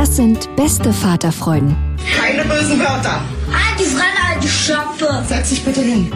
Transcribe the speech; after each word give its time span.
Das 0.00 0.16
sind 0.16 0.48
beste 0.56 0.94
Vaterfreuden. 0.94 1.76
Keine 2.16 2.42
bösen 2.48 2.78
Wörter. 2.78 3.20
Die 3.78 3.84
Fremde, 3.84 4.18
alte 4.32 4.48
Schöpfe. 4.48 5.22
Setz 5.26 5.50
dich 5.50 5.62
bitte 5.62 5.82
hin. 5.82 6.10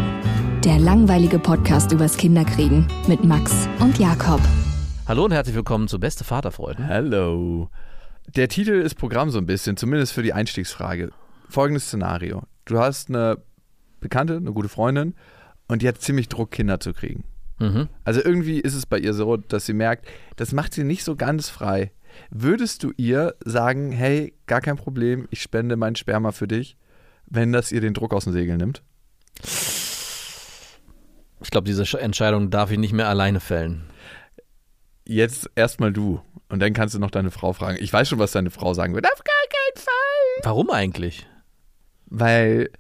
Der 0.65 0.79
langweilige 0.79 1.39
Podcast 1.39 1.93
übers 1.93 2.17
Kinderkriegen 2.17 2.87
mit 3.09 3.25
Max 3.25 3.69
und 3.81 3.99
Jakob. 3.99 4.41
Hallo 5.07 5.27
und 5.27 5.33
herzlich 5.33 5.55
willkommen 5.55 5.87
zu 5.87 6.01
Beste 6.01 6.25
Vaterfreuden. 6.25 6.83
Hello. 6.83 7.69
Der 8.35 8.49
Titel 8.49 8.73
ist 8.73 8.95
Programm 8.95 9.29
so 9.29 9.37
ein 9.37 9.45
bisschen, 9.45 9.77
zumindest 9.77 10.15
für 10.15 10.23
die 10.23 10.33
Einstiegsfrage. 10.33 11.11
Folgendes 11.51 11.89
Szenario. 11.89 12.45
Du 12.65 12.79
hast 12.79 13.11
eine 13.11 13.37
Bekannte, 14.01 14.37
eine 14.37 14.53
gute 14.53 14.71
Freundin 14.71 15.15
und 15.69 15.83
die 15.83 15.89
hat 15.89 16.01
ziemlich 16.01 16.31
Druck, 16.31 16.53
Kinder 16.53 16.81
zu 16.81 16.95
kriegen. 16.95 17.25
Mhm. 17.59 17.89
Also 18.03 18.23
irgendwie 18.25 18.61
ist 18.61 18.77
es 18.77 18.87
bei 18.87 18.99
ihr 18.99 19.12
so, 19.12 19.37
dass 19.37 19.67
sie 19.67 19.75
merkt, 19.75 20.07
das 20.37 20.53
macht 20.53 20.73
sie 20.73 20.85
nicht 20.85 21.05
so 21.05 21.17
ganz 21.17 21.51
frei. 21.51 21.93
Würdest 22.31 22.83
du 22.83 22.93
ihr 22.97 23.34
sagen, 23.45 23.93
hey, 23.93 24.34
gar 24.47 24.61
kein 24.61 24.77
Problem, 24.77 25.27
ich 25.31 25.43
spende 25.43 25.77
mein 25.77 25.97
Sperma 25.97 26.33
für 26.33 26.48
dich, 26.48 26.77
wenn 27.27 27.53
das 27.53 27.73
ihr 27.73 27.81
den 27.81 27.95
Druck 27.95 28.12
aus 28.15 28.25
dem 28.25 28.33
Segel 28.33 28.56
nimmt? 28.56 28.83
Ich 31.43 31.51
glaube, 31.51 31.67
diese 31.67 31.83
Sch- 31.84 31.98
Entscheidung 31.98 32.51
darf 32.51 32.71
ich 32.71 32.79
nicht 32.79 32.93
mehr 32.93 33.09
alleine 33.09 33.41
fällen. 33.41 33.84
Jetzt 35.06 35.51
erstmal 35.55 35.93
du 35.93 36.23
und 36.48 36.61
dann 36.61 36.73
kannst 36.73 36.95
du 36.95 36.98
noch 36.98 37.11
deine 37.11 37.31
Frau 37.31 37.53
fragen. 37.53 37.77
Ich 37.81 37.93
weiß 37.93 38.09
schon, 38.09 38.19
was 38.19 38.33
deine 38.33 38.51
Frau 38.51 38.73
sagen 38.73 38.95
wird. 38.95 39.06
Auf 39.06 39.23
gar 39.23 39.34
keinen 39.51 39.84
Fall. 39.84 40.45
Warum 40.45 40.71
eigentlich? 40.71 41.27
Weil 42.06 42.71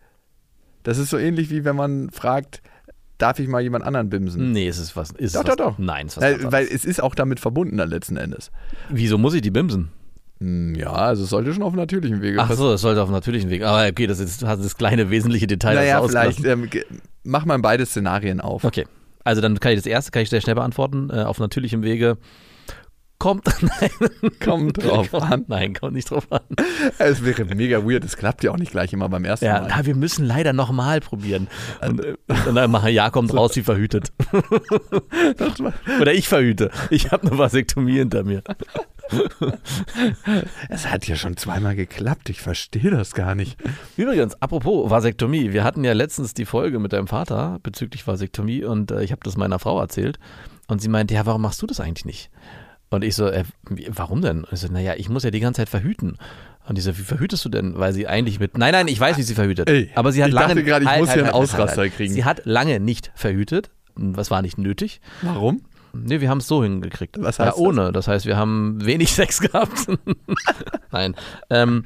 das 0.82 0.98
ist 0.98 1.10
so 1.10 1.18
ähnlich 1.18 1.50
wie 1.50 1.64
wenn 1.64 1.76
man 1.76 2.10
fragt, 2.10 2.62
darf 3.18 3.38
ich 3.38 3.48
mal 3.48 3.60
jemand 3.62 3.84
anderen 3.84 4.08
bimsen? 4.08 4.52
Nee, 4.52 4.68
es 4.68 4.78
ist 4.78 4.96
was. 4.96 5.10
Ist 5.12 5.34
Doch, 5.34 5.44
was, 5.44 5.56
doch, 5.56 5.72
doch. 5.72 5.78
Nein, 5.78 6.06
es 6.06 6.12
ist 6.12 6.16
was 6.18 6.24
Weil, 6.24 6.38
ganz 6.38 6.52
weil 6.52 6.66
es 6.66 6.84
ist 6.84 7.02
auch 7.02 7.14
damit 7.14 7.40
verbunden 7.40 7.76
dann 7.76 7.88
letzten 7.88 8.16
Endes. 8.16 8.50
Wieso 8.88 9.18
muss 9.18 9.34
ich 9.34 9.42
die 9.42 9.50
bimsen? 9.50 9.90
Hm, 10.40 10.74
Ja, 10.74 10.92
also 10.92 11.24
es 11.24 11.30
sollte 11.30 11.52
schon 11.54 11.62
auf 11.62 11.74
natürlichem 11.74 12.20
Wege 12.20 12.40
Ach 12.40 12.50
so, 12.52 12.70
das 12.72 12.80
sollte 12.80 13.02
auf 13.02 13.10
natürlichen 13.10 13.50
Weg. 13.50 13.62
Aber 13.62 13.86
okay, 13.86 14.06
das 14.06 14.18
ist 14.18 14.42
das, 14.42 14.58
ist 14.58 14.64
das 14.64 14.76
kleine 14.76 15.10
wesentliche 15.10 15.46
Detail. 15.46 15.74
Naja, 15.74 16.00
du 16.00 16.08
vielleicht 16.08 16.44
ähm, 16.44 16.68
mach 17.22 17.44
mal 17.44 17.58
beide 17.58 17.86
Szenarien 17.86 18.40
auf. 18.40 18.64
Okay. 18.64 18.86
Also 19.22 19.40
dann 19.40 19.58
kann 19.58 19.72
ich 19.72 19.78
das 19.78 19.86
erste, 19.86 20.10
kann 20.10 20.22
ich 20.22 20.30
sehr 20.30 20.40
schnell 20.40 20.54
beantworten. 20.54 21.10
Äh, 21.10 21.22
auf 21.22 21.38
natürlichem 21.38 21.82
Wege. 21.82 22.18
Kommt, 23.18 23.46
nein, 23.62 23.90
Kommt 24.44 24.84
drauf 24.84 25.10
kommt, 25.10 25.22
an. 25.32 25.44
Nein, 25.48 25.72
kommt 25.74 25.94
nicht 25.94 26.10
drauf 26.10 26.30
an. 26.30 26.40
Es 26.98 27.24
wäre 27.24 27.44
mega 27.44 27.84
weird, 27.84 28.04
es 28.04 28.16
klappt 28.16 28.44
ja 28.44 28.50
auch 28.50 28.56
nicht 28.56 28.72
gleich 28.72 28.92
immer 28.92 29.08
beim 29.08 29.24
ersten 29.24 29.46
Ja, 29.46 29.60
Mal. 29.60 29.68
na, 29.70 29.86
wir 29.86 29.94
müssen 29.94 30.26
leider 30.26 30.52
nochmal 30.52 31.00
probieren. 31.00 31.48
Und, 31.80 32.04
äh, 32.04 32.16
und 32.46 32.54
dann 32.54 32.70
machen 32.70 32.92
ja 32.92 33.10
kommt 33.10 33.32
raus 33.34 33.56
wie 33.56 33.62
verhütet. 33.62 34.12
Oder 36.00 36.12
ich 36.12 36.28
verhüte. 36.28 36.70
Ich 36.90 37.12
habe 37.12 37.26
eine 37.28 37.38
Vasektomie 37.38 37.98
hinter 37.98 38.24
mir. 38.24 38.42
Es 40.68 40.90
hat 40.90 41.06
ja 41.06 41.16
schon 41.16 41.36
zweimal 41.36 41.76
geklappt, 41.76 42.30
ich 42.30 42.40
verstehe 42.40 42.90
das 42.90 43.14
gar 43.14 43.34
nicht. 43.34 43.56
Übrigens, 43.96 44.40
apropos 44.42 44.90
Vasektomie, 44.90 45.52
wir 45.52 45.64
hatten 45.64 45.84
ja 45.84 45.92
letztens 45.92 46.34
die 46.34 46.44
Folge 46.46 46.78
mit 46.78 46.92
deinem 46.92 47.06
Vater 47.06 47.58
bezüglich 47.62 48.06
Vasektomie 48.06 48.64
und 48.64 48.90
äh, 48.90 49.02
ich 49.02 49.12
habe 49.12 49.20
das 49.24 49.36
meiner 49.36 49.58
Frau 49.58 49.78
erzählt 49.80 50.18
und 50.66 50.80
sie 50.80 50.88
meinte, 50.88 51.14
ja, 51.14 51.26
warum 51.26 51.42
machst 51.42 51.60
du 51.62 51.66
das 51.66 51.80
eigentlich 51.80 52.04
nicht? 52.06 52.30
Und 52.94 53.04
ich 53.04 53.14
so, 53.14 53.26
äh, 53.26 53.44
warum 53.88 54.22
denn? 54.22 54.44
Und 54.44 54.52
ich 54.52 54.60
so, 54.60 54.68
naja, 54.68 54.94
ich 54.96 55.08
muss 55.08 55.24
ja 55.24 55.30
die 55.30 55.40
ganze 55.40 55.58
Zeit 55.58 55.68
verhüten. 55.68 56.16
Und 56.66 56.78
die 56.78 56.80
so, 56.80 56.96
wie 56.96 57.02
verhütest 57.02 57.44
du 57.44 57.48
denn? 57.50 57.78
Weil 57.78 57.92
sie 57.92 58.06
eigentlich 58.06 58.40
mit, 58.40 58.56
nein, 58.56 58.72
nein, 58.72 58.88
ich 58.88 58.98
weiß, 58.98 59.18
wie 59.18 59.22
sie 59.22 59.34
verhütet. 59.34 59.68
Ey, 59.68 59.90
aber 59.94 60.12
sie 60.12 60.22
hat 60.22 60.28
ich 60.28 60.34
lange, 60.34 60.54
dachte 60.54 60.64
gerade, 60.64 60.84
ich 60.84 60.90
Halt, 60.90 61.00
muss 61.00 61.08
halt, 61.08 61.16
hier 61.16 61.24
einen 61.24 61.34
halt, 61.34 61.50
halt, 61.52 61.60
Ausraster 61.60 61.82
halt. 61.82 61.94
kriegen. 61.94 62.14
Sie 62.14 62.24
hat 62.24 62.42
lange 62.44 62.80
nicht 62.80 63.10
verhütet. 63.14 63.70
Was 63.96 64.30
war 64.30 64.42
nicht 64.42 64.58
nötig? 64.58 65.00
Warum? 65.22 65.62
Nee, 65.92 66.20
wir 66.20 66.28
haben 66.28 66.38
es 66.38 66.48
so 66.48 66.62
hingekriegt. 66.62 67.16
Was 67.20 67.38
ja, 67.38 67.46
heißt 67.46 67.56
das? 67.56 67.60
ohne. 67.60 67.92
Das? 67.92 68.08
heißt, 68.08 68.26
wir 68.26 68.36
haben 68.36 68.84
wenig 68.84 69.12
Sex 69.14 69.40
gehabt. 69.40 69.86
Nein. 70.90 71.14
Ähm, 71.50 71.84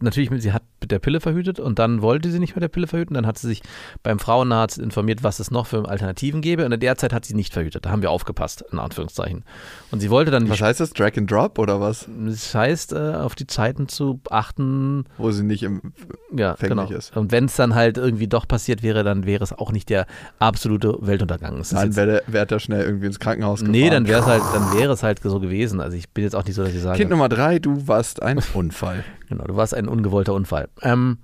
natürlich, 0.00 0.30
sie 0.42 0.52
hat 0.52 0.62
mit 0.80 0.90
der 0.90 0.98
Pille 0.98 1.20
verhütet 1.20 1.60
und 1.60 1.78
dann 1.78 2.02
wollte 2.02 2.30
sie 2.30 2.38
nicht 2.40 2.54
mit 2.56 2.62
der 2.62 2.68
Pille 2.68 2.86
verhüten. 2.86 3.14
Dann 3.14 3.26
hat 3.26 3.38
sie 3.38 3.46
sich 3.46 3.62
beim 4.02 4.18
Frauenarzt 4.18 4.78
informiert, 4.78 5.22
was 5.22 5.38
es 5.38 5.50
noch 5.50 5.66
für 5.66 5.88
Alternativen 5.88 6.40
gäbe. 6.40 6.64
Und 6.64 6.72
in 6.72 6.80
der 6.80 6.96
Zeit 6.96 7.12
hat 7.12 7.24
sie 7.24 7.34
nicht 7.34 7.52
verhütet. 7.52 7.86
Da 7.86 7.90
haben 7.90 8.02
wir 8.02 8.10
aufgepasst, 8.10 8.64
in 8.72 8.78
Anführungszeichen. 8.78 9.44
Und 9.92 10.00
sie 10.00 10.10
wollte 10.10 10.30
dann 10.30 10.48
Was 10.48 10.60
heißt 10.60 10.80
das? 10.80 10.90
Drag 10.90 11.16
and 11.16 11.30
Drop 11.30 11.58
oder 11.58 11.80
was? 11.80 12.08
Das 12.26 12.54
heißt, 12.54 12.92
äh, 12.92 12.96
auf 13.14 13.34
die 13.36 13.46
Zeiten 13.46 13.88
zu 13.88 14.20
achten, 14.30 15.04
Wo 15.18 15.30
sie 15.30 15.44
nicht 15.44 15.62
im. 15.62 15.92
ja, 16.34 16.54
genau. 16.58 16.88
ist. 16.90 17.16
Und 17.16 17.30
wenn 17.32 17.44
es 17.44 17.56
dann 17.56 17.74
halt 17.74 17.96
irgendwie 17.98 18.26
doch 18.28 18.48
passiert 18.48 18.82
wäre, 18.82 19.04
dann 19.04 19.24
wäre 19.24 19.44
es 19.44 19.52
auch 19.52 19.70
nicht 19.72 19.88
der 19.88 20.06
absolute 20.38 20.96
Weltuntergang. 21.00 21.58
Es 21.60 21.70
jetzt- 21.70 21.96
wäre 21.96 22.22
wär 22.26 22.46
da 22.46 22.58
schnell 22.58 22.84
irgendwie 22.84 23.06
ins 23.06 23.20
Krankenhaus 23.20 23.60
gefahren. 23.60 23.72
Nee, 23.72 23.88
dann 23.90 24.08
wäre 24.08 24.20
es 24.20 24.26
halt, 24.26 24.42
dann 24.52 24.72
wäre 24.76 24.92
es 24.92 25.02
halt 25.02 25.20
so 25.22 25.38
gewesen. 25.40 25.80
Also 25.80 25.96
ich 25.96 26.08
bin 26.10 26.24
jetzt 26.24 26.34
auch 26.34 26.44
nicht 26.44 26.54
so, 26.54 26.62
dass 26.64 26.72
ich 26.74 26.82
sage, 26.82 26.98
Kind 26.98 27.10
Nummer 27.10 27.28
drei, 27.28 27.58
du 27.58 27.86
warst 27.86 28.22
ein 28.22 28.40
Unfall. 28.54 29.04
Genau, 29.32 29.44
du 29.44 29.56
warst 29.56 29.74
ein 29.74 29.88
ungewollter 29.88 30.34
Unfall. 30.34 30.68
Ähm, 30.82 31.18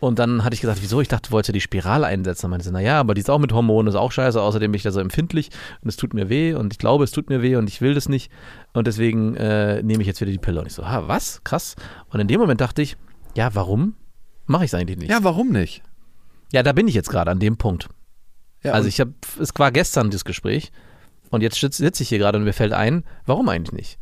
und 0.00 0.18
dann 0.20 0.44
hatte 0.44 0.54
ich 0.54 0.60
gesagt, 0.60 0.80
wieso? 0.80 1.00
Ich 1.00 1.08
dachte, 1.08 1.28
du 1.28 1.32
wolltest 1.32 1.48
ja 1.48 1.52
die 1.52 1.60
Spirale 1.60 2.06
einsetzen. 2.06 2.42
Dann 2.42 2.50
meinte 2.50 2.64
sie, 2.64 2.72
naja, 2.72 3.00
aber 3.00 3.14
die 3.14 3.20
ist 3.20 3.30
auch 3.30 3.38
mit 3.38 3.52
Hormonen, 3.52 3.88
ist 3.88 3.96
auch 3.96 4.12
scheiße. 4.12 4.40
Außerdem 4.40 4.70
bin 4.70 4.76
ich 4.76 4.84
da 4.84 4.92
so 4.92 5.00
empfindlich 5.00 5.50
und 5.82 5.88
es 5.88 5.96
tut 5.96 6.14
mir 6.14 6.28
weh 6.28 6.54
und 6.54 6.72
ich 6.72 6.78
glaube, 6.78 7.02
es 7.02 7.10
tut 7.10 7.28
mir 7.30 7.42
weh 7.42 7.56
und 7.56 7.68
ich 7.68 7.80
will 7.80 7.94
das 7.94 8.08
nicht. 8.08 8.30
Und 8.74 8.86
deswegen 8.86 9.34
äh, 9.34 9.82
nehme 9.82 10.00
ich 10.00 10.06
jetzt 10.06 10.20
wieder 10.20 10.30
die 10.30 10.38
Pille. 10.38 10.60
Und 10.60 10.66
ich 10.66 10.74
so, 10.74 10.88
ha, 10.88 11.08
was? 11.08 11.42
Krass. 11.42 11.74
Und 12.10 12.20
in 12.20 12.28
dem 12.28 12.40
Moment 12.40 12.60
dachte 12.60 12.80
ich, 12.80 12.96
ja, 13.34 13.54
warum 13.54 13.96
mache 14.46 14.64
ich 14.64 14.70
es 14.70 14.74
eigentlich 14.74 14.98
nicht? 14.98 15.10
Ja, 15.10 15.24
warum 15.24 15.50
nicht? 15.50 15.82
Ja, 16.52 16.62
da 16.62 16.72
bin 16.72 16.86
ich 16.86 16.94
jetzt 16.94 17.10
gerade 17.10 17.30
an 17.30 17.40
dem 17.40 17.56
Punkt. 17.56 17.88
Ja, 18.62 18.72
also 18.72 18.88
ich 18.88 19.00
habe, 19.00 19.14
es 19.40 19.50
war 19.56 19.72
gestern 19.72 20.10
das 20.10 20.24
Gespräch 20.24 20.70
und 21.30 21.42
jetzt 21.42 21.60
sitze 21.60 21.82
sitz 21.82 22.00
ich 22.00 22.08
hier 22.08 22.18
gerade 22.18 22.38
und 22.38 22.44
mir 22.44 22.52
fällt 22.52 22.72
ein, 22.72 23.04
warum 23.26 23.48
eigentlich 23.48 23.72
nicht? 23.72 23.98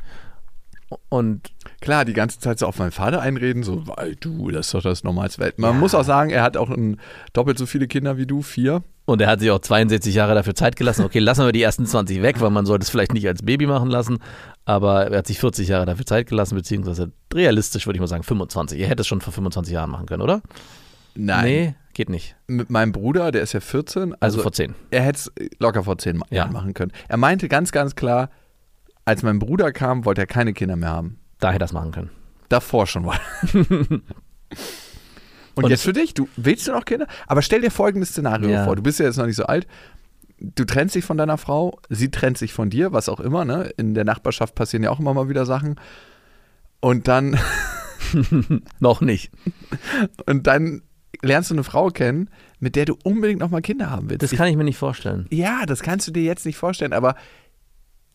Und 1.09 1.51
Klar, 1.81 2.05
die 2.05 2.13
ganze 2.15 2.39
Zeit 2.39 2.59
so 2.59 2.67
auf 2.67 2.79
meinen 2.79 2.91
Vater 2.93 3.21
einreden, 3.21 3.63
so, 3.63 3.87
weil 3.87 4.17
du, 4.17 4.51
das 4.51 4.67
ist 4.67 4.75
doch 4.75 4.83
das 4.83 5.05
Normalste 5.05 5.41
Welt. 5.43 5.59
Man 5.59 5.75
Ja. 5.75 5.79
muss 5.79 5.95
auch 5.95 6.05
sagen, 6.05 6.31
er 6.31 6.43
hat 6.43 6.57
auch 6.57 6.71
ein, 6.71 6.99
doppelt 7.33 7.59
so 7.59 7.67
viele 7.67 7.87
Kinder 7.87 8.17
wie 8.19 8.27
du, 8.27 8.43
vier. 8.43 8.83
Und 9.05 9.21
er 9.21 9.29
hat 9.29 9.39
sich 9.41 9.51
auch 9.51 9.59
62 9.61 10.15
Jahre 10.15 10.35
dafür 10.35 10.55
Zeit 10.55 10.75
gelassen. 10.75 11.05
Okay, 11.05 11.19
lassen 11.21 11.45
wir 11.45 11.53
die 11.53 11.63
ersten 11.63 11.87
20 11.87 12.23
weg, 12.23 12.41
weil 12.41 12.51
man 12.51 12.67
sollte 12.67 12.83
es 12.85 12.91
vielleicht 12.91 13.13
nicht 13.15 13.27
als 13.29 13.43
Baby 13.43 13.67
machen 13.67 13.89
lassen. 13.89 14.19
Aber 14.65 15.07
er 15.11 15.19
hat 15.19 15.27
sich 15.29 15.39
40 15.39 15.69
Jahre 15.69 15.87
dafür 15.87 16.07
Zeit 16.07 16.29
gelassen, 16.29 16.57
beziehungsweise 16.57 17.13
realistisch 17.33 17.87
würde 17.87 17.97
ich 17.99 18.01
mal 18.01 18.09
sagen 18.09 18.23
25. 18.25 18.81
Er 18.81 18.89
hätte 18.89 19.03
es 19.03 19.07
schon 19.07 19.21
vor 19.21 19.33
25 19.33 19.73
Jahren 19.73 19.91
machen 19.91 20.07
können, 20.07 20.23
oder? 20.23 20.41
Nein. 21.15 21.45
Nee, 21.45 21.75
geht 21.95 22.09
nicht. 22.09 22.37
Mit 22.47 22.69
meinem 22.71 22.93
Bruder, 22.93 23.31
der 23.33 23.43
ist 23.43 23.53
ja 23.53 23.61
14, 23.61 24.03
Also, 24.15 24.17
also, 24.21 24.43
vor 24.43 24.53
10. 24.53 24.75
er 24.91 25.03
hätte 25.03 25.19
es 25.19 25.33
locker 25.61 25.85
vor 25.85 25.99
zehn 25.99 26.17
Ja. 26.31 26.39
Jahren 26.39 26.53
machen 26.53 26.75
können. 26.75 26.93
Er 27.09 27.17
meinte 27.17 27.49
ganz, 27.49 27.71
ganz 27.73 27.95
klar, 27.95 28.31
als 29.07 29.23
mein 29.23 29.39
Bruder 29.39 29.73
kam, 29.73 30.05
wollte 30.05 30.21
er 30.21 30.27
keine 30.27 30.53
Kinder 30.53 30.77
mehr 30.77 30.91
haben. 30.91 31.19
Da 31.41 31.53
hätte 31.53 31.63
er 31.65 31.67
es 31.67 31.73
machen 31.73 31.93
können. 31.93 32.11
Davor 32.51 32.87
schon 32.87 33.05
mal. 33.07 33.19
Und, 35.55 35.65
Und 35.65 35.71
jetzt 35.71 35.85
für 35.85 35.95
dich, 35.95 36.13
du 36.13 36.29
willst 36.37 36.69
du 36.69 36.73
noch 36.73 36.85
Kinder? 36.85 37.07
Aber 37.27 37.41
stell 37.41 37.63
dir 37.63 37.71
folgendes 37.71 38.11
Szenario 38.11 38.49
Ja. 38.51 38.65
vor. 38.65 38.77
Du 38.77 38.83
bist 38.83 38.99
ja 39.01 39.07
jetzt 39.07 39.17
noch 39.17 39.25
nicht 39.27 39.37
so 39.37 39.45
alt. 39.45 39.67
Du 40.39 40.67
trennst 40.67 40.95
dich 40.95 41.05
von 41.07 41.17
deiner 41.17 41.39
Frau, 41.39 41.81
sie 41.89 42.11
trennt 42.11 42.37
sich 42.37 42.53
von 42.53 42.69
dir, 42.69 42.93
was 42.93 43.09
auch 43.09 43.21
immer, 43.21 43.47
ne? 43.47 43.71
In 43.79 43.95
der 43.95 44.05
Nachbarschaft 44.05 44.55
passieren 44.55 44.83
ja 44.83 44.91
auch 44.91 45.01
immer 45.01 45.15
mal 45.15 45.31
wieder 45.31 45.47
Sachen. 45.47 45.77
Und 46.81 47.09
dann, 47.09 47.39
Noch 48.81 49.01
nicht. 49.01 49.31
und 50.27 50.47
dann 50.47 50.83
lernst 51.23 51.51
du 51.51 51.55
eine 51.55 51.65
Frau 51.65 51.89
kennen, 51.89 52.29
mit 52.61 52.77
der 52.77 52.85
du 52.85 52.97
unbedingt 53.03 53.41
nochmal 53.41 53.63
Kinder 53.63 53.89
haben 53.91 54.11
willst. 54.11 54.23
Das 54.23 54.33
kann 54.39 54.49
ich 54.49 54.57
mir 54.57 54.65
nicht 54.65 54.77
vorstellen. 54.77 55.27
ja, 55.31 55.65
das 55.65 55.83
kannst 55.83 56.07
du 56.07 56.13
dir 56.13 56.23
jetzt 56.23 56.45
nicht 56.45 56.57
vorstellen, 56.59 56.93
aber 56.93 57.15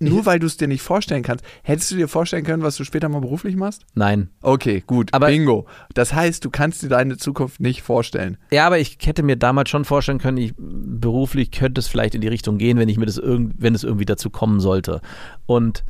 nur 0.01 0.25
weil 0.25 0.39
du 0.39 0.48
es 0.48 0.57
dir 0.57 0.68
nicht 0.68 0.81
vorstellen 0.81 1.24
kannst, 1.24 1.45
hättest 1.63 1.92
du 1.92 1.95
dir 1.95 2.07
vorstellen 2.07 2.44
können, 2.44 2.63
was 2.63 2.75
du 2.75 2.83
später 2.83 3.07
mal 3.09 3.21
beruflich 3.21 3.56
machst? 3.56 3.86
Nein. 3.94 4.30
Okay, 4.42 4.83
gut, 4.86 5.13
Aber- 5.13 5.27
bingo. 5.27 5.68
Das 5.94 6.13
heißt, 6.13 6.44
du 6.44 6.50
kannst 6.50 6.83
dir 6.83 6.89
deine 6.89 7.18
Zukunft 7.18 7.59
nicht 7.59 7.81
vorstellen. 7.81 8.38
Ja, 8.51 8.68
aber 8.68 8.80
ich 8.80 8.98
hätte 9.03 9.24
mir 9.24 9.36
damals 9.36 9.69
schon 9.69 9.86
vorstellen 9.86 10.18
können, 10.19 10.38
ich, 10.38 10.53
beruflich 10.57 11.51
könnte 11.51 11.80
es 11.80 11.88
vielleicht 11.88 12.15
in 12.15 12.21
die 12.21 12.27
Richtung 12.27 12.57
gehen, 12.57 12.77
wenn 12.77 12.89
ich 12.89 12.98
mir 12.98 13.06
das 13.06 13.18
irgend, 13.18 13.56
wenn 13.57 13.75
es 13.75 13.83
irgendwie 13.83 14.06
dazu 14.06 14.30
kommen 14.30 14.59
sollte. 14.59 15.01
Und 15.45 15.83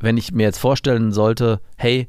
wenn 0.00 0.16
ich 0.16 0.32
mir 0.32 0.44
jetzt 0.44 0.58
vorstellen 0.58 1.12
sollte, 1.12 1.60
hey, 1.76 2.06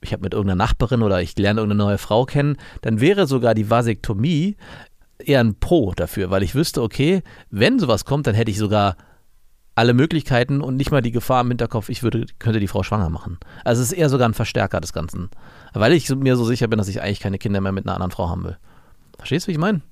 ich 0.00 0.12
habe 0.12 0.22
mit 0.22 0.34
irgendeiner 0.34 0.64
Nachbarin 0.64 1.02
oder 1.02 1.20
ich 1.22 1.36
lerne 1.38 1.60
irgendeine 1.60 1.84
neue 1.84 1.98
Frau 1.98 2.24
kennen, 2.24 2.56
dann 2.82 3.00
wäre 3.00 3.26
sogar 3.26 3.54
die 3.54 3.70
Vasektomie 3.70 4.56
eher 5.18 5.40
ein 5.40 5.58
Pro 5.58 5.92
dafür, 5.96 6.30
weil 6.30 6.42
ich 6.42 6.54
wüsste, 6.54 6.82
okay, 6.82 7.22
wenn 7.50 7.78
sowas 7.78 8.04
kommt, 8.04 8.26
dann 8.26 8.34
hätte 8.34 8.50
ich 8.50 8.58
sogar 8.58 8.96
alle 9.76 9.92
Möglichkeiten 9.92 10.62
und 10.62 10.76
nicht 10.76 10.90
mal 10.90 11.02
die 11.02 11.12
Gefahr 11.12 11.42
im 11.42 11.48
Hinterkopf, 11.48 11.90
ich 11.90 12.02
würde, 12.02 12.24
könnte 12.38 12.60
die 12.60 12.66
Frau 12.66 12.82
schwanger 12.82 13.10
machen. 13.10 13.38
Also 13.62 13.82
es 13.82 13.92
ist 13.92 13.98
eher 13.98 14.08
sogar 14.08 14.26
ein 14.26 14.34
Verstärker 14.34 14.80
des 14.80 14.94
Ganzen. 14.94 15.30
Weil 15.74 15.92
ich 15.92 16.08
mir 16.08 16.36
so 16.36 16.46
sicher 16.46 16.66
bin, 16.66 16.78
dass 16.78 16.88
ich 16.88 17.02
eigentlich 17.02 17.20
keine 17.20 17.38
Kinder 17.38 17.60
mehr 17.60 17.72
mit 17.72 17.84
einer 17.84 17.92
anderen 17.92 18.10
Frau 18.10 18.30
haben 18.30 18.42
will. 18.42 18.56
Verstehst 19.18 19.46
du, 19.46 19.48
wie 19.48 19.52
ich 19.52 19.58
meine? 19.58 19.82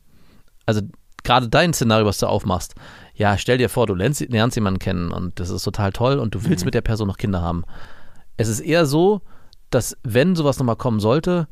Also 0.64 0.81
gerade 1.22 1.50
dein 1.50 1.75
Szenario, 1.75 2.06
was 2.06 2.16
du 2.16 2.26
aufmachst. 2.26 2.75
Ja, 3.14 3.36
stell 3.36 3.58
dir 3.58 3.69
vor, 3.69 3.86
du 3.86 3.94
lernst, 3.94 4.20
lernst 4.20 4.56
jemanden 4.56 4.78
kennen 4.78 5.12
und 5.12 5.38
das 5.38 5.50
ist 5.50 5.62
total 5.62 5.92
toll 5.92 6.19
und 6.19 6.34
du 6.34 6.44
willst 6.44 6.64
mit 6.64 6.72
der 6.72 6.81
Person 6.81 7.06
noch 7.06 7.19
Kinder 7.19 7.42
haben. 7.42 7.64
Es 8.38 8.48
ist 8.48 8.60
eher 8.60 8.86
so, 8.86 9.20
dass 9.69 9.98
wenn 10.02 10.34
sowas 10.34 10.58
nochmal 10.58 10.76
kommen 10.76 10.98
sollte, 10.98 11.46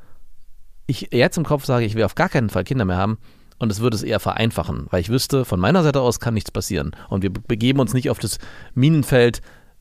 ich 0.87 1.11
jetzt 1.13 1.37
im 1.37 1.45
Kopf 1.45 1.67
sage, 1.67 1.85
ich 1.85 1.97
will 1.97 2.05
auf 2.05 2.15
gar 2.15 2.31
keinen 2.31 2.49
Fall 2.49 2.65
Kinder 2.65 2.87
mehr 2.87 2.97
haben 2.97 3.19
und 3.63 3.71
es 3.73 3.81
würde 3.81 3.97
es 3.97 4.03
eher 4.03 4.21
vereinfachen, 4.21 4.87
weil 4.91 5.01
ich 5.01 5.09
wüsste, 5.09 5.45
von 5.45 5.59
meiner 5.61 5.83
Seite 5.83 6.01
aus 6.01 6.21
kann 6.21 6.35
nichts 6.35 6.51
passieren 6.51 6.91
und 7.09 7.23
wir 7.23 7.33
be- 7.33 7.41
begeben 7.47 7.79
uns 7.81 7.95
nicht 7.95 8.11
auf 8.11 8.19
das 8.19 8.39
Minenfeld 8.75 9.41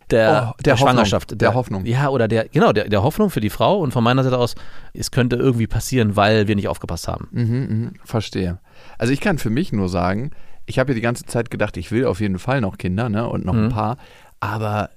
der, 0.09 0.51
Oh, 0.55 0.61
der 0.63 0.73
Hoffnung, 0.73 0.89
Schwangerschaft. 0.89 1.39
der 1.41 1.53
Hoffnung. 1.53 1.85
Ja, 1.85 2.09
oder 2.09 2.27
der, 2.27 2.49
genau, 2.49 2.73
der, 2.73 2.89
der 2.89 3.01
Hoffnung 3.01 3.29
für 3.29 3.39
die 3.39 3.49
Frau 3.49 3.79
und 3.79 3.91
von 3.91 4.03
meiner 4.03 4.23
Seite 4.23 4.37
aus, 4.37 4.55
es 4.93 5.11
könnte 5.11 5.37
irgendwie 5.37 5.67
passieren, 5.67 6.15
weil 6.15 6.47
wir 6.47 6.55
nicht 6.55 6.67
aufgepasst 6.67 7.07
haben. 7.07 7.27
Mhm, 7.31 7.43
mhm, 7.69 7.91
verstehe. 8.03 8.59
Also 8.97 9.13
ich 9.13 9.21
kann 9.21 9.37
für 9.37 9.49
mich 9.49 9.71
nur 9.71 9.87
sagen, 9.89 10.31
ich 10.65 10.79
habe 10.79 10.91
ja 10.91 10.95
die 10.95 11.01
ganze 11.01 11.25
Zeit 11.25 11.49
gedacht, 11.49 11.77
ich 11.77 11.91
will 11.91 12.05
auf 12.05 12.19
jeden 12.19 12.39
Fall 12.39 12.61
noch 12.61 12.77
Kinder, 12.77 13.09
ne, 13.09 13.27
und 13.27 13.45
noch 13.45 13.53
ein 13.53 13.65
Mhm. 13.65 13.69
paar, 13.69 13.97
aber 14.41 14.89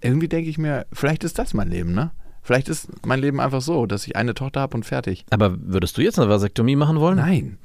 irgendwie 0.00 0.28
denke 0.28 0.50
ich 0.50 0.58
mir, 0.58 0.86
vielleicht 0.92 1.24
ist 1.24 1.38
das 1.38 1.54
mein 1.54 1.68
Leben, 1.68 1.92
ne? 1.94 2.10
Vielleicht 2.42 2.68
ist 2.68 2.88
mein 3.06 3.20
Leben 3.20 3.40
einfach 3.40 3.60
so, 3.60 3.84
dass 3.86 4.06
ich 4.06 4.16
eine 4.16 4.32
Tochter 4.32 4.60
habe 4.60 4.74
und 4.76 4.84
fertig. 4.86 5.24
Aber 5.30 5.54
würdest 5.60 5.98
du 5.98 6.02
jetzt 6.02 6.18
eine 6.18 6.30
Vasektomie 6.30 6.76
machen 6.76 6.98
wollen? 6.98 7.16
Nein, 7.16 7.58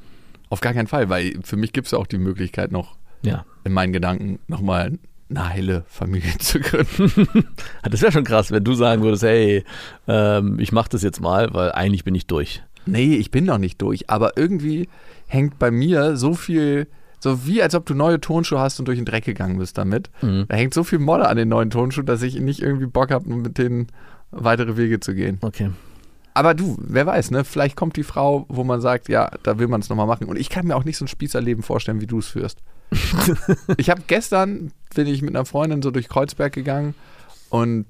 auf 0.54 0.62
gar 0.62 0.74
keinen 0.74 0.88
Fall, 0.88 1.10
weil 1.10 1.34
für 1.44 1.58
mich 1.58 1.74
gibt 1.74 1.88
es 1.88 1.92
ja 1.92 1.98
auch 2.00 2.08
die 2.08 2.18
Möglichkeit 2.18 2.72
noch 2.72 2.96
Ja. 3.24 3.46
in 3.64 3.74
meinen 3.74 3.92
Gedanken 3.94 4.40
nochmal 4.48 4.98
eine 5.30 5.50
heile 5.50 5.84
Familie 5.88 6.38
zu 6.40 6.60
gründen. 6.60 7.46
Das 7.90 8.02
wäre 8.02 8.12
schon 8.12 8.24
krass, 8.24 8.52
wenn 8.52 8.64
du 8.64 8.74
sagen 8.76 9.02
würdest, 9.04 9.24
hey, 9.24 9.64
ähm, 10.08 10.58
ich 10.60 10.72
mach 10.72 10.88
das 10.88 11.02
jetzt 11.04 11.20
mal, 11.22 11.54
weil 11.54 11.72
eigentlich 11.74 12.04
bin 12.04 12.16
ich 12.16 12.28
durch. 12.28 12.64
Nee, 12.86 13.16
ich 13.16 13.32
bin 13.32 13.46
noch 13.46 13.58
nicht 13.58 13.82
durch, 13.82 14.10
aber 14.10 14.38
irgendwie 14.38 14.90
hängt 15.28 15.58
bei 15.60 15.72
mir 15.72 16.18
so 16.18 16.34
viel, 16.34 16.88
so 17.20 17.46
wie 17.48 17.62
als 17.64 17.76
ob 17.76 17.86
du 17.86 17.94
neue 17.96 18.20
Tonschuhe 18.20 18.60
hast 18.60 18.80
und 18.80 18.88
durch 18.88 18.98
den 19.00 19.06
Dreck 19.06 19.24
gegangen 19.26 19.58
bist 19.58 19.78
damit. 19.78 20.10
Mhm. 20.22 20.46
Da 20.50 20.56
hängt 20.58 20.74
so 20.74 20.84
viel 20.84 21.00
Molle 21.00 21.28
an 21.28 21.38
den 21.38 21.48
neuen 21.50 21.70
Tonschuhen, 21.70 22.06
dass 22.06 22.22
ich 22.22 22.40
nicht 22.40 22.62
irgendwie 22.62 22.86
Bock 22.88 23.10
habe, 23.12 23.30
mit 23.30 23.58
denen 23.58 23.88
weitere 24.32 24.76
Wege 24.78 25.00
zu 25.00 25.14
gehen. 25.16 25.38
Okay. 25.42 25.70
Aber 26.34 26.54
du, 26.54 26.78
wer 26.80 27.06
weiß, 27.06 27.32
ne? 27.32 27.44
Vielleicht 27.44 27.76
kommt 27.76 27.96
die 27.96 28.04
Frau, 28.04 28.46
wo 28.50 28.64
man 28.64 28.82
sagt, 28.82 29.08
ja, 29.10 29.30
da 29.44 29.60
will 29.60 29.68
man 29.68 29.82
es 29.82 29.90
nochmal 29.90 30.08
machen. 30.08 30.28
Und 30.28 30.38
ich 30.38 30.50
kann 30.50 30.66
mir 30.66 30.76
auch 30.76 30.84
nicht 30.84 30.98
so 30.98 31.06
ein 31.06 31.10
Spießerleben 31.10 31.64
vorstellen, 31.64 32.02
wie 32.02 32.08
du 32.08 32.20
es 32.20 32.28
führst. 32.28 32.60
ich 33.78 33.90
habe 33.90 34.02
gestern, 34.08 34.72
bin 34.96 35.08
ich 35.08 35.22
mit 35.22 35.36
einer 35.36 35.46
Freundin 35.46 35.82
so 35.82 35.92
durch 35.92 36.10
Kreuzberg 36.10 36.54
gegangen 36.54 36.96
und 37.50 37.86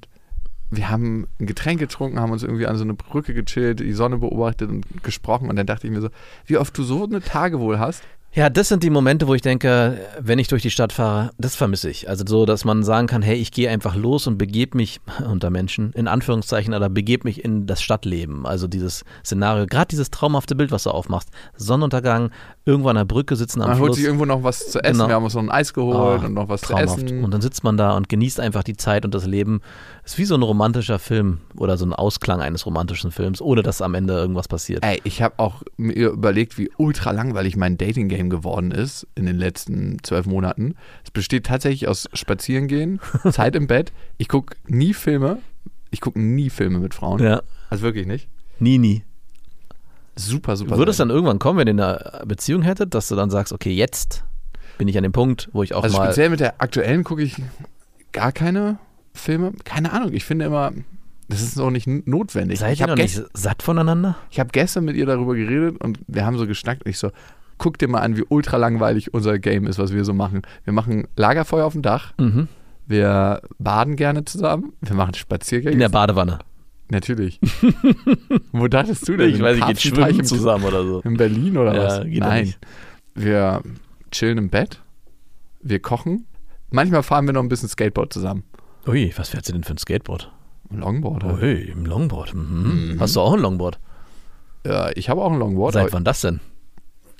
wir 0.76 0.90
haben 0.90 1.28
ein 1.40 1.46
Getränk 1.46 1.80
getrunken, 1.80 2.20
haben 2.20 2.32
uns 2.32 2.44
irgendwie 2.44 2.68
an 2.68 2.78
so 2.78 2.84
eine 2.84 2.94
Brücke 2.94 3.34
gechillt, 3.34 3.80
die 3.80 3.94
Sonne 3.94 4.18
beobachtet 4.18 4.70
und 4.70 5.04
gesprochen. 5.04 5.50
Und 5.50 5.56
dann 5.56 5.68
dachte 5.68 5.88
ich 5.88 5.94
mir 5.94 6.02
so, 6.02 6.10
wie 6.46 6.58
oft 6.58 6.78
du 6.78 6.84
so 6.84 7.04
eine 7.04 7.22
Tage 7.22 7.60
wohl 7.60 7.80
hast. 7.80 8.04
Ja, 8.36 8.50
das 8.50 8.68
sind 8.68 8.82
die 8.82 8.90
Momente, 8.90 9.28
wo 9.28 9.36
ich 9.36 9.44
denke, 9.44 10.00
wenn 10.20 10.40
ich 10.40 10.48
durch 10.48 10.64
die 10.64 10.72
Stadt 10.72 10.92
fahre, 10.92 11.30
das 11.38 11.56
vermisse 11.56 11.92
ich. 11.92 12.10
Also 12.10 12.24
so, 12.28 12.48
dass 12.48 12.66
man 12.66 12.82
sagen 12.84 13.06
kann, 13.06 13.22
hey, 13.22 13.36
ich 13.36 13.52
gehe 13.52 13.70
einfach 13.70 13.96
los 13.96 14.26
und 14.26 14.40
begebe 14.40 14.76
mich 14.76 15.00
unter 15.30 15.52
Menschen, 15.52 15.92
in 15.94 16.08
Anführungszeichen, 16.08 16.74
oder 16.74 16.90
begebe 16.90 17.28
mich 17.28 17.44
in 17.46 17.68
das 17.68 17.84
Stadtleben. 17.84 18.48
Also 18.48 18.68
dieses 18.68 19.04
Szenario, 19.24 19.68
gerade 19.68 19.90
dieses 19.90 20.10
traumhafte 20.10 20.56
Bild, 20.56 20.72
was 20.72 20.84
du 20.84 20.90
aufmachst. 20.90 21.30
Sonnenuntergang, 21.58 22.32
irgendwo 22.66 22.90
an 22.90 22.96
der 22.96 23.06
Brücke 23.06 23.36
sitzen 23.36 23.62
am 23.62 23.70
Man 23.70 23.78
holt 23.78 23.90
Fluss. 23.90 23.98
sich 23.98 24.06
irgendwo 24.06 24.26
noch 24.26 24.42
was 24.42 24.72
zu 24.72 24.80
essen. 24.84 24.94
Genau. 24.94 25.08
Wir 25.10 25.16
haben 25.16 25.24
uns 25.26 25.36
noch 25.36 25.44
ein 25.44 25.52
Eis 25.52 25.72
geholt 25.74 26.22
Ah, 26.24 26.26
und 26.26 26.34
noch 26.34 26.50
was 26.50 26.62
traumhaft. 26.62 27.00
zu 27.02 27.06
essen. 27.06 27.24
Und 27.24 27.32
dann 27.32 27.42
sitzt 27.42 27.64
man 27.64 27.78
da 27.78 27.92
und 27.96 28.10
genießt 28.10 28.40
einfach 28.40 28.64
die 28.64 28.76
Zeit 28.78 29.06
und 29.06 29.14
das 29.14 29.28
Leben. 29.28 29.62
Ist 30.06 30.18
wie 30.18 30.26
so 30.26 30.36
ein 30.36 30.42
romantischer 30.42 31.00
Film 31.00 31.40
oder 31.56 31.78
so 31.78 31.86
ein 31.86 31.94
Ausklang 31.94 32.42
eines 32.42 32.66
romantischen 32.66 33.12
Films, 33.12 33.42
ohne 33.42 33.64
dass 33.64 33.82
am 33.82 33.94
Ende 33.96 34.14
irgendwas 34.14 34.48
passiert. 34.48 34.84
Ey, 34.84 35.00
ich 35.06 35.22
habe 35.22 35.36
auch 35.38 35.64
mir 35.78 36.10
überlegt, 36.12 36.58
wie 36.58 36.70
ultra 36.78 37.12
langweilig 37.12 37.56
mein 37.56 37.78
Dating-Game 37.78 38.30
geworden 38.30 38.72
ist 38.72 39.08
in 39.16 39.26
den 39.26 39.38
letzten 39.38 39.98
zwölf 40.04 40.26
Monaten. 40.26 40.76
Es 41.06 41.12
besteht 41.12 41.46
tatsächlich 41.46 41.88
aus 41.88 42.10
Spazierengehen, 42.14 43.00
Zeit 43.32 43.56
im 43.56 43.68
Bett. 43.68 43.94
Ich 44.18 44.28
gucke 44.28 44.56
nie 44.68 44.94
Filme. 44.94 45.40
Ich 45.90 46.02
gucke 46.02 46.20
nie 46.20 46.50
Filme 46.50 46.80
mit 46.80 46.94
Frauen. 46.94 47.22
Ja. 47.24 47.42
Also 47.70 47.84
wirklich 47.84 48.06
nicht. 48.08 48.28
Nie, 48.60 48.78
nie. 48.78 49.04
Super, 50.16 50.58
super. 50.58 50.78
Würde 50.78 50.92
es 50.92 50.98
dann 50.98 51.10
irgendwann 51.10 51.40
kommen, 51.40 51.60
wenn 51.60 51.68
ihr 51.68 51.72
eine 52.20 52.26
Beziehung 52.26 52.62
hättet, 52.62 52.94
dass 52.94 53.08
du 53.08 53.16
dann 53.16 53.30
sagst, 53.30 53.52
okay, 53.54 53.72
jetzt 53.74 54.24
bin 54.78 54.88
ich 54.88 54.98
an 54.98 55.04
dem 55.04 55.12
Punkt, 55.12 55.50
wo 55.54 55.64
ich 55.64 55.74
auch 55.74 55.84
Also 55.84 55.98
mal. 55.98 56.06
speziell 56.06 56.30
mit 56.30 56.40
der 56.40 56.62
aktuellen 56.62 57.04
gucke 57.04 57.24
ich 57.24 57.36
gar 58.12 58.32
keine 58.32 58.78
Filme. 59.14 59.54
Keine 59.64 59.92
Ahnung. 59.94 60.14
Ich 60.14 60.26
finde 60.26 60.46
immer, 60.46 60.72
das 61.30 61.42
ist 61.42 61.60
auch 61.60 61.70
nicht 61.72 61.88
notwendig. 61.88 62.60
Seid 62.60 62.74
ich 62.74 62.80
ihr 62.80 62.84
habe 62.84 62.94
noch 62.94 62.98
nicht 63.02 63.22
satt 63.34 63.64
voneinander? 63.64 64.18
Ich 64.32 64.40
habe 64.40 64.50
gestern 64.52 64.86
mit 64.86 64.96
ihr 64.96 65.06
darüber 65.06 65.36
geredet 65.36 65.82
und 65.84 66.00
wir 66.08 66.26
haben 66.26 66.38
so 66.38 66.48
geschnackt 66.48 66.84
und 66.86 66.90
ich 66.90 66.98
so, 66.98 67.12
guck 67.58 67.78
dir 67.78 67.88
mal 67.88 68.00
an, 68.02 68.18
wie 68.18 68.24
ultra 68.28 68.58
langweilig 68.58 69.14
unser 69.14 69.40
Game 69.40 69.68
ist, 69.68 69.80
was 69.80 69.94
wir 69.94 70.04
so 70.06 70.14
machen. 70.14 70.42
Wir 70.66 70.74
machen 70.74 71.08
Lagerfeuer 71.16 71.66
auf 71.66 71.74
dem 71.74 71.82
Dach, 71.82 72.14
Mhm. 72.20 72.48
wir 72.88 73.42
baden 73.60 73.96
gerne 73.96 74.26
zusammen, 74.26 74.74
wir 74.82 74.96
machen 74.96 75.14
Spaziergänge. 75.14 75.74
In 75.74 75.80
der 75.80 75.90
Badewanne. 75.90 76.40
Natürlich. 76.90 77.40
Wo 78.52 78.68
dachtest 78.68 79.08
du 79.08 79.16
denn? 79.18 79.30
Ich 79.34 79.42
weiß, 79.42 79.58
ich 79.58 79.66
geht 79.66 79.82
schwimmen 79.82 80.20
im- 80.20 80.26
zusammen 80.26 80.66
oder 80.66 80.84
so. 80.86 81.02
In 81.02 81.18
Berlin 81.18 81.58
oder 81.58 81.74
Ja, 81.74 81.84
was? 81.84 82.06
Nein. 82.06 82.54
Wir 83.16 83.62
chillen 84.12 84.38
im 84.38 84.50
Bett, 84.50 84.82
wir 85.62 85.80
kochen. 85.80 86.26
Manchmal 86.72 87.04
fahren 87.04 87.26
wir 87.26 87.34
noch 87.34 87.42
ein 87.44 87.50
bisschen 87.50 87.70
Skateboard 87.70 88.12
zusammen. 88.12 88.44
Ui, 88.88 89.14
was 89.16 89.30
fährt 89.30 89.46
sie 89.46 89.54
denn 89.54 89.64
für 89.64 89.74
ein 89.74 89.78
Skateboard? 89.78 90.32
Ein 90.72 90.80
Longboard. 90.80 91.24
halt. 91.24 91.42
Ui, 91.42 91.62
im 91.72 91.86
Longboard. 91.86 92.34
Mhm. 92.34 92.98
Hast 93.00 93.16
du 93.16 93.22
auch 93.22 93.34
ein 93.34 93.40
Longboard? 93.40 93.80
Ja, 94.66 94.90
ich 94.96 95.10
habe 95.10 95.22
auch 95.22 95.32
ein 95.32 95.40
Longboard. 95.40 95.74
Seit 95.74 95.94
wann 95.94 96.04
das 96.04 96.22
denn? 96.22 96.40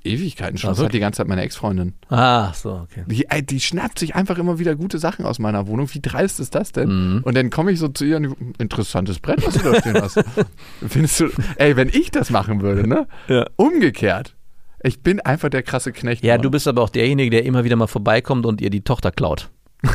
Ewigkeiten 0.06 0.58
schon. 0.58 0.70
Ah, 0.70 0.74
Das 0.74 0.84
hat 0.84 0.94
die 0.94 1.00
ganze 1.00 1.18
Zeit 1.18 1.28
meine 1.30 1.42
Ex-Freundin. 1.44 1.94
Ah, 2.10 2.52
so, 2.54 2.74
okay. 2.74 3.04
Die, 3.08 3.26
die 3.46 3.60
schnappt 3.62 4.00
sich 4.00 4.16
einfach 4.16 4.38
immer 4.38 4.60
wieder 4.60 4.76
gute 4.76 5.00
Sachen 5.00 5.26
aus 5.26 5.40
meiner 5.40 5.66
Wohnung. 5.68 5.88
Wie 5.94 6.02
dreist 6.02 6.42
ist 6.42 6.56
das 6.56 6.74
denn? 6.74 6.90
Mhm. 7.16 7.24
Und 7.24 7.38
dann 7.38 7.50
komme 7.50 7.72
ich 7.72 7.80
so 7.80 7.88
zu 7.88 8.04
ihr 8.04 8.18
und 8.18 8.36
interessantes 8.60 9.20
Brett, 9.20 9.46
was 9.48 9.54
du 9.56 9.72
da 9.72 9.80
stehen 9.80 10.02
hast. 10.02 10.22
Findest 10.88 11.20
du, 11.22 11.30
ey, 11.56 11.78
wenn 11.78 11.88
ich 11.88 12.12
das 12.12 12.32
machen 12.32 12.62
würde, 12.62 12.86
ne? 12.88 13.08
Ja. 13.30 13.46
Umgekehrt. 13.56 14.36
Ich 14.84 15.02
bin 15.02 15.22
einfach 15.22 15.48
der 15.48 15.64
krasse 15.64 15.94
Knecht. 15.94 16.22
Ja, 16.26 16.34
Mann. 16.34 16.42
du 16.42 16.52
bist 16.52 16.68
aber 16.68 16.82
auch 16.82 16.90
derjenige, 16.90 17.30
der 17.30 17.46
immer 17.46 17.64
wieder 17.64 17.78
mal 17.78 17.88
vorbeikommt 17.88 18.46
und 18.46 18.60
ihr 18.60 18.70
die 18.70 18.82
Tochter 18.82 19.12
klaut. 19.14 19.52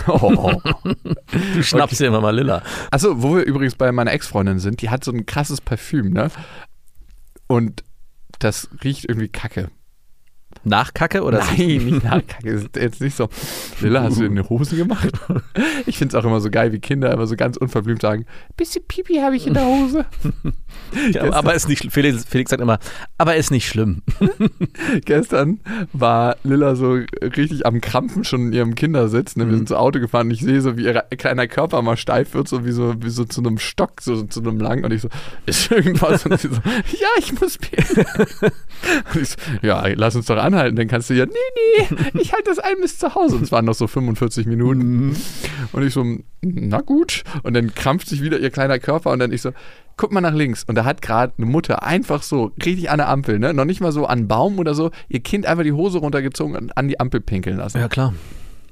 Oh. 0.06 0.52
Du 1.54 1.62
schnappst 1.62 2.00
dir 2.00 2.06
immer 2.06 2.20
mal 2.20 2.34
Lilla. 2.34 2.62
Achso, 2.90 3.22
wo 3.22 3.36
wir 3.36 3.44
übrigens 3.44 3.74
bei 3.74 3.92
meiner 3.92 4.12
Ex-Freundin 4.12 4.58
sind, 4.58 4.82
die 4.82 4.90
hat 4.90 5.04
so 5.04 5.12
ein 5.12 5.26
krasses 5.26 5.60
Parfüm, 5.60 6.10
ne? 6.10 6.30
Und 7.46 7.84
das 8.38 8.68
riecht 8.84 9.06
irgendwie 9.08 9.28
kacke. 9.28 9.70
Nach 10.68 10.94
Kacke 10.94 11.22
oder? 11.22 11.38
Nein, 11.38 11.84
nicht 11.84 12.04
nach 12.04 12.26
Kacke. 12.26 12.48
Ist 12.48 12.76
jetzt 12.76 13.00
nicht 13.00 13.16
so. 13.16 13.28
Lilla, 13.80 14.02
hast 14.02 14.16
du 14.16 14.22
dir 14.22 14.30
eine 14.30 14.48
Hose 14.48 14.76
gemacht? 14.76 15.10
Ich 15.86 15.98
finde 15.98 16.16
es 16.16 16.22
auch 16.22 16.26
immer 16.26 16.40
so 16.40 16.50
geil, 16.50 16.72
wie 16.72 16.78
Kinder 16.78 17.12
immer 17.12 17.26
so 17.26 17.36
ganz 17.36 17.56
unverblümt 17.56 18.02
sagen: 18.02 18.26
Bisschen 18.56 18.84
Pipi 18.86 19.16
habe 19.16 19.36
ich 19.36 19.46
in 19.46 19.54
der 19.54 19.64
Hose. 19.64 20.06
Ja, 21.12 21.32
aber 21.32 21.54
ist 21.54 21.68
nicht 21.68 21.80
schlimm. 21.80 21.90
Felix, 21.90 22.24
Felix 22.24 22.50
sagt 22.50 22.62
immer, 22.62 22.78
aber 23.18 23.36
ist 23.36 23.50
nicht 23.50 23.68
schlimm. 23.68 24.02
Gestern 25.04 25.60
war 25.92 26.36
Lilla 26.44 26.76
so 26.76 26.98
richtig 27.22 27.66
am 27.66 27.80
Krampfen 27.80 28.24
schon 28.24 28.46
in 28.46 28.52
ihrem 28.52 28.74
Kindersitz. 28.74 29.36
Ne? 29.36 29.48
Wir 29.48 29.56
sind 29.56 29.68
so 29.68 29.76
Auto 29.76 30.00
gefahren 30.00 30.28
und 30.28 30.32
ich 30.32 30.40
sehe 30.40 30.60
so, 30.60 30.76
wie 30.76 30.84
ihr 30.84 30.94
kleiner 31.16 31.46
Körper 31.46 31.82
mal 31.82 31.96
steif 31.96 32.34
wird, 32.34 32.48
so 32.48 32.64
wie 32.64 32.72
so, 32.72 32.94
wie 33.02 33.10
so 33.10 33.24
zu 33.24 33.40
einem 33.40 33.58
Stock, 33.58 34.00
so 34.00 34.22
zu 34.22 34.40
einem 34.40 34.58
lang. 34.58 34.84
Und 34.84 34.92
ich 34.92 35.02
so, 35.02 35.08
ist 35.46 35.70
irgendwas? 35.70 36.24
Und 36.24 36.40
sie 36.40 36.48
so, 36.48 36.54
ja, 36.64 37.08
ich 37.18 37.38
muss. 37.38 37.58
Und 39.14 39.22
ich 39.22 39.28
so, 39.28 39.36
ja, 39.62 39.86
lass 39.88 40.16
uns 40.16 40.26
doch 40.26 40.36
anhalten. 40.36 40.57
Dann 40.64 40.88
kannst 40.88 41.10
du 41.10 41.14
ja, 41.14 41.26
nee, 41.26 41.32
nee, 41.90 41.96
ich 42.20 42.32
halte 42.32 42.50
das 42.50 42.58
ein 42.58 42.76
bis 42.80 42.98
zu 42.98 43.14
Hause. 43.14 43.36
Und 43.36 43.42
es 43.42 43.52
waren 43.52 43.64
noch 43.64 43.74
so 43.74 43.86
45 43.86 44.46
Minuten. 44.46 45.16
Und 45.72 45.82
ich 45.82 45.92
so, 45.92 46.04
na 46.42 46.80
gut. 46.80 47.24
Und 47.42 47.54
dann 47.54 47.74
krampft 47.74 48.08
sich 48.08 48.22
wieder 48.22 48.38
ihr 48.38 48.50
kleiner 48.50 48.78
Körper 48.78 49.10
und 49.10 49.18
dann 49.18 49.32
ich 49.32 49.42
so, 49.42 49.52
guck 49.96 50.12
mal 50.12 50.20
nach 50.20 50.34
links. 50.34 50.64
Und 50.64 50.76
da 50.76 50.84
hat 50.84 51.02
gerade 51.02 51.34
eine 51.36 51.46
Mutter 51.46 51.82
einfach 51.82 52.22
so, 52.22 52.52
richtig 52.64 52.90
an 52.90 52.98
der 52.98 53.08
Ampel, 53.08 53.38
ne? 53.38 53.52
Noch 53.52 53.64
nicht 53.64 53.80
mal 53.80 53.92
so 53.92 54.06
an 54.06 54.18
einen 54.18 54.28
Baum 54.28 54.58
oder 54.58 54.74
so, 54.74 54.90
ihr 55.08 55.20
Kind 55.20 55.46
einfach 55.46 55.64
die 55.64 55.72
Hose 55.72 55.98
runtergezogen 55.98 56.56
und 56.56 56.76
an 56.76 56.88
die 56.88 56.98
Ampel 57.00 57.20
pinkeln 57.20 57.58
lassen. 57.58 57.78
Ja, 57.78 57.88
klar. 57.88 58.14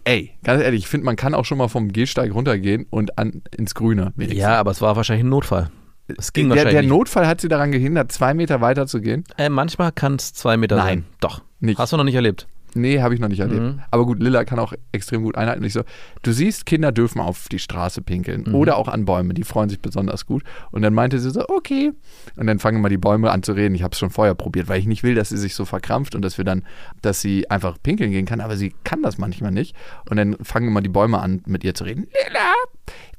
Ey, 0.05 0.31
ganz 0.45 0.63
ehrlich, 0.63 0.85
ich 0.85 0.89
finde, 0.89 1.05
man 1.05 1.17
kann 1.17 1.35
auch 1.35 1.45
schon 1.45 1.59
mal 1.59 1.69
vom 1.69 1.93
Gehsteig 1.93 2.33
runtergehen 2.33 2.87
und 2.91 3.19
an, 3.19 3.43
ins 3.57 3.75
Grüne. 3.75 4.13
wenigstens. 4.15 4.41
Ja, 4.41 4.57
aber 4.57 4.71
es 4.71 4.81
war 4.81 4.95
wahrscheinlich 4.95 5.25
ein 5.25 5.31
Notfall. 5.31 5.69
Es 6.07 6.33
ging 6.33 6.49
der, 6.49 6.57
wahrscheinlich 6.57 6.81
der. 6.83 6.89
Notfall 6.89 7.27
hat 7.27 7.41
sie 7.41 7.49
daran 7.49 7.73
gehindert, 7.73 8.13
zwei 8.13 8.33
Meter 8.33 8.61
weiter 8.61 8.87
zu 8.87 9.01
gehen. 9.01 9.25
Äh, 9.37 9.49
manchmal 9.49 9.91
kann 9.91 10.15
es 10.15 10.33
zwei 10.33 10.57
Meter 10.57 10.77
Nein. 10.77 10.87
sein. 10.87 11.05
Doch. 11.21 11.43
Nicht. 11.61 11.79
Hast 11.79 11.93
du 11.93 11.97
noch 11.97 12.05
nicht 12.05 12.15
erlebt? 12.15 12.47
Nee, 12.75 13.01
habe 13.01 13.15
ich 13.15 13.21
noch 13.21 13.29
nicht 13.29 13.41
erlebt. 13.41 13.63
Mhm. 13.63 13.81
Aber 13.91 14.05
gut, 14.05 14.23
Lilla 14.23 14.45
kann 14.45 14.59
auch 14.59 14.75
extrem 14.93 15.23
gut 15.23 15.35
einhalten. 15.39 15.65
Ich 15.65 15.73
so, 15.73 15.83
du 16.23 16.33
siehst, 16.33 16.67
Kinder 16.67 16.93
dürfen 16.93 17.23
auf 17.23 17.49
die 17.49 17.59
Straße 17.59 18.03
pinkeln 18.03 18.45
Mhm. 18.49 18.55
oder 18.55 18.77
auch 18.77 18.89
an 18.89 19.07
Bäume. 19.07 19.33
Die 19.33 19.45
freuen 19.45 19.71
sich 19.71 19.81
besonders 19.81 20.27
gut. 20.27 20.43
Und 20.73 20.83
dann 20.83 20.93
meinte 20.93 21.19
sie 21.19 21.31
so, 21.31 21.49
okay. 21.49 21.93
Und 22.37 22.47
dann 22.47 22.59
fangen 22.59 22.83
mal 22.83 22.91
die 22.91 22.99
Bäume 22.99 23.31
an 23.31 23.43
zu 23.43 23.53
reden. 23.53 23.75
Ich 23.75 23.83
habe 23.83 23.93
es 23.93 23.99
schon 23.99 24.11
vorher 24.11 24.35
probiert, 24.35 24.69
weil 24.69 24.79
ich 24.79 24.87
nicht 24.87 25.03
will, 25.05 25.15
dass 25.15 25.31
sie 25.31 25.39
sich 25.39 25.55
so 25.55 25.65
verkrampft 25.65 26.15
und 26.15 26.21
dass 26.21 26.37
wir 26.37 26.45
dann, 26.45 26.65
dass 27.01 27.23
sie 27.23 27.49
einfach 27.51 27.79
pinkeln 27.83 28.11
gehen 28.11 28.27
kann. 28.27 28.43
Aber 28.43 28.59
sie 28.59 28.75
kann 28.85 29.01
das 29.03 29.17
manchmal 29.17 29.53
nicht. 29.53 29.75
Und 30.11 30.19
dann 30.19 30.37
fangen 30.43 30.71
mal 30.71 30.83
die 30.83 30.91
Bäume 30.91 31.19
an, 31.21 31.43
mit 31.47 31.65
ihr 31.65 31.73
zu 31.75 31.85
reden. 31.85 32.03
Lilla, 32.03 32.53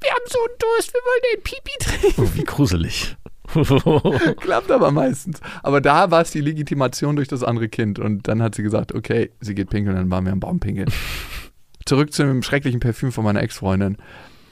wir 0.00 0.10
haben 0.10 0.24
so 0.28 0.38
einen 0.38 0.58
Durst, 0.60 0.92
wir 0.94 1.00
wollen 1.00 1.34
den 1.34 1.42
Pipi 1.42 1.72
trinken. 1.80 2.22
Oh, 2.22 2.30
wie 2.38 2.44
gruselig. 2.44 3.16
Klappt 4.40 4.70
aber 4.70 4.90
meistens. 4.90 5.40
Aber 5.62 5.80
da 5.80 6.10
war 6.10 6.22
es 6.22 6.30
die 6.30 6.40
Legitimation 6.40 7.16
durch 7.16 7.28
das 7.28 7.42
andere 7.42 7.68
Kind. 7.68 7.98
Und 7.98 8.28
dann 8.28 8.42
hat 8.42 8.54
sie 8.54 8.62
gesagt, 8.62 8.94
okay, 8.94 9.30
sie 9.40 9.54
geht 9.54 9.70
pinkeln, 9.70 9.96
dann 9.96 10.10
waren 10.10 10.24
wir 10.24 10.32
am 10.32 10.40
Baum 10.40 10.60
pinkeln. 10.60 10.90
Zurück 11.86 12.12
zu 12.12 12.24
dem 12.24 12.42
schrecklichen 12.42 12.80
Parfüm 12.80 13.12
von 13.12 13.24
meiner 13.24 13.42
Ex-Freundin. 13.42 13.96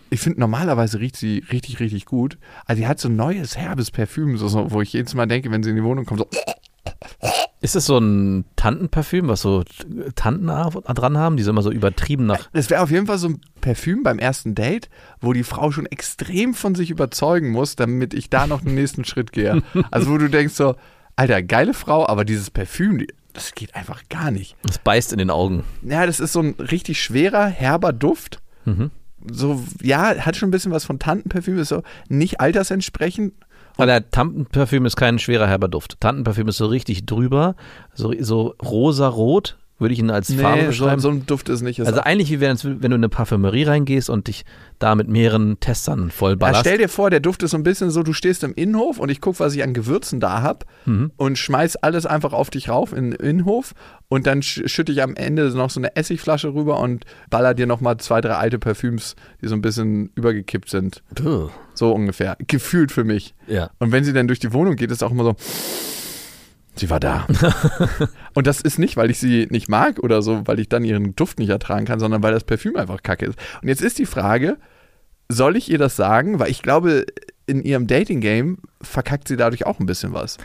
Ich 0.09 0.21
finde, 0.21 0.41
normalerweise 0.41 1.01
riecht 1.01 1.17
sie 1.17 1.45
richtig, 1.51 1.81
richtig 1.81 2.07
gut. 2.07 2.39
Also 2.65 2.81
sie 2.81 2.87
hat 2.87 3.01
so 3.01 3.09
ein 3.09 3.17
neues, 3.17 3.57
herbes 3.57 3.91
Parfüm, 3.91 4.39
so, 4.39 4.49
so, 4.49 4.71
wo 4.71 4.81
ich 4.81 4.93
jedes 4.93 5.15
Mal 5.15 5.27
denke, 5.27 5.51
wenn 5.51 5.63
sie 5.63 5.71
in 5.71 5.77
die 5.77 5.83
Wohnung 5.83 6.05
kommt, 6.05 6.21
so, 6.21 6.29
Ist 7.61 7.77
es 7.77 7.87
so 7.87 7.99
ein 7.99 8.45
Tantenparfüm, 8.57 9.29
was 9.29 9.41
so 9.41 9.65
Tanten 10.15 10.47
dran 10.47 11.19
haben, 11.19 11.37
die 11.37 11.43
so 11.43 11.51
immer 11.51 11.63
so 11.63 11.71
übertrieben 11.71 12.27
nach. 12.27 12.49
das 12.53 12.71
wäre 12.71 12.83
auf 12.83 12.91
jeden 12.91 13.07
Fall 13.07 13.19
so 13.19 13.29
ein 13.29 13.41
Parfüm 13.61 14.03
beim 14.03 14.19
ersten 14.19 14.55
Date, 14.55 14.89
wo 15.21 15.33
die 15.33 15.43
Frau 15.43 15.73
schon 15.73 15.87
extrem 15.87 16.55
von 16.55 16.75
sich 16.75 16.91
überzeugen 16.91 17.51
muss, 17.51 17.75
damit 17.77 18.15
ich 18.15 18.31
da 18.31 18.47
noch 18.47 18.61
den 18.61 18.75
nächsten 18.75 19.05
Schritt 19.05 19.33
gehe. 19.33 19.63
Also 19.91 20.11
wo 20.11 20.19
du 20.19 20.29
denkst 20.29 20.55
so, 20.55 20.77
Alter, 21.17 21.43
geile 21.43 21.75
Frau, 21.75 22.07
aber 22.07 22.25
dieses 22.25 22.51
Parfüm, 22.51 23.07
das 23.33 23.55
geht 23.55 23.75
einfach 23.75 24.03
gar 24.09 24.31
nicht. 24.31 24.57
Es 24.69 24.79
beißt 24.79 25.13
in 25.13 25.19
den 25.19 25.31
Augen. 25.31 25.65
Ja, 25.83 26.07
das 26.07 26.21
ist 26.21 26.33
so 26.33 26.41
ein 26.41 26.55
richtig 26.59 27.03
schwerer, 27.03 27.47
herber 27.47 27.93
Duft. 27.93 28.41
Mhm. 28.65 28.91
So, 29.31 29.63
ja, 29.83 30.15
hat 30.25 30.37
schon 30.37 30.49
ein 30.49 30.53
bisschen 30.53 30.73
was 30.73 30.85
von 30.85 30.99
Tantenparfüm, 30.99 31.59
ist 31.59 31.69
so 31.69 31.83
nicht 32.09 32.41
altersentsprechend. 32.41 33.35
Weil 33.77 34.03
Tantenparfüm 34.11 34.87
ist 34.87 34.97
kein 34.97 35.19
schwerer 35.19 35.47
herber 35.47 35.69
Duft. 35.69 36.01
Tantenparfüm 36.01 36.49
ist 36.49 36.57
so 36.57 36.67
richtig 36.67 37.07
drüber, 37.07 37.57
so, 37.95 38.13
so 38.21 38.55
rosa-rot, 38.63 39.57
würde 39.79 39.93
ich 39.93 40.01
ihn 40.01 40.11
als 40.11 40.33
Farbe 40.33 40.63
so, 40.63 40.67
beschreiben. 40.69 41.01
so 41.01 41.11
ein 41.11 41.27
Duft 41.27 41.49
ist 41.49 41.61
nicht. 41.63 41.79
Ist 41.79 41.87
also 41.87 42.01
eigentlich 42.01 42.31
wie 42.31 42.41
wenn, 42.41 42.57
wenn 42.63 42.81
du 42.81 42.87
in 42.87 42.93
eine 42.95 43.09
Parfümerie 43.09 43.65
reingehst 43.65 44.09
und 44.09 44.29
dich 44.29 44.45
da 44.79 44.95
mit 44.95 45.09
mehreren 45.09 45.59
Testern 45.61 46.11
voll 46.11 46.37
ja, 46.41 46.55
stell 46.55 46.79
dir 46.79 46.89
vor, 46.89 47.11
der 47.11 47.21
Duft 47.21 47.43
ist 47.43 47.51
so 47.51 47.57
ein 47.57 47.63
bisschen 47.63 47.91
so, 47.91 48.03
du 48.03 48.13
stehst 48.13 48.43
im 48.45 48.55
Innenhof 48.55 48.99
und 48.99 49.11
ich 49.11 49.21
gucke, 49.21 49.41
was 49.41 49.55
ich 49.55 49.63
an 49.63 49.75
Gewürzen 49.75 50.21
da 50.21 50.43
habe 50.43 50.67
Mhm. 50.87 51.11
und 51.17 51.37
schmeiß 51.39 51.77
alles 51.77 52.07
einfach 52.07 52.33
auf 52.33 52.51
dich 52.51 52.69
rauf 52.69 52.93
in 52.93 53.11
den 53.11 53.21
Innenhof 53.21 53.75
und 54.09 54.27
dann 54.27 54.43
sch 54.43 54.63
schütte 54.67 54.93
ich 54.93 55.03
am 55.03 55.15
Ende 55.17 55.49
noch 55.51 55.71
so 55.71 55.81
eine 55.81 55.97
Essigflasche 55.97 56.55
rüber 56.55 56.79
und 56.81 57.05
baller 57.29 57.55
dir 57.55 57.67
nochmal 57.67 57.97
zwei, 57.99 58.21
drei 58.21 58.35
alte 58.35 58.59
Parfüms, 58.59 59.17
die 59.43 59.49
so 59.49 59.55
ein 59.55 59.63
bisschen 59.63 60.11
übergekippt 60.15 60.71
sind. 60.71 61.03
Puh. 61.15 61.49
So 61.75 61.93
ungefähr. 61.93 62.37
Gefühlt 62.47 62.93
für 62.93 63.05
mich. 63.05 63.35
Ja. 63.47 63.71
Und 63.79 63.93
wenn 63.93 64.05
sie 64.05 64.13
dann 64.13 64.29
durch 64.29 64.39
die 64.39 64.53
Wohnung 64.53 64.77
geht, 64.77 64.91
ist 64.91 65.03
auch 65.03 65.11
immer 65.11 65.25
so, 65.25 65.35
sie 66.79 66.91
war 66.91 67.01
da. 67.01 67.27
und 68.35 68.47
das 68.47 68.61
ist 68.61 68.79
nicht, 68.79 68.97
weil 68.97 69.11
ich 69.11 69.19
sie 69.19 69.47
nicht 69.51 69.69
mag 69.69 69.99
oder 69.99 70.23
so, 70.23 70.43
weil 70.47 70.61
ich 70.61 70.69
dann 70.69 70.85
ihren 70.85 71.17
Duft 71.17 71.39
nicht 71.39 71.51
ertragen 71.51 71.87
kann, 71.87 72.01
sondern 72.01 72.23
weil 72.23 72.33
das 72.33 72.45
Parfüm 72.45 72.77
einfach 72.77 73.03
kacke 73.03 73.27
ist. 73.27 73.39
Und 73.63 73.69
jetzt 73.69 73.83
ist 73.83 73.99
die 73.99 74.07
Frage, 74.07 74.57
soll 75.29 75.57
ich 75.57 75.71
ihr 75.71 75.79
das 75.79 75.97
sagen? 75.97 76.39
Weil 76.39 76.51
ich 76.51 76.63
glaube, 76.63 77.07
in 77.47 77.63
ihrem 77.63 77.87
Dating-Game 77.87 78.59
verkackt 78.83 79.29
sie 79.29 79.37
dadurch 79.37 79.67
auch 79.67 79.81
ein 79.81 79.87
bisschen 79.87 80.13
was. 80.13 80.39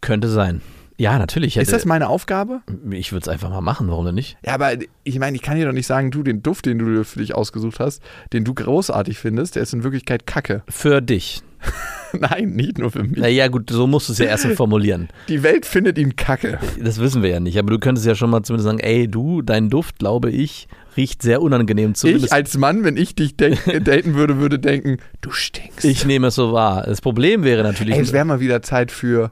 Könnte 0.00 0.28
sein. 0.28 0.60
Ja, 1.00 1.18
natürlich. 1.18 1.56
ist 1.56 1.62
hätte- 1.62 1.72
das 1.72 1.84
meine 1.86 2.08
Aufgabe? 2.08 2.60
ich 2.90 3.10
würde 3.12 3.22
es 3.22 3.28
einfach 3.28 3.48
mal 3.48 3.62
machen, 3.62 3.88
warum 3.88 4.04
denn 4.04 4.14
nicht? 4.14 4.36
Ja, 4.44 4.52
aber 4.54 4.72
ich 5.02 5.18
meine, 5.18 5.34
ich 5.34 5.42
kann 5.42 5.56
dir 5.56 5.64
doch 5.64 5.72
nicht 5.72 5.86
sagen, 5.86 6.10
du, 6.10 6.22
den 6.22 6.42
Duft, 6.42 6.66
den 6.66 6.78
du 6.78 7.04
für 7.04 7.20
dich 7.20 7.34
ausgesucht 7.34 7.80
hast, 7.80 8.02
den 8.34 8.44
du 8.44 8.52
großartig 8.52 9.18
findest, 9.18 9.56
der 9.56 9.62
ist 9.62 9.72
in 9.72 9.82
Wirklichkeit 9.82 10.26
kacke. 10.26 10.62
Für 10.68 11.00
dich. 11.00 11.42
Nein, 12.12 12.50
nicht 12.50 12.78
nur 12.78 12.90
für 12.90 13.02
mich. 13.02 13.16
Naja, 13.18 13.48
gut, 13.48 13.70
so 13.70 13.86
musst 13.86 14.08
du 14.08 14.12
es 14.12 14.18
ja 14.18 14.26
erst 14.26 14.46
formulieren. 14.48 15.08
Die 15.28 15.42
Welt 15.42 15.64
findet 15.64 15.96
ihn 15.96 16.16
kacke. 16.16 16.58
Das 16.82 17.00
wissen 17.00 17.22
wir 17.22 17.30
ja 17.30 17.40
nicht, 17.40 17.58
aber 17.58 17.70
du 17.70 17.78
könntest 17.78 18.06
ja 18.06 18.14
schon 18.14 18.28
mal 18.30 18.42
zumindest 18.42 18.66
sagen, 18.66 18.80
ey, 18.80 19.08
du, 19.08 19.40
dein 19.42 19.70
Duft, 19.70 19.98
glaube 19.98 20.30
ich, 20.30 20.68
riecht 20.96 21.22
sehr 21.22 21.40
unangenehm. 21.40 21.94
Zumindest 21.94 22.26
Ich 22.26 22.32
als 22.32 22.58
Mann, 22.58 22.84
wenn 22.84 22.96
ich 22.96 23.14
dich 23.14 23.36
daten 23.36 24.14
würde, 24.14 24.38
würde 24.38 24.58
denken, 24.58 24.98
du 25.22 25.30
stinkst. 25.30 25.84
ich 25.84 26.04
nehme 26.04 26.26
es 26.28 26.34
so 26.34 26.52
wahr. 26.52 26.82
Das 26.86 27.00
Problem 27.00 27.42
wäre 27.44 27.62
natürlich. 27.62 27.94
Ey, 27.94 28.02
es 28.02 28.12
wäre 28.12 28.24
mal 28.24 28.40
wieder 28.40 28.60
Zeit 28.62 28.90
für 28.90 29.30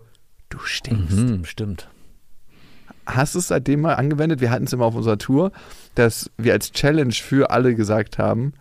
du 0.48 0.58
stinkst. 0.60 1.16
hm, 1.16 1.44
stimmt. 1.44 1.88
Hast 3.06 3.34
du 3.34 3.38
es 3.38 3.48
seitdem 3.48 3.80
mal 3.80 3.94
angewendet? 3.94 4.40
Wir 4.40 4.50
hatten 4.50 4.64
es 4.64 4.72
immer 4.72 4.84
auf 4.84 4.94
unserer 4.94 5.16
Tour, 5.18 5.50
dass 5.94 6.30
wir 6.36 6.52
als 6.52 6.72
Challenge 6.72 7.14
für 7.14 7.50
alle 7.50 7.74
gesagt 7.74 8.18
haben, 8.18 8.52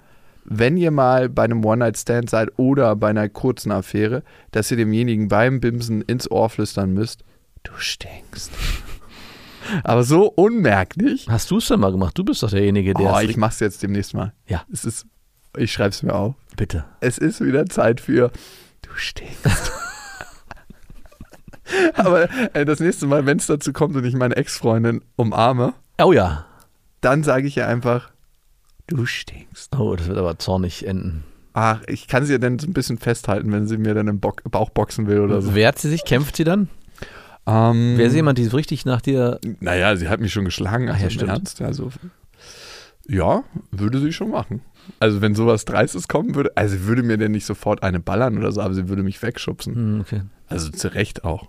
wenn 0.45 0.77
ihr 0.77 0.91
mal 0.91 1.27
bei 1.27 1.43
einem 1.43 1.65
One-Night-Stand 1.65 2.29
seid 2.29 2.57
oder 2.57 2.95
bei 2.95 3.09
einer 3.09 3.27
kurzen 3.27 3.71
Affäre, 3.73 4.23
dass 4.51 4.71
ihr 4.71 4.77
demjenigen 4.77 5.27
beim 5.27 5.59
Bimsen 5.59 6.01
ins 6.01 6.31
Ohr 6.31 6.49
flüstern 6.49 6.93
müsst, 6.93 7.25
du 7.63 7.73
stinkst. 7.75 8.51
Aber 9.83 10.03
so 10.03 10.27
unmerklich. 10.27 11.27
Hast 11.29 11.51
du 11.51 11.57
es 11.57 11.67
denn 11.67 11.81
mal 11.81 11.91
gemacht? 11.91 12.17
Du 12.17 12.23
bist 12.23 12.41
doch 12.41 12.49
derjenige, 12.49 12.93
der. 12.93 13.13
Oh, 13.13 13.19
ich 13.19 13.35
mach's 13.35 13.59
jetzt 13.59 13.83
demnächst 13.83 14.13
mal. 14.13 14.31
Ja. 14.47 14.63
Es 14.71 14.85
ist, 14.85 15.05
ich 15.57 15.73
schreib's 15.73 16.03
mir 16.03 16.15
auf. 16.15 16.35
Bitte. 16.55 16.85
es 17.01 17.17
ist 17.17 17.41
wieder 17.41 17.65
Zeit 17.65 17.99
für 17.99 18.31
du 18.81 18.89
stinkst. 18.95 19.45
Aber 21.95 22.27
äh, 22.55 22.65
das 22.65 22.79
nächste 22.79 23.07
Mal, 23.07 23.25
wenn 23.25 23.37
es 23.37 23.47
dazu 23.47 23.73
kommt 23.73 23.95
und 23.95 24.05
ich 24.05 24.15
meine 24.15 24.35
Ex-Freundin 24.35 25.01
umarme, 25.15 25.73
Oh 25.99 26.11
ja. 26.11 26.45
dann 27.01 27.23
sage 27.23 27.47
ich 27.47 27.57
ihr 27.57 27.67
einfach, 27.67 28.11
du 28.87 29.05
stinkst. 29.05 29.75
Oh, 29.77 29.95
das 29.95 30.07
wird 30.07 30.17
aber 30.17 30.37
zornig 30.39 30.85
enden. 30.87 31.23
Ach, 31.53 31.81
ich 31.87 32.07
kann 32.07 32.23
sie 32.25 32.33
ja 32.33 32.37
dann 32.37 32.59
so 32.59 32.67
ein 32.67 32.73
bisschen 32.73 32.99
festhalten, 32.99 33.51
wenn 33.51 33.67
sie 33.67 33.77
mir 33.77 33.93
dann 33.95 34.07
im 34.07 34.19
Bock, 34.19 34.43
Bauch 34.49 34.69
boxen 34.69 35.07
will 35.07 35.21
oder 35.21 35.41
so. 35.41 35.55
Wehrt 35.55 35.79
sie 35.79 35.89
sich? 35.89 36.05
Kämpft 36.05 36.35
sie 36.35 36.43
dann? 36.43 36.69
Ähm, 37.47 37.97
Wäre 37.97 38.09
sie 38.11 38.17
jemand, 38.17 38.37
die 38.37 38.45
so 38.45 38.57
richtig 38.57 38.85
nach 38.85 39.01
dir. 39.01 39.39
Naja, 39.59 39.95
sie 39.95 40.07
hat 40.09 40.19
mich 40.19 40.33
schon 40.33 40.45
geschlagen, 40.45 40.89
also 40.89 40.99
ja, 40.99 41.05
im 41.05 41.11
stimmt. 41.11 41.31
Ernst. 41.31 41.61
Also, 41.61 41.89
ja, 43.07 43.43
würde 43.71 43.99
sie 43.99 44.11
schon 44.13 44.31
machen. 44.31 44.61
Also 44.99 45.21
wenn 45.21 45.33
sowas 45.35 45.65
Dreistes 45.65 46.07
kommen 46.07 46.35
würde, 46.35 46.51
also 46.55 46.75
sie 46.77 46.83
würde 46.85 47.03
mir 47.03 47.17
denn 47.17 47.31
nicht 47.31 47.45
sofort 47.45 47.83
eine 47.83 47.99
ballern 47.99 48.37
oder 48.37 48.51
so, 48.51 48.61
aber 48.61 48.73
sie 48.73 48.87
würde 48.89 49.03
mich 49.03 49.21
wegschubsen. 49.21 49.75
Hm, 49.75 50.01
okay. 50.01 50.21
Also 50.47 50.69
zu 50.69 50.93
Recht 50.93 51.23
auch. 51.23 51.47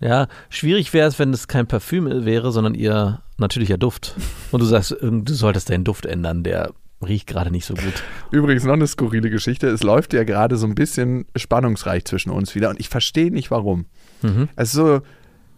Ja, 0.00 0.28
schwierig 0.48 0.92
wäre 0.92 1.08
es, 1.08 1.18
wenn 1.18 1.32
es 1.32 1.48
kein 1.48 1.66
Parfüm 1.66 2.24
wäre, 2.24 2.52
sondern 2.52 2.74
ihr 2.74 3.20
natürlicher 3.36 3.78
Duft. 3.78 4.14
Und 4.52 4.60
du 4.60 4.66
sagst, 4.66 4.92
irgend- 4.92 5.28
du 5.28 5.34
solltest 5.34 5.70
deinen 5.70 5.84
Duft 5.84 6.06
ändern, 6.06 6.44
der 6.44 6.72
riecht 7.04 7.26
gerade 7.26 7.50
nicht 7.50 7.64
so 7.64 7.74
gut. 7.74 8.02
Übrigens 8.30 8.64
noch 8.64 8.72
eine 8.74 8.86
skurrile 8.86 9.30
Geschichte. 9.30 9.68
Es 9.68 9.82
läuft 9.82 10.12
ja 10.12 10.24
gerade 10.24 10.56
so 10.56 10.66
ein 10.66 10.74
bisschen 10.74 11.26
spannungsreich 11.36 12.04
zwischen 12.04 12.30
uns 12.30 12.54
wieder 12.54 12.70
und 12.70 12.80
ich 12.80 12.88
verstehe 12.88 13.30
nicht 13.32 13.50
warum. 13.50 13.86
Mhm. 14.22 14.48
Also, 14.56 15.00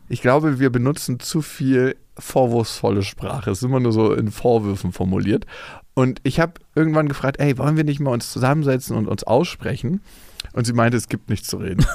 ich 0.09 0.21
glaube, 0.23 0.59
wir 0.59 0.71
benutzen 0.71 1.19
zu 1.21 1.41
viel 1.41 1.97
vorwurfsvolle 2.19 3.03
Sprache. 3.03 3.51
Es 3.51 3.59
ist 3.59 3.65
immer 3.65 3.81
nur 3.81 3.93
so 3.93 4.13
in 4.13 4.31
Vorwürfen 4.31 4.93
formuliert. 4.93 5.47
Und 5.95 6.21
ich 6.23 6.41
habe 6.41 6.55
irgendwann 6.75 7.09
gefragt, 7.09 7.41
ey, 7.41 7.57
wollen 7.59 7.77
wir 7.77 7.85
nicht 7.85 8.01
mal 8.01 8.13
uns 8.13 8.31
zusammensetzen 8.33 8.97
und 8.97 9.07
uns 9.09 9.25
aussprechen? 9.25 10.01
Und 10.53 10.67
sie 10.67 10.73
meinte, 10.73 10.97
es 10.97 11.09
gibt 11.09 11.31
nichts 11.31 11.49
zu 11.49 11.57
reden. 11.59 11.85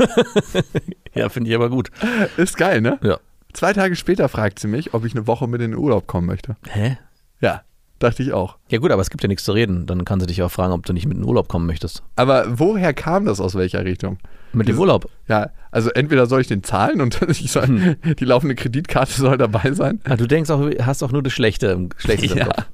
Ja, 1.14 1.30
finde 1.30 1.50
ich 1.50 1.56
aber 1.56 1.70
gut. 1.70 1.92
Ist 2.36 2.58
geil, 2.58 2.82
ne? 2.82 3.00
Ja. 3.02 3.20
Zwei 3.54 3.72
Tage 3.72 3.96
später 3.96 4.28
fragt 4.28 4.60
sie 4.60 4.68
mich, 4.68 4.94
ob 4.94 5.06
ich 5.06 5.16
eine 5.16 5.28
Woche 5.28 5.48
mit 5.48 5.62
in 5.62 5.72
den 5.72 5.80
Urlaub 5.80 6.08
kommen 6.08 6.28
möchte. 6.28 6.58
Hä? 6.70 6.98
Ja, 7.40 7.62
dachte 8.00 8.22
ich 8.22 8.34
auch. 8.34 8.58
Ja 8.70 8.80
gut, 8.80 8.92
aber 8.92 9.02
es 9.02 9.10
gibt 9.10 9.24
ja 9.24 9.30
nichts 9.30 9.46
zu 9.46 9.54
reden. 9.54 9.86
Dann 9.86 10.04
kann 10.04 10.20
sie 10.20 10.26
dich 10.28 10.44
auch 10.44 10.52
fragen, 10.52 10.74
ob 10.74 10.86
du 10.86 10.92
nicht 10.92 11.06
mit 11.06 11.16
in 11.16 11.24
den 11.24 11.30
Urlaub 11.30 11.48
kommen 11.48 11.66
möchtest. 11.68 12.04
Aber 12.18 12.60
woher 12.60 12.94
kam 12.94 13.24
das 13.24 13.40
aus 13.40 13.56
welcher 13.56 13.86
Richtung? 13.86 14.18
Mit 14.52 14.68
dem 14.68 14.78
Urlaub. 14.78 15.10
Ja, 15.30 15.52
also 15.72 15.90
entweder 15.92 16.26
soll 16.26 16.42
ich 16.42 16.48
den 16.48 16.64
zahlen 16.64 17.00
und 17.00 17.22
ich 17.30 17.50
soll, 17.50 17.68
Hm. 17.68 17.96
die 18.20 18.26
laufende 18.26 18.56
Kreditkarte 18.56 19.14
soll 19.14 19.38
dabei 19.38 19.72
sein. 19.72 20.02
Ah, 20.04 20.18
du 20.18 20.28
denkst 20.28 20.50
auch, 20.50 20.70
hast 20.82 21.02
auch 21.02 21.14
nur 21.14 21.24
das 21.24 21.32
Schlechte 21.32 21.68
im, 21.68 21.90
Schlechte 21.96 22.26
im 22.26 22.38
Ja. 22.40 22.46
Kopf. 22.48 22.66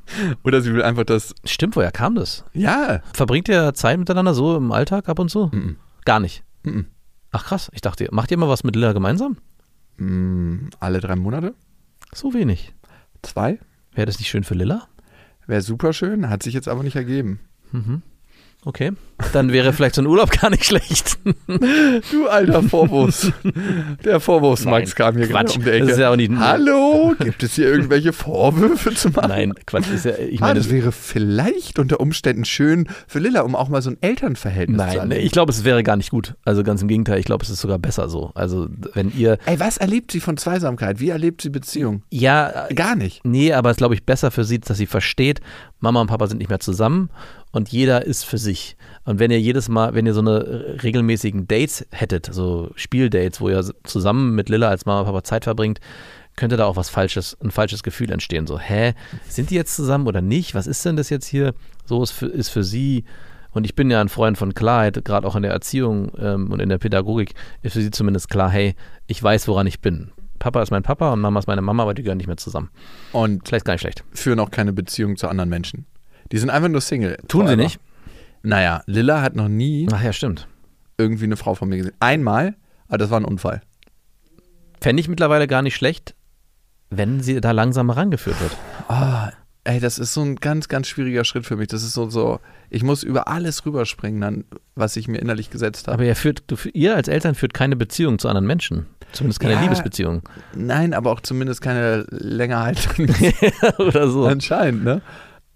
Oder 0.44 0.60
sie 0.60 0.72
will 0.72 0.82
einfach 0.82 1.04
das. 1.04 1.34
Stimmt, 1.44 1.76
woher 1.76 1.92
kam 1.92 2.14
das? 2.14 2.44
Ja. 2.52 3.00
Verbringt 3.12 3.48
ihr 3.48 3.74
Zeit 3.74 3.98
miteinander 3.98 4.34
so 4.34 4.56
im 4.56 4.72
Alltag 4.72 5.08
ab 5.08 5.18
und 5.18 5.30
zu? 5.30 5.50
Mhm. 5.52 5.76
Gar 6.04 6.20
nicht. 6.20 6.44
Mhm. 6.62 6.86
Ach 7.30 7.44
krass, 7.44 7.70
ich 7.72 7.80
dachte, 7.80 8.08
macht 8.10 8.30
ihr 8.30 8.36
mal 8.36 8.48
was 8.48 8.64
mit 8.64 8.76
Lilla 8.76 8.92
gemeinsam? 8.92 9.38
Mm, 9.96 10.68
alle 10.80 11.00
drei 11.00 11.16
Monate? 11.16 11.54
So 12.12 12.34
wenig. 12.34 12.74
Zwei? 13.22 13.58
Wäre 13.92 14.06
das 14.06 14.18
nicht 14.18 14.28
schön 14.28 14.44
für 14.44 14.54
Lilla? 14.54 14.88
Wäre 15.46 15.62
super 15.62 15.92
schön, 15.92 16.28
hat 16.28 16.42
sich 16.42 16.54
jetzt 16.54 16.68
aber 16.68 16.82
nicht 16.82 16.96
ergeben. 16.96 17.40
Mhm. 17.72 18.02
Okay. 18.64 18.92
Dann 19.32 19.52
wäre 19.52 19.72
vielleicht 19.72 19.96
so 19.96 20.02
ein 20.02 20.06
Urlaub 20.06 20.30
gar 20.40 20.50
nicht 20.50 20.64
schlecht. 20.64 21.18
Du 22.10 22.28
alter 22.28 22.62
Vorwurfs. 22.62 23.30
Der 24.04 24.20
Vorwurfs 24.20 24.64
Max 24.64 24.90
Nein, 24.90 24.94
kam 24.96 25.16
hier 25.16 25.28
Quatsch. 25.28 25.54
gerade 25.54 25.58
um 25.58 25.64
die 25.64 25.70
Ecke. 25.70 25.84
Das 25.86 25.92
ist 25.94 25.98
ja 26.00 26.10
auch 26.10 26.16
nicht- 26.16 26.32
Hallo, 26.36 27.14
gibt 27.18 27.42
es 27.42 27.54
hier 27.54 27.66
irgendwelche 27.66 28.12
Vorwürfe 28.12 28.94
zu 28.94 29.10
machen? 29.10 29.28
Nein, 29.28 29.52
Quatsch. 29.66 29.90
Ist 29.92 30.04
ja, 30.04 30.12
ich 30.16 30.40
meine, 30.40 30.58
das 30.60 30.70
wäre 30.70 30.92
vielleicht 30.92 31.78
unter 31.78 31.98
Umständen 32.00 32.44
schön 32.44 32.88
für 33.08 33.18
Lilla, 33.18 33.42
um 33.42 33.54
auch 33.56 33.68
mal 33.68 33.82
so 33.82 33.90
ein 33.90 33.96
Elternverhältnis 34.00 34.78
zu 34.78 34.86
nein, 34.86 34.96
erleben. 34.98 35.26
ich 35.26 35.32
glaube, 35.32 35.50
es 35.52 35.64
wäre 35.64 35.82
gar 35.82 35.96
nicht 35.96 36.10
gut. 36.10 36.34
Also 36.44 36.62
ganz 36.62 36.82
im 36.82 36.88
Gegenteil, 36.88 37.18
ich 37.18 37.26
glaube, 37.26 37.44
es 37.44 37.50
ist 37.50 37.60
sogar 37.60 37.78
besser 37.78 38.08
so. 38.08 38.30
Also 38.34 38.68
wenn 38.94 39.12
ihr, 39.16 39.38
Ey, 39.46 39.58
was 39.60 39.76
erlebt 39.76 40.12
sie 40.12 40.20
von 40.20 40.36
Zweisamkeit? 40.36 41.00
Wie 41.00 41.10
erlebt 41.10 41.42
sie 41.42 41.50
Beziehung? 41.50 42.02
ja, 42.10 42.68
Gar 42.74 42.96
nicht. 42.96 43.24
Nee, 43.24 43.52
aber 43.52 43.70
es 43.70 43.74
ist, 43.74 43.78
glaube 43.78 43.94
ich, 43.94 44.04
besser 44.04 44.30
für 44.30 44.44
sie, 44.44 44.60
dass 44.60 44.76
sie 44.78 44.86
versteht, 44.86 45.40
Mama 45.82 46.00
und 46.00 46.06
Papa 46.06 46.26
sind 46.28 46.38
nicht 46.38 46.48
mehr 46.48 46.60
zusammen 46.60 47.10
und 47.50 47.68
jeder 47.70 48.06
ist 48.06 48.24
für 48.24 48.38
sich. 48.38 48.76
Und 49.04 49.18
wenn 49.18 49.30
ihr 49.30 49.40
jedes 49.40 49.68
Mal, 49.68 49.94
wenn 49.94 50.06
ihr 50.06 50.14
so 50.14 50.20
eine 50.20 50.76
regelmäßigen 50.82 51.48
Dates 51.48 51.86
hättet, 51.90 52.32
so 52.32 52.70
Spieldates, 52.76 53.40
wo 53.40 53.48
ihr 53.48 53.64
zusammen 53.82 54.34
mit 54.34 54.48
Lilla 54.48 54.68
als 54.68 54.86
Mama 54.86 55.00
und 55.00 55.06
Papa 55.06 55.24
Zeit 55.24 55.44
verbringt, 55.44 55.80
könnte 56.36 56.56
da 56.56 56.66
auch 56.66 56.76
was 56.76 56.88
Falsches, 56.88 57.36
ein 57.42 57.50
falsches 57.50 57.82
Gefühl 57.82 58.10
entstehen. 58.10 58.46
So, 58.46 58.58
hä, 58.58 58.94
sind 59.28 59.50
die 59.50 59.56
jetzt 59.56 59.76
zusammen 59.76 60.06
oder 60.06 60.22
nicht? 60.22 60.54
Was 60.54 60.66
ist 60.66 60.84
denn 60.84 60.96
das 60.96 61.10
jetzt 61.10 61.26
hier? 61.26 61.52
So 61.84 62.02
ist 62.02 62.12
für, 62.12 62.26
ist 62.26 62.48
für 62.48 62.64
sie, 62.64 63.04
und 63.50 63.64
ich 63.64 63.74
bin 63.74 63.90
ja 63.90 64.00
ein 64.00 64.08
Freund 64.08 64.38
von 64.38 64.54
Klarheit, 64.54 65.04
gerade 65.04 65.26
auch 65.26 65.36
in 65.36 65.42
der 65.42 65.52
Erziehung 65.52 66.12
ähm, 66.18 66.50
und 66.52 66.60
in 66.60 66.68
der 66.68 66.78
Pädagogik, 66.78 67.34
ist 67.62 67.72
für 67.72 67.82
sie 67.82 67.90
zumindest 67.90 68.30
klar, 68.30 68.50
hey, 68.50 68.74
ich 69.08 69.22
weiß, 69.22 69.48
woran 69.48 69.66
ich 69.66 69.80
bin. 69.80 70.12
Papa 70.42 70.60
ist 70.60 70.72
mein 70.72 70.82
Papa 70.82 71.12
und 71.12 71.20
Mama 71.20 71.38
ist 71.38 71.46
meine 71.46 71.62
Mama, 71.62 71.84
aber 71.84 71.94
die 71.94 72.02
gehören 72.02 72.18
nicht 72.18 72.26
mehr 72.26 72.36
zusammen. 72.36 72.68
Und 73.12 73.46
Vielleicht 73.46 73.64
gar 73.64 73.74
nicht 73.74 73.82
schlecht. 73.82 74.02
führen 74.12 74.40
auch 74.40 74.50
keine 74.50 74.72
Beziehung 74.72 75.16
zu 75.16 75.28
anderen 75.28 75.48
Menschen. 75.48 75.86
Die 76.32 76.38
sind 76.38 76.50
einfach 76.50 76.68
nur 76.68 76.80
Single. 76.80 77.16
Tun 77.28 77.46
sie 77.46 77.54
nicht? 77.56 77.78
Naja, 78.42 78.82
Lilla 78.86 79.22
hat 79.22 79.36
noch 79.36 79.46
nie 79.46 79.86
Ach 79.92 80.02
ja, 80.02 80.12
stimmt. 80.12 80.48
irgendwie 80.98 81.24
eine 81.26 81.36
Frau 81.36 81.54
von 81.54 81.68
mir 81.68 81.76
gesehen. 81.76 81.94
Einmal, 82.00 82.56
aber 82.88 82.98
das 82.98 83.10
war 83.10 83.20
ein 83.20 83.24
Unfall. 83.24 83.60
Fände 84.80 84.98
ich 85.00 85.08
mittlerweile 85.08 85.46
gar 85.46 85.62
nicht 85.62 85.76
schlecht, 85.76 86.16
wenn 86.90 87.20
sie 87.20 87.40
da 87.40 87.52
langsam 87.52 87.88
herangeführt 87.92 88.40
wird. 88.40 88.56
Ah, 88.88 89.30
ey, 89.64 89.80
das 89.80 89.98
ist 89.98 90.14
so 90.14 90.22
ein 90.22 90.36
ganz, 90.36 90.68
ganz 90.68 90.88
schwieriger 90.88 91.24
Schritt 91.24 91.46
für 91.46 91.56
mich. 91.56 91.68
Das 91.68 91.82
ist 91.82 91.92
so, 91.92 92.08
so, 92.10 92.40
ich 92.70 92.82
muss 92.82 93.02
über 93.02 93.28
alles 93.28 93.64
rüberspringen, 93.64 94.20
dann, 94.20 94.44
was 94.74 94.96
ich 94.96 95.08
mir 95.08 95.18
innerlich 95.18 95.50
gesetzt 95.50 95.86
habe. 95.86 95.94
Aber 95.94 96.04
ihr, 96.04 96.16
führt, 96.16 96.44
du, 96.48 96.56
ihr 96.72 96.96
als 96.96 97.08
Eltern 97.08 97.34
führt 97.34 97.54
keine 97.54 97.76
Beziehung 97.76 98.18
zu 98.18 98.28
anderen 98.28 98.46
Menschen. 98.46 98.86
Zumindest 99.12 99.40
keine 99.40 99.54
Ja. 99.54 99.60
Liebesbeziehung. 99.62 100.22
Nein, 100.54 100.94
aber 100.94 101.12
auch 101.12 101.20
zumindest 101.20 101.60
keine 101.60 102.06
länger 102.10 102.60
haltenden. 102.60 103.14
Oder 103.78 104.08
so. 104.08 104.26
Anscheinend, 104.26 104.84
ne? 104.84 105.02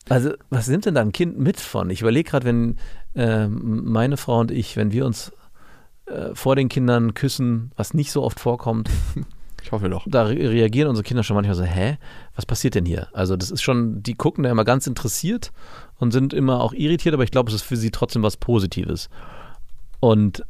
Also, 0.09 0.35
was 0.51 0.69
nimmt 0.69 0.87
denn 0.87 0.95
da 0.95 1.01
ein 1.01 1.13
Kind 1.13 1.39
mit 1.39 1.59
von? 1.59 1.91
Ich 1.91 2.01
überlege 2.03 2.31
gerade, 2.31 2.47
wenn 2.47 2.77
ähm, 3.17 3.83
meine 3.91 4.17
Frau 4.17 4.39
und 4.39 4.51
ich, 4.53 4.77
wenn 4.77 4.93
wir 4.93 5.05
uns 5.05 5.33
äh, 6.07 6.35
vor 6.35 6.55
den 6.55 6.69
Kindern 6.69 7.15
küssen, 7.15 7.73
was 7.77 7.93
nicht 7.95 8.13
so 8.13 8.23
oft 8.23 8.39
vorkommt, 8.39 8.89
Ich 9.67 9.73
hoffe 9.73 9.89
doch. 9.89 10.05
da 10.09 10.23
re 10.27 10.35
reagieren 10.37 10.89
unsere 10.89 11.03
Kinder 11.03 11.25
schon 11.25 11.35
manchmal 11.35 11.57
so, 11.57 11.65
hä, 11.65 11.99
was 12.37 12.47
passiert 12.47 12.77
denn 12.77 12.85
hier? 12.87 13.09
Also 13.13 13.37
das 13.37 13.51
ist 13.51 13.63
schon, 13.63 14.01
die 14.01 14.15
gucken 14.15 14.45
da 14.45 14.51
immer 14.51 14.63
ganz 14.65 14.87
interessiert 14.87 15.51
und 15.97 16.13
sind 16.13 16.33
immer 16.33 16.61
auch 16.63 16.73
irritiert, 16.73 17.15
aber 17.15 17.25
ich 17.25 17.33
glaube, 17.33 17.49
es 17.49 17.57
ist 17.57 17.63
für 17.63 17.77
sie 17.77 17.91
trotzdem 17.91 18.23
was 18.23 18.37
Positives. 18.37 19.09
Und 19.99 20.45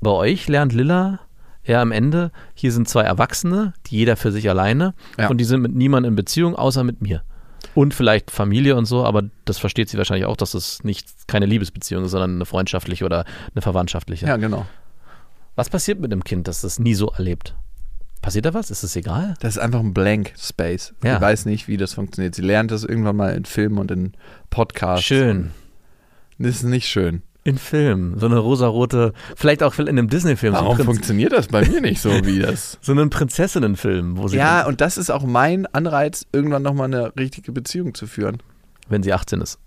bei 0.00 0.10
euch 0.10 0.48
lernt 0.48 0.72
Lilla 0.72 1.20
ja 1.64 1.80
am 1.80 1.92
Ende, 1.92 2.32
hier 2.54 2.72
sind 2.72 2.88
zwei 2.88 3.02
Erwachsene, 3.02 3.72
die 3.86 3.98
jeder 3.98 4.16
für 4.16 4.32
sich 4.32 4.48
alleine 4.50 4.94
Ja. 5.16 5.28
und 5.28 5.38
die 5.38 5.44
sind 5.44 5.62
mit 5.62 5.72
niemandem 5.74 6.12
in 6.12 6.16
Beziehung, 6.16 6.56
außer 6.56 6.82
mit 6.82 7.00
mir. 7.00 7.22
Und 7.76 7.94
vielleicht 7.94 8.32
Familie 8.32 8.74
und 8.74 8.86
so, 8.86 9.04
aber 9.04 9.22
das 9.44 9.58
versteht 9.58 9.88
sie 9.88 9.96
wahrscheinlich 9.98 10.26
auch, 10.26 10.36
dass 10.36 10.54
es 10.54 10.82
nicht 10.82 11.28
keine 11.28 11.46
Liebesbeziehung 11.46 12.04
ist, 12.04 12.10
sondern 12.10 12.34
eine 12.34 12.46
freundschaftliche 12.46 13.04
oder 13.04 13.24
eine 13.54 13.62
verwandtschaftliche. 13.62 14.26
Ja, 14.26 14.36
genau. 14.38 14.66
Was 15.54 15.70
passiert 15.70 16.00
mit 16.00 16.10
dem 16.10 16.24
Kind, 16.24 16.48
das 16.48 16.62
das 16.62 16.80
nie 16.80 16.94
so 16.94 17.12
erlebt? 17.12 17.54
Passiert 18.26 18.44
da 18.44 18.54
was? 18.54 18.72
Ist 18.72 18.82
es 18.82 18.96
egal? 18.96 19.34
Das 19.38 19.54
ist 19.56 19.62
einfach 19.62 19.78
ein 19.78 19.94
Blank 19.94 20.32
Space. 20.36 20.92
Ja. 21.04 21.14
Sie 21.16 21.20
weiß 21.22 21.46
nicht, 21.46 21.68
wie 21.68 21.76
das 21.76 21.94
funktioniert. 21.94 22.34
Sie 22.34 22.42
lernt 22.42 22.72
das 22.72 22.82
irgendwann 22.82 23.14
mal 23.14 23.34
in 23.36 23.44
Filmen 23.44 23.78
und 23.78 23.90
in 23.92 24.14
Podcasts. 24.50 25.06
Schön. 25.06 25.52
Das 26.36 26.56
ist 26.56 26.62
nicht 26.64 26.88
schön. 26.88 27.22
In 27.44 27.56
Filmen. 27.56 28.18
So 28.18 28.26
eine 28.26 28.38
rosarote, 28.38 29.12
vielleicht 29.36 29.62
auch 29.62 29.78
in 29.78 29.88
einem 29.88 30.08
Disney-Film. 30.08 30.54
So, 30.56 30.60
Warum 30.60 30.74
Prinz- 30.76 30.86
funktioniert 30.86 31.30
das 31.32 31.46
bei 31.46 31.64
mir 31.64 31.80
nicht 31.80 32.00
so, 32.00 32.10
wie 32.26 32.38
das? 32.40 32.78
so 32.82 32.90
einen 32.90 33.10
Prinzessinnen-Film, 33.10 34.16
wo 34.16 34.26
sie, 34.26 34.38
Ja, 34.38 34.66
und 34.66 34.80
das 34.80 34.98
ist 34.98 35.10
auch 35.10 35.22
mein 35.22 35.66
Anreiz, 35.66 36.26
irgendwann 36.32 36.62
nochmal 36.64 36.86
eine 36.92 37.12
richtige 37.16 37.52
Beziehung 37.52 37.94
zu 37.94 38.08
führen. 38.08 38.38
wenn 38.88 39.04
sie 39.04 39.12
18 39.12 39.40
ist. 39.40 39.60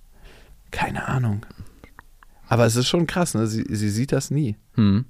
Keine 0.72 1.08
Ahnung. 1.08 1.45
Aber 2.50 2.65
es 2.65 2.76
ist 2.76 2.89
schon 2.89 3.08
krass, 3.08 3.34
ne? 3.36 3.48
Sie, 3.48 3.63
sie 3.69 3.89
sieht 3.89 4.12
das 4.12 4.30
nie. 4.32 4.58
Hm. 4.74 5.06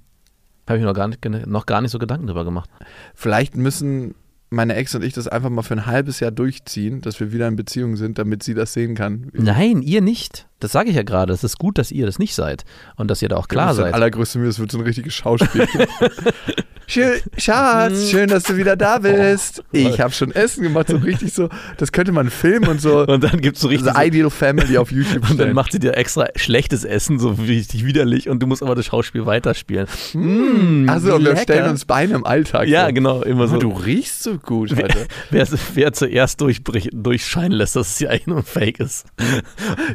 Habe 0.69 0.77
ich 0.77 0.83
mir 0.83 0.87
noch 0.87 0.95
gar, 0.95 1.07
nicht, 1.07 1.47
noch 1.47 1.65
gar 1.65 1.81
nicht 1.81 1.91
so 1.91 1.97
Gedanken 1.97 2.27
drüber 2.27 2.45
gemacht. 2.45 2.69
Vielleicht 3.15 3.57
müssen 3.57 4.13
meine 4.51 4.75
Ex 4.75 4.95
und 4.95 5.03
ich 5.03 5.13
das 5.13 5.27
einfach 5.27 5.49
mal 5.49 5.63
für 5.63 5.73
ein 5.73 5.85
halbes 5.85 6.19
Jahr 6.19 6.31
durchziehen, 6.31 7.01
dass 7.01 7.19
wir 7.19 7.31
wieder 7.31 7.47
in 7.47 7.55
Beziehung 7.55 7.95
sind, 7.95 8.17
damit 8.19 8.43
sie 8.43 8.53
das 8.53 8.73
sehen 8.73 8.95
kann. 8.95 9.29
Nein, 9.33 9.81
ihr 9.81 10.01
nicht. 10.01 10.47
Das 10.59 10.71
sage 10.71 10.89
ich 10.89 10.95
ja 10.95 11.03
gerade. 11.03 11.33
Es 11.33 11.43
ist 11.43 11.57
gut, 11.57 11.77
dass 11.77 11.91
ihr 11.91 12.05
das 12.05 12.19
nicht 12.19 12.35
seid. 12.35 12.65
Und 12.97 13.09
dass 13.09 13.21
ihr 13.21 13.29
da 13.29 13.37
auch 13.37 13.47
klar 13.47 13.73
seid. 13.73 13.93
allergrößte 13.93 14.39
Mühe, 14.39 14.47
das 14.47 14.59
wird 14.59 14.71
so 14.71 14.77
ein 14.77 14.83
richtiges 14.83 15.13
Schauspiel. 15.13 15.67
schön, 16.87 17.19
Schatz, 17.37 18.09
schön, 18.09 18.27
dass 18.29 18.43
du 18.43 18.57
wieder 18.57 18.75
da 18.75 18.97
bist. 18.99 19.63
Ich 19.71 20.01
habe 20.01 20.11
schon 20.11 20.31
Essen 20.31 20.63
gemacht, 20.63 20.87
so 20.89 20.97
richtig 20.97 21.33
so. 21.33 21.49
Das 21.77 21.91
könnte 21.91 22.11
man 22.11 22.29
filmen 22.29 22.67
und 22.67 22.81
so. 22.81 23.05
Und 23.05 23.23
dann 23.23 23.39
gibt 23.41 23.55
es 23.55 23.61
so 23.61 23.67
richtig. 23.69 23.93
The 23.93 24.01
Ideal 24.07 24.29
Family 24.29 24.77
auf 24.77 24.91
YouTube 24.91 25.21
und 25.23 25.29
dann 25.31 25.35
stellen. 25.35 25.53
macht 25.55 25.71
sie 25.71 25.79
dir 25.79 25.95
extra 25.95 26.27
schlechtes 26.35 26.83
Essen, 26.83 27.19
so 27.19 27.29
richtig 27.29 27.85
widerlich, 27.85 28.27
und 28.27 28.41
du 28.41 28.47
musst 28.47 28.63
aber 28.63 28.75
das 28.75 28.87
Schauspiel 28.87 29.25
weiterspielen. 29.25 29.87
Mm, 30.13 30.89
Also, 30.89 31.15
und 31.15 31.25
wir 31.25 31.37
stellen 31.37 31.69
uns 31.69 31.85
Beine 31.85 32.15
im 32.15 32.25
Alltag. 32.25 32.67
Ja, 32.67 32.83
vor. 32.85 32.93
genau, 32.93 33.21
immer 33.21 33.47
so. 33.47 33.55
Oh, 33.57 33.59
du 33.59 33.71
riechst 33.71 34.23
so 34.23 34.37
gut 34.37 34.75
heute. 34.75 35.07
Wer, 35.29 35.47
wer 35.75 35.93
zuerst 35.93 36.41
durchscheinen 36.41 37.51
lässt, 37.51 37.75
dass 37.75 37.91
es 37.91 37.99
ja 37.99 38.09
eigentlich 38.09 38.27
nur 38.27 38.37
ein 38.37 38.43
Fake 38.43 38.79
ist. 38.79 39.05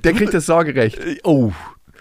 Der 0.05 0.13
kriegt 0.13 0.33
das 0.33 0.47
Sorgerecht. 0.55 0.99
Oh, 1.25 1.53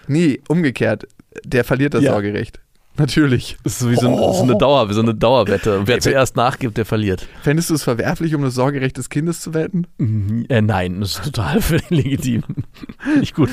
Nee, 0.06 0.40
umgekehrt. 0.48 1.06
Der 1.44 1.64
verliert 1.64 1.94
das 1.94 2.02
Ja. 2.02 2.12
Sorgerecht. 2.12 2.60
Natürlich. 2.96 3.56
das 3.64 3.72
ist 3.72 3.78
so 3.80 3.90
wie 3.90 3.96
so, 3.96 4.06
ein, 4.06 4.16
so 4.16 4.42
eine 4.44 4.56
Dauer, 4.56 4.88
wie 4.88 4.92
so 4.92 5.00
eine 5.02 5.14
Dauerwette. 5.16 5.80
Und 5.80 5.88
wer 5.88 5.98
zuerst 5.98 6.36
nachgibt, 6.36 6.76
der 6.76 6.84
verliert. 6.84 7.26
Fändest 7.42 7.70
du 7.70 7.74
es 7.74 7.82
verwerflich, 7.82 8.36
um 8.36 8.42
das 8.42 8.54
Sorgerecht 8.54 8.96
des 8.98 9.08
Kindes 9.10 9.40
zu 9.40 9.52
wetten? 9.52 9.88
Äh, 10.48 10.62
nein, 10.62 11.00
das 11.00 11.16
ist 11.16 11.24
total 11.24 11.60
völlig 11.60 11.90
legitim. 11.90 12.42
Nicht 13.18 13.34
gut. 13.34 13.50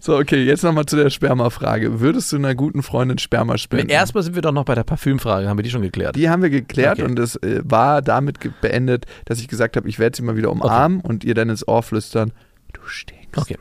So, 0.00 0.16
okay, 0.16 0.44
jetzt 0.44 0.62
nochmal 0.62 0.86
zu 0.86 0.94
der 0.94 1.10
Spermafrage. 1.10 1.98
Würdest 2.00 2.30
du 2.30 2.36
einer 2.36 2.54
guten 2.54 2.84
Freundin 2.84 3.18
Sperma 3.18 3.58
spenden? 3.58 3.88
Erstmal 3.90 4.22
sind 4.22 4.36
wir 4.36 4.42
doch 4.42 4.52
noch 4.52 4.64
bei 4.64 4.76
der 4.76 4.84
Parfümfrage, 4.84 5.48
haben 5.48 5.58
wir 5.58 5.64
die 5.64 5.70
schon 5.70 5.82
geklärt? 5.82 6.14
Die 6.14 6.28
haben 6.30 6.42
wir 6.42 6.50
geklärt 6.50 7.00
Okay. 7.00 7.02
und 7.10 7.18
es 7.18 7.34
äh, 7.36 7.62
war 7.64 8.00
damit 8.00 8.38
beendet, 8.60 9.06
dass 9.24 9.40
ich 9.40 9.48
gesagt 9.48 9.76
habe, 9.76 9.88
ich 9.88 9.98
werde 9.98 10.16
sie 10.16 10.22
mal 10.22 10.36
wieder 10.36 10.52
umarmen 10.52 11.00
und 11.00 11.24
ihr 11.24 11.34
dann 11.34 11.48
ins 11.48 11.66
Ohr 11.66 11.82
flüstern, 11.82 12.30
du 12.72 12.80
stinkst. 12.86 13.38
Okay. 13.38 13.56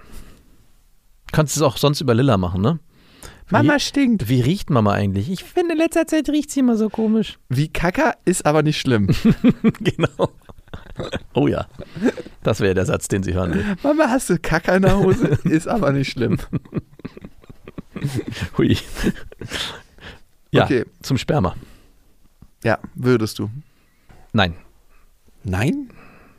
Kannst 1.33 1.57
es 1.57 1.61
auch 1.61 1.75
sonst 1.75 1.99
über 1.99 2.13
Lilla 2.13 2.37
machen, 2.37 2.61
ne? 2.61 2.79
Mama 3.49 3.77
stinkt. 3.79 4.29
Wie 4.29 4.39
riecht 4.39 4.69
Mama 4.69 4.93
eigentlich? 4.93 5.29
Ich 5.29 5.43
finde, 5.43 5.73
in 5.73 5.79
letzter 5.79 6.07
Zeit 6.07 6.29
riecht 6.29 6.49
sie 6.51 6.61
immer 6.61 6.77
so 6.77 6.89
komisch. 6.89 7.37
Wie 7.49 7.67
Kacker 7.67 8.15
ist 8.23 8.45
aber 8.45 8.63
nicht 8.63 8.79
schlimm. 8.79 9.07
genau. 9.81 10.31
Oh 11.33 11.47
ja. 11.47 11.67
Das 12.43 12.61
wäre 12.61 12.73
der 12.73 12.85
Satz, 12.85 13.07
den 13.09 13.21
sie 13.23 13.33
hören 13.33 13.53
will. 13.53 13.65
Mama, 13.83 14.05
hast 14.09 14.29
du 14.29 14.39
Kacker 14.39 14.75
in 14.77 14.83
der 14.83 14.97
Hose? 14.97 15.27
Ist 15.43 15.67
aber 15.67 15.91
nicht 15.91 16.11
schlimm. 16.11 16.37
Hui. 18.57 18.77
Ja, 20.51 20.63
Okay. 20.65 20.85
zum 21.01 21.17
Sperma. 21.17 21.55
Ja, 22.63 22.77
würdest 22.95 23.39
du. 23.39 23.49
Nein. 24.33 24.55
Nein? 25.43 25.89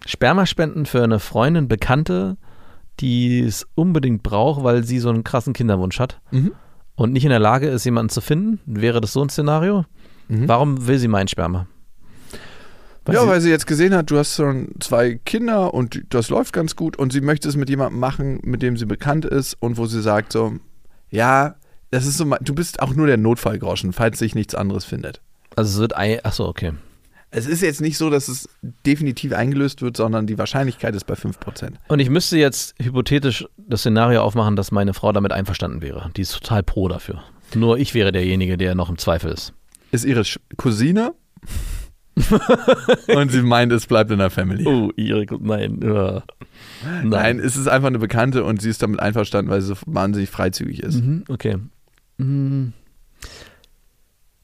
Spermaspenden 0.07 0.87
für 0.87 1.02
eine 1.02 1.18
Freundin, 1.18 1.68
Bekannte, 1.68 2.37
die 3.00 3.40
es 3.40 3.66
unbedingt 3.74 4.22
braucht, 4.22 4.62
weil 4.64 4.85
sie 4.85 4.98
so 4.98 5.09
einen 5.11 5.24
krassen 5.24 5.52
Kinderwunsch 5.52 5.98
hat 5.98 6.20
Mhm. 6.30 6.52
und 6.94 7.12
nicht 7.12 7.24
in 7.24 7.30
der 7.30 7.38
Lage 7.40 7.68
ist, 7.68 7.85
jemanden 7.85 8.11
zu 8.11 8.20
finden. 8.20 8.61
Wäre 8.66 9.00
das 9.00 9.12
so 9.12 9.22
ein 9.22 9.28
Szenario? 9.28 9.85
Mhm. 10.28 10.48
Warum 10.48 10.87
will 10.87 10.98
sie 10.98 11.09
mein 11.09 11.28
Sperma? 11.28 11.66
Weil 13.04 13.16
ja, 13.16 13.22
sie, 13.22 13.28
weil 13.28 13.40
sie 13.42 13.50
jetzt 13.50 13.66
gesehen 13.66 13.94
hat, 13.94 14.11
du 14.11 14.16
hast 14.16 14.35
schon 14.37 14.68
zwei 14.80 15.16
Kinder 15.26 15.74
und 15.74 16.02
das 16.09 16.30
läuft 16.30 16.54
ganz 16.54 16.74
gut 16.74 16.96
und 16.96 17.12
sie 17.12 17.20
möchte 17.20 17.48
es 17.48 17.57
mit 17.57 17.68
jemandem 17.68 18.00
machen, 18.00 18.40
mit 18.42 18.62
dem 18.62 18.78
sie 18.78 18.87
bekannt 18.87 19.26
ist 19.26 19.54
und 19.61 19.76
wo 19.76 19.85
sie 19.87 20.00
sagt 20.00 20.33
so, 20.33 20.54
ja, 21.11 21.57
das 21.90 22.07
ist 22.07 22.16
so, 22.16 22.24
du 22.40 22.54
bist 22.54 22.80
auch 22.80 22.94
nur 22.94 23.07
der 23.07 23.18
Notfallgroschen, 23.18 23.92
falls 23.92 24.18
sich 24.18 24.35
nichts 24.35 24.54
anderes 24.54 24.85
findet. 24.87 25.20
also 25.54 25.70
es 25.74 25.78
wird, 25.78 25.96
ei- 25.98 26.20
ach 26.24 26.33
so, 26.33 26.48
okay. 26.48 26.72
Es 27.37 27.47
ist 27.47 27.62
jetzt 27.62 27.81
nicht 27.81 27.99
so, 27.99 28.11
dass 28.11 28.29
es 28.29 28.49
definitiv 28.87 29.33
eingelöst 29.33 29.83
wird, 29.83 29.97
sondern 29.97 30.27
die 30.27 30.38
Wahrscheinlichkeit 30.38 30.94
ist 30.94 31.05
bei 31.05 31.14
5%. 31.14 31.73
Und 31.88 31.99
ich 31.99 32.09
müsste 32.09 32.38
jetzt 32.38 32.75
hypothetisch 32.81 33.44
das 33.57 33.81
Szenario 33.81 34.23
aufmachen, 34.23 34.55
dass 34.55 34.70
meine 34.70 34.94
Frau 34.94 35.11
damit 35.11 35.33
einverstanden 35.33 35.83
wäre. 35.83 36.11
Die 36.16 36.23
ist 36.23 36.33
total 36.33 36.62
pro 36.62 36.87
dafür. 36.87 37.25
Nur 37.55 37.79
ich 37.79 37.92
wäre 37.92 38.12
derjenige, 38.12 38.57
der 38.57 38.77
noch 38.77 38.88
im 38.88 38.99
Zweifel 38.99 39.33
ist. 39.33 39.53
Ist 39.90 40.05
ihre 40.05 40.25
Sch 40.25 40.38
Cousine 40.57 41.14
und 43.09 43.33
sie 43.33 43.42
meint, 43.42 43.73
es 43.73 43.87
bleibt 43.87 44.12
in 44.12 44.18
der 44.18 44.31
Family. 44.31 44.64
Oh, 44.64 44.92
ihre, 44.94 45.27
nein. 45.40 45.81
ja. 45.83 46.23
Nein, 47.03 47.40
es 47.40 47.57
ist 47.57 47.66
einfach 47.66 47.88
eine 47.88 47.99
Bekannte 47.99 48.44
und 48.44 48.62
sie 48.62 48.70
ist 48.70 48.83
damit 48.83 49.01
einverstanden, 49.01 49.51
weil 49.51 49.61
sie 49.61 49.68
so 49.68 49.75
wahnsinnig 49.87 50.31
freizügig 50.31 50.81
ist. 50.81 51.03
Mhm, 51.03 51.25
okay. 51.29 51.57
Mhm. 52.18 52.73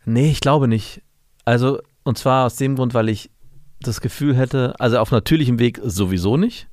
Nee, 0.05 0.31
ich 0.31 0.41
glaube 0.41 0.67
nicht. 0.67 1.03
Also, 1.45 1.81
und 2.05 2.19
zwar 2.19 2.47
aus 2.47 2.57
dem 2.57 2.77
Grund, 2.77 2.95
weil 2.95 3.09
ich 3.09 3.31
das 3.81 4.01
Gefühl 4.01 4.37
hätte, 4.37 4.75
also 4.79 4.99
auf 4.99 5.11
natürlichem 5.11 5.59
Weg 5.59 5.81
sowieso 5.83 6.37
nicht. 6.37 6.69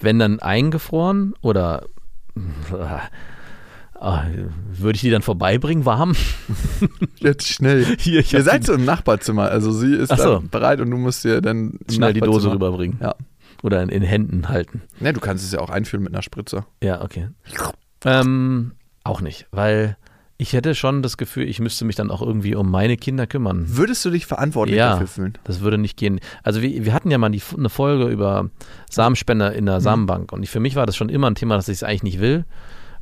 Wenn 0.00 0.18
dann 0.18 0.40
eingefroren 0.40 1.34
oder 1.40 1.86
äh, 4.00 4.00
würde 4.72 4.96
ich 4.96 5.00
die 5.00 5.10
dann 5.10 5.22
vorbeibringen, 5.22 5.84
warm? 5.84 6.14
Jetzt 7.18 7.48
schnell. 7.48 7.84
Hier, 7.98 8.24
Ihr 8.24 8.42
seid 8.42 8.64
so 8.64 8.74
im 8.74 8.84
Nachbarzimmer, 8.84 9.50
also 9.50 9.72
sie 9.72 9.94
ist 9.94 10.16
so. 10.16 10.42
bereit 10.50 10.80
und 10.80 10.90
du 10.90 10.96
musst 10.96 11.24
dir 11.24 11.40
dann 11.40 11.78
Schnell 11.90 12.12
die 12.12 12.20
Dose 12.20 12.52
rüberbringen. 12.52 12.98
Ja. 13.00 13.14
Oder 13.62 13.82
in, 13.82 13.88
in 13.88 14.02
Händen 14.02 14.48
halten. 14.48 14.82
ja, 15.00 15.12
du 15.12 15.18
kannst 15.18 15.44
es 15.44 15.50
ja 15.50 15.58
auch 15.58 15.70
einführen 15.70 16.04
mit 16.04 16.14
einer 16.14 16.22
Spritze. 16.22 16.64
Ja, 16.80 17.02
okay. 17.02 17.28
Ähm, 18.04 18.72
auch 19.02 19.20
nicht, 19.20 19.48
weil 19.50 19.96
ich 20.40 20.52
hätte 20.52 20.76
schon 20.76 21.02
das 21.02 21.16
Gefühl, 21.16 21.48
ich 21.48 21.58
müsste 21.58 21.84
mich 21.84 21.96
dann 21.96 22.12
auch 22.12 22.22
irgendwie 22.22 22.54
um 22.54 22.70
meine 22.70 22.96
Kinder 22.96 23.26
kümmern. 23.26 23.64
Würdest 23.66 24.04
du 24.04 24.10
dich 24.10 24.24
verantwortlich 24.24 24.76
Ja. 24.78 24.92
dafür 24.92 25.08
fühlen? 25.08 25.38
Das 25.42 25.60
würde 25.60 25.78
nicht 25.78 25.96
gehen. 25.96 26.20
Also 26.44 26.62
wir, 26.62 26.84
wir 26.84 26.94
hatten 26.94 27.10
ja 27.10 27.18
mal 27.18 27.28
die, 27.30 27.42
eine 27.56 27.68
Folge 27.68 28.06
über 28.06 28.48
Samenspender 28.88 29.52
in 29.52 29.66
der 29.66 29.80
Samenbank 29.80 30.32
und 30.32 30.44
ich, 30.44 30.50
für 30.50 30.60
mich 30.60 30.76
war 30.76 30.86
das 30.86 30.96
schon 30.96 31.08
immer 31.08 31.28
ein 31.28 31.34
Thema, 31.34 31.56
dass 31.56 31.66
ich 31.68 31.74
es 31.78 31.82
eigentlich 31.82 32.04
nicht 32.04 32.20
will, 32.20 32.44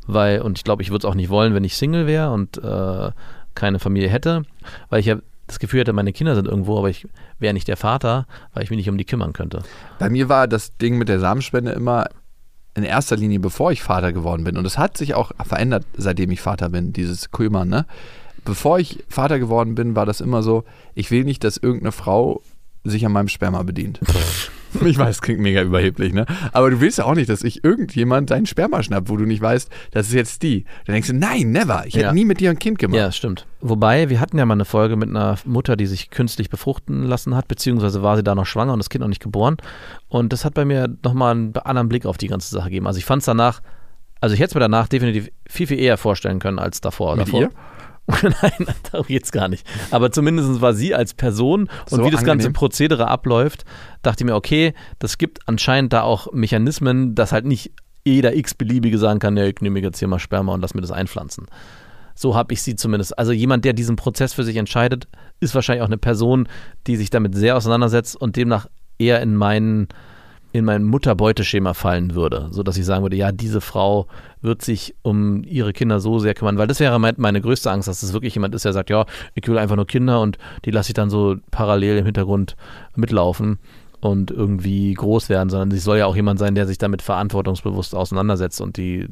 weil 0.06 0.40
und 0.40 0.56
ich 0.56 0.64
glaube, 0.64 0.82
ich 0.82 0.90
würde 0.90 1.06
es 1.06 1.10
auch 1.10 1.14
nicht 1.14 1.28
wollen, 1.28 1.54
wenn 1.54 1.62
ich 1.64 1.76
Single 1.76 2.06
wäre 2.06 2.32
und 2.32 2.56
äh, 2.56 3.10
keine 3.54 3.78
Familie 3.80 4.08
hätte, 4.08 4.42
weil 4.88 5.00
ich 5.00 5.06
ja 5.06 5.16
das 5.46 5.58
Gefühl 5.58 5.80
hätte, 5.80 5.92
meine 5.92 6.12
Kinder 6.14 6.34
sind 6.34 6.48
irgendwo, 6.48 6.78
aber 6.78 6.88
ich 6.88 7.06
wäre 7.38 7.52
nicht 7.54 7.68
der 7.68 7.76
Vater, 7.76 8.26
weil 8.54 8.64
ich 8.64 8.70
mich 8.70 8.78
nicht 8.78 8.88
um 8.88 8.96
die 8.98 9.04
kümmern 9.04 9.32
könnte. 9.34 9.62
Bei 9.98 10.08
mir 10.08 10.28
war 10.30 10.48
das 10.48 10.76
Ding 10.78 10.96
mit 10.98 11.08
der 11.08 11.20
Samenspende 11.20 11.72
immer 11.72 12.06
in 12.76 12.84
erster 12.84 13.16
Linie, 13.16 13.40
bevor 13.40 13.72
ich 13.72 13.82
Vater 13.82 14.12
geworden 14.12 14.44
bin. 14.44 14.56
Und 14.56 14.66
es 14.66 14.78
hat 14.78 14.96
sich 14.96 15.14
auch 15.14 15.32
verändert, 15.44 15.84
seitdem 15.96 16.30
ich 16.30 16.40
Vater 16.40 16.68
bin, 16.68 16.92
dieses 16.92 17.30
Kümmern, 17.30 17.68
ne? 17.68 17.86
Bevor 18.44 18.78
ich 18.78 19.02
Vater 19.08 19.40
geworden 19.40 19.74
bin, 19.74 19.96
war 19.96 20.06
das 20.06 20.20
immer 20.20 20.42
so, 20.42 20.62
ich 20.94 21.10
will 21.10 21.24
nicht, 21.24 21.42
dass 21.42 21.56
irgendeine 21.56 21.90
Frau 21.90 22.42
sich 22.84 23.04
an 23.04 23.10
meinem 23.10 23.28
Sperma 23.28 23.62
bedient. 23.64 23.98
Ich 24.84 24.98
weiß, 24.98 25.22
klingt 25.22 25.40
mega 25.40 25.62
überheblich, 25.62 26.12
ne? 26.12 26.26
Aber 26.52 26.70
du 26.70 26.80
willst 26.80 26.98
ja 26.98 27.04
auch 27.04 27.14
nicht, 27.14 27.28
dass 27.30 27.42
ich 27.42 27.64
irgendjemand 27.64 28.30
deinen 28.30 28.46
Sperma 28.46 28.82
schnappt, 28.82 29.08
wo 29.08 29.16
du 29.16 29.24
nicht 29.24 29.40
weißt, 29.40 29.70
das 29.92 30.08
ist 30.08 30.12
jetzt 30.14 30.42
die. 30.42 30.64
Dann 30.86 30.94
denkst 30.94 31.08
du, 31.08 31.14
nein, 31.14 31.50
never. 31.50 31.84
Ich 31.86 31.94
hätte 31.94 32.06
Ja. 32.06 32.12
nie 32.12 32.24
mit 32.24 32.40
dir 32.40 32.50
ein 32.50 32.58
Kind 32.58 32.78
gemacht. 32.78 32.96
Ja, 32.98 33.10
stimmt. 33.12 33.46
Wobei, 33.60 34.10
wir 34.10 34.20
hatten 34.20 34.38
ja 34.38 34.44
mal 34.44 34.54
eine 34.54 34.64
Folge 34.64 34.96
mit 34.96 35.08
einer 35.08 35.36
Mutter, 35.44 35.76
die 35.76 35.86
sich 35.86 36.10
künstlich 36.10 36.50
befruchten 36.50 37.02
lassen 37.04 37.34
hat, 37.34 37.48
beziehungsweise 37.48 38.02
war 38.02 38.16
sie 38.16 38.22
da 38.22 38.34
noch 38.34 38.46
schwanger 38.46 38.72
und 38.74 38.78
das 38.78 38.90
Kind 38.90 39.00
noch 39.00 39.08
nicht 39.08 39.22
geboren. 39.22 39.56
Und 40.08 40.32
das 40.32 40.44
hat 40.44 40.54
bei 40.54 40.64
mir 40.64 40.88
nochmal 41.02 41.32
einen 41.32 41.56
anderen 41.56 41.88
Blick 41.88 42.04
auf 42.06 42.18
die 42.18 42.28
ganze 42.28 42.50
Sache 42.54 42.64
gegeben. 42.64 42.86
Also 42.86 42.98
ich 42.98 43.04
fand 43.04 43.20
es 43.22 43.26
danach, 43.26 43.60
also 44.20 44.34
ich 44.34 44.40
hätte 44.40 44.50
es 44.50 44.54
mir 44.54 44.60
danach 44.60 44.88
definitiv 44.88 45.30
viel, 45.48 45.66
viel 45.66 45.78
eher 45.78 45.96
vorstellen 45.96 46.38
können 46.38 46.58
als 46.58 46.80
davor. 46.80 47.16
Mit 47.16 47.28
davor. 47.28 47.40
ihr? 47.40 47.50
Nein, 48.22 48.66
darum 48.90 49.06
geht's 49.06 49.32
gar 49.32 49.48
nicht. 49.48 49.66
Aber 49.90 50.12
zumindest 50.12 50.60
war 50.60 50.74
sie 50.74 50.94
als 50.94 51.14
Person 51.14 51.62
und 51.90 51.90
So 51.90 52.04
wie 52.04 52.10
das 52.10 52.20
ganze 52.20 52.46
angenehm. 52.46 52.52
Prozedere 52.52 53.08
abläuft, 53.08 53.64
dachte 54.02 54.22
ich 54.22 54.26
mir, 54.26 54.36
okay, 54.36 54.74
das 54.98 55.18
gibt 55.18 55.40
anscheinend 55.48 55.92
da 55.92 56.02
auch 56.02 56.32
Mechanismen, 56.32 57.14
dass 57.14 57.32
halt 57.32 57.46
nicht 57.46 57.72
jeder 58.04 58.36
x-beliebige 58.36 58.98
sagen 58.98 59.18
kann, 59.18 59.36
ja, 59.36 59.44
ich 59.44 59.60
nehme 59.60 59.80
jetzt 59.80 59.98
hier 59.98 60.06
mal 60.06 60.20
Sperma 60.20 60.54
und 60.54 60.60
lass 60.60 60.74
mir 60.74 60.80
das 60.80 60.92
einpflanzen. 60.92 61.46
So 62.14 62.36
habe 62.36 62.54
ich 62.54 62.62
sie 62.62 62.76
zumindest. 62.76 63.18
Also 63.18 63.32
jemand, 63.32 63.64
der 63.64 63.72
diesen 63.72 63.96
Prozess 63.96 64.32
für 64.32 64.44
sich 64.44 64.56
entscheidet, 64.56 65.08
ist 65.40 65.54
wahrscheinlich 65.54 65.82
auch 65.82 65.88
eine 65.88 65.98
Person, 65.98 66.48
die 66.86 66.96
sich 66.96 67.10
damit 67.10 67.34
sehr 67.34 67.56
auseinandersetzt 67.56 68.16
und 68.16 68.36
demnach 68.36 68.68
eher 68.98 69.20
in 69.20 69.34
meinen 69.34 69.88
in 70.56 70.64
mein 70.64 70.82
Mutter-Beuteschema 70.84 71.74
fallen 71.74 72.14
würde, 72.14 72.48
so 72.50 72.62
dass 72.62 72.76
ich 72.76 72.84
sagen 72.84 73.02
würde, 73.02 73.16
ja, 73.16 73.30
diese 73.32 73.60
Frau 73.60 74.06
wird 74.40 74.62
sich 74.62 74.94
um 75.02 75.44
ihre 75.44 75.72
Kinder 75.72 76.00
so 76.00 76.18
sehr 76.18 76.34
kümmern, 76.34 76.58
weil 76.58 76.66
das 76.66 76.80
wäre 76.80 76.98
mein, 76.98 77.14
meine 77.18 77.40
größte 77.40 77.70
Angst, 77.70 77.88
dass 77.88 78.02
es 78.02 78.12
wirklich 78.12 78.34
jemand 78.34 78.54
ist, 78.54 78.64
der 78.64 78.72
sagt, 78.72 78.90
ja, 78.90 79.04
ich 79.34 79.46
will 79.46 79.58
einfach 79.58 79.76
nur 79.76 79.86
Kinder 79.86 80.20
und 80.20 80.38
die 80.64 80.70
lasse 80.70 80.90
ich 80.90 80.94
dann 80.94 81.10
so 81.10 81.36
parallel 81.50 81.98
im 81.98 82.04
Hintergrund 82.06 82.56
mitlaufen 82.94 83.58
und 84.00 84.30
irgendwie 84.30 84.94
groß 84.94 85.28
werden, 85.28 85.50
sondern 85.50 85.70
sie 85.70 85.78
soll 85.78 85.98
ja 85.98 86.06
auch 86.06 86.16
jemand 86.16 86.38
sein, 86.38 86.54
der 86.54 86.66
sich 86.66 86.78
damit 86.78 87.02
verantwortungsbewusst 87.02 87.94
auseinandersetzt 87.94 88.60
und 88.60 88.76
die 88.76 89.08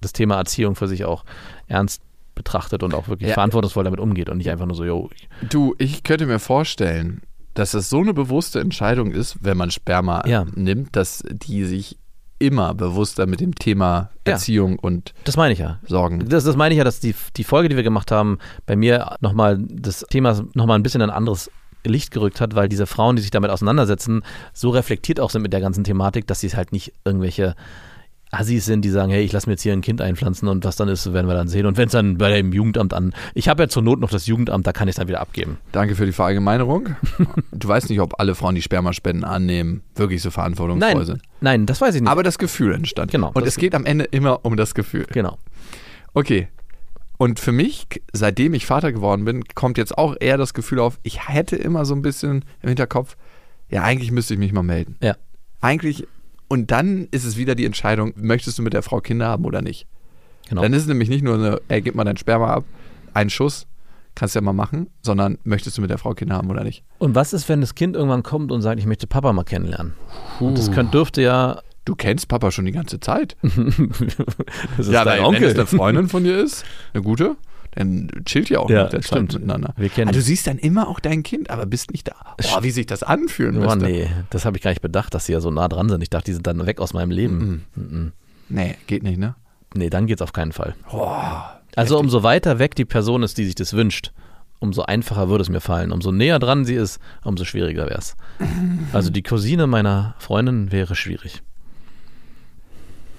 das 0.00 0.12
Thema 0.12 0.36
Erziehung 0.36 0.74
für 0.76 0.88
sich 0.88 1.04
auch 1.04 1.24
ernst 1.68 2.02
betrachtet 2.34 2.82
und 2.82 2.94
auch 2.94 3.08
wirklich 3.08 3.28
Ja. 3.28 3.34
verantwortungsvoll 3.34 3.84
damit 3.84 3.98
umgeht 3.98 4.28
und 4.28 4.36
nicht 4.38 4.50
einfach 4.50 4.66
nur 4.66 4.76
so, 4.76 4.84
yo, 4.84 5.08
Du, 5.48 5.74
ich 5.78 6.02
könnte 6.02 6.26
mir 6.26 6.38
vorstellen, 6.38 7.22
dass 7.56 7.74
es 7.74 7.90
so 7.90 7.98
eine 8.00 8.14
bewusste 8.14 8.60
Entscheidung 8.60 9.10
ist, 9.10 9.36
wenn 9.40 9.56
man 9.56 9.70
Sperma 9.70 10.22
Ja. 10.26 10.46
nimmt, 10.54 10.94
dass 10.94 11.24
die 11.30 11.64
sich 11.64 11.98
immer 12.38 12.74
bewusster 12.74 13.26
mit 13.26 13.40
dem 13.40 13.54
Thema 13.54 14.10
Ja. 14.26 14.34
Erziehung 14.34 14.78
und 14.78 15.14
das 15.24 15.36
meine 15.36 15.54
ich 15.54 15.58
ja. 15.58 15.78
Sorgen. 15.88 16.28
Das, 16.28 16.44
das 16.44 16.54
meine 16.54 16.74
ich 16.74 16.78
ja, 16.78 16.84
dass 16.84 17.00
die, 17.00 17.14
die 17.36 17.44
Folge, 17.44 17.68
die 17.70 17.76
wir 17.76 17.82
gemacht 17.82 18.12
haben, 18.12 18.38
bei 18.66 18.76
mir 18.76 19.16
nochmal 19.20 19.58
das 19.58 20.04
Thema 20.10 20.44
nochmal 20.54 20.78
ein 20.78 20.82
bisschen 20.82 21.00
in 21.00 21.10
ein 21.10 21.16
anderes 21.16 21.50
Licht 21.84 22.10
gerückt 22.10 22.40
hat, 22.40 22.54
weil 22.54 22.68
diese 22.68 22.86
Frauen, 22.86 23.16
die 23.16 23.22
sich 23.22 23.30
damit 23.30 23.50
auseinandersetzen, 23.50 24.22
so 24.52 24.70
reflektiert 24.70 25.18
auch 25.20 25.30
sind 25.30 25.42
mit 25.42 25.52
der 25.52 25.60
ganzen 25.60 25.84
Thematik, 25.84 26.26
dass 26.26 26.40
sie 26.40 26.48
es 26.48 26.56
halt 26.56 26.72
nicht 26.72 26.92
irgendwelche 27.04 27.54
Assis 28.32 28.64
sind, 28.64 28.84
die 28.84 28.90
sagen, 28.90 29.10
hey, 29.10 29.22
ich 29.24 29.32
lasse 29.32 29.48
mir 29.48 29.52
jetzt 29.52 29.62
hier 29.62 29.72
ein 29.72 29.82
Kind 29.82 30.00
einpflanzen 30.00 30.48
und 30.48 30.64
was 30.64 30.76
dann 30.76 30.88
ist, 30.88 31.12
werden 31.12 31.28
wir 31.28 31.34
dann 31.34 31.48
sehen. 31.48 31.64
Und 31.64 31.76
wenn 31.76 31.86
es 31.86 31.92
dann 31.92 32.18
bei 32.18 32.34
dem 32.36 32.52
Jugendamt 32.52 32.92
an, 32.92 33.14
ich 33.34 33.48
habe 33.48 33.62
ja 33.62 33.68
zur 33.68 33.82
Not 33.82 34.00
noch 34.00 34.10
das 34.10 34.26
Jugendamt, 34.26 34.66
da 34.66 34.72
kann 34.72 34.88
ich 34.88 34.92
es 34.92 34.96
dann 34.96 35.06
wieder 35.08 35.20
abgeben. 35.20 35.58
Danke 35.72 35.94
für 35.94 36.06
die 36.06 36.12
Verallgemeinerung. 36.12 36.96
du 37.52 37.68
weißt 37.68 37.88
nicht, 37.88 38.00
ob 38.00 38.18
alle 38.18 38.34
Frauen, 38.34 38.56
die 38.56 38.62
Spermaspenden 38.62 39.24
annehmen, 39.24 39.82
wirklich 39.94 40.22
so 40.22 40.30
verantwortungsvoll 40.30 40.94
Nein, 40.94 41.04
sind. 41.06 41.22
nein, 41.40 41.66
das 41.66 41.80
weiß 41.80 41.94
ich 41.94 42.00
nicht. 42.02 42.10
Aber 42.10 42.22
das 42.24 42.38
Gefühl 42.38 42.74
entstand. 42.74 43.12
Genau, 43.12 43.30
Und 43.32 43.46
es 43.46 43.56
geht 43.56 43.74
am 43.74 43.84
Ende 43.84 44.04
immer 44.04 44.44
um 44.44 44.56
das 44.56 44.74
Gefühl. 44.74 45.06
genau. 45.12 45.38
Okay. 46.14 46.48
Und 47.18 47.40
für 47.40 47.52
mich, 47.52 47.86
seitdem 48.12 48.52
ich 48.54 48.66
Vater 48.66 48.92
geworden 48.92 49.24
bin, 49.24 49.44
kommt 49.54 49.78
jetzt 49.78 49.96
auch 49.96 50.16
eher 50.20 50.36
das 50.36 50.52
Gefühl 50.52 50.80
auf, 50.80 50.98
ich 51.02 51.28
hätte 51.28 51.56
immer 51.56 51.84
so 51.86 51.94
ein 51.94 52.02
bisschen 52.02 52.44
im 52.60 52.68
Hinterkopf, 52.68 53.16
ja, 53.70 53.82
eigentlich 53.82 54.10
müsste 54.12 54.34
ich 54.34 54.40
mich 54.40 54.52
mal 54.52 54.62
melden. 54.62 54.96
Ja. 55.00 55.16
Eigentlich, 55.60 56.06
und 56.48 56.70
dann 56.70 57.08
ist 57.10 57.24
es 57.24 57.36
wieder 57.36 57.54
die 57.54 57.64
Entscheidung, 57.64 58.12
möchtest 58.16 58.58
du 58.58 58.62
mit 58.62 58.72
der 58.72 58.82
Frau 58.82 59.00
Kinder 59.00 59.26
haben 59.26 59.44
oder 59.44 59.62
nicht? 59.62 59.86
Genau. 60.48 60.62
Dann 60.62 60.72
ist 60.72 60.82
es 60.82 60.88
nämlich 60.88 61.08
nicht 61.08 61.22
nur 61.22 61.34
eine, 61.34 61.60
ey, 61.68 61.82
gib 61.82 61.94
mal 61.94 62.04
dein 62.04 62.16
Sperma 62.16 62.48
ab, 62.48 62.64
ein 63.14 63.30
Schuss, 63.30 63.66
kannst 64.14 64.34
du 64.34 64.38
ja 64.38 64.42
mal 64.42 64.52
machen, 64.52 64.88
sondern 65.02 65.38
möchtest 65.44 65.78
du 65.78 65.82
mit 65.82 65.90
der 65.90 65.98
Frau 65.98 66.14
Kinder 66.14 66.36
haben 66.36 66.50
oder 66.50 66.64
nicht? 66.64 66.84
Und 66.98 67.14
was 67.14 67.32
ist, 67.32 67.48
wenn 67.48 67.60
das 67.60 67.74
Kind 67.74 67.96
irgendwann 67.96 68.22
kommt 68.22 68.52
und 68.52 68.62
sagt, 68.62 68.78
ich 68.78 68.86
möchte 68.86 69.06
Papa 69.06 69.32
mal 69.32 69.44
kennenlernen? 69.44 69.94
Und 70.40 70.58
das 70.58 70.72
könnte, 70.72 70.92
dürfte 70.92 71.22
ja. 71.22 71.60
Du 71.84 71.94
kennst 71.94 72.26
Papa 72.26 72.50
schon 72.50 72.64
die 72.64 72.72
ganze 72.72 72.98
Zeit. 72.98 73.36
das 73.42 74.88
ist 74.88 74.92
ja, 74.92 75.04
dein 75.04 75.20
weil, 75.20 75.24
Onkel. 75.24 75.42
wenn 75.42 75.50
es 75.50 75.54
eine 75.54 75.66
Freundin 75.66 76.08
von 76.08 76.24
dir 76.24 76.36
ist, 76.36 76.64
eine 76.92 77.04
gute, 77.04 77.36
dann 77.76 78.10
chillt 78.24 78.50
ihr 78.50 78.60
auch 78.60 78.68
Ja, 78.68 78.84
mit 78.84 78.92
der 78.94 79.02
stimmt. 79.02 79.32
Zeit 79.32 79.40
miteinander. 79.40 79.74
Wir 79.76 79.88
kennen- 79.88 80.08
Ah, 80.08 80.12
du 80.12 80.20
siehst 80.20 80.46
dann 80.48 80.58
immer 80.58 80.88
auch 80.88 80.98
dein 80.98 81.22
Kind, 81.22 81.50
aber 81.50 81.64
bist 81.66 81.92
nicht 81.92 82.08
da. 82.08 82.34
Boah, 82.38 82.62
wie 82.64 82.70
sich 82.70 82.86
das 82.86 83.02
anfühlen 83.04 83.56
Oh, 83.58 83.60
müsste. 83.60 83.78
nee, 83.84 84.10
das 84.30 84.44
habe 84.44 84.56
ich 84.56 84.62
gar 84.62 84.70
nicht 84.72 84.82
bedacht, 84.82 85.14
dass 85.14 85.26
sie 85.26 85.32
ja 85.32 85.40
so 85.40 85.50
nah 85.50 85.68
dran 85.68 85.88
sind. 85.88 86.02
Ich 86.02 86.10
dachte, 86.10 86.24
die 86.26 86.32
sind 86.32 86.46
dann 86.46 86.66
weg 86.66 86.80
aus 86.80 86.92
meinem 86.94 87.10
Leben. 87.12 87.64
Mhm. 87.76 88.12
Nee, 88.48 88.76
geht 88.86 89.02
nicht, 89.02 89.18
ne? 89.18 89.34
Nee, 89.74 89.90
dann 89.90 90.06
geht's 90.06 90.22
auf 90.22 90.32
keinen 90.32 90.52
Fall. 90.52 90.74
Boah. 90.90 91.60
Also 91.76 91.98
umso 91.98 92.22
weiter 92.22 92.58
weg 92.58 92.74
die 92.74 92.84
Person 92.86 93.22
ist, 93.22 93.36
die 93.36 93.44
sich 93.44 93.54
das 93.54 93.74
wünscht, 93.74 94.12
umso 94.60 94.82
einfacher 94.82 95.28
würde 95.28 95.42
es 95.42 95.50
mir 95.50 95.60
fallen. 95.60 95.92
Umso 95.92 96.12
näher 96.12 96.38
dran 96.38 96.64
sie 96.64 96.74
ist, 96.76 96.98
umso 97.24 97.44
schwieriger 97.44 97.84
wäre 97.86 97.98
es. 97.98 98.16
Also 98.94 99.10
die 99.10 99.22
Cousine 99.22 99.66
meiner 99.66 100.14
Freundin 100.18 100.72
wäre 100.72 100.94
schwierig. 100.96 101.42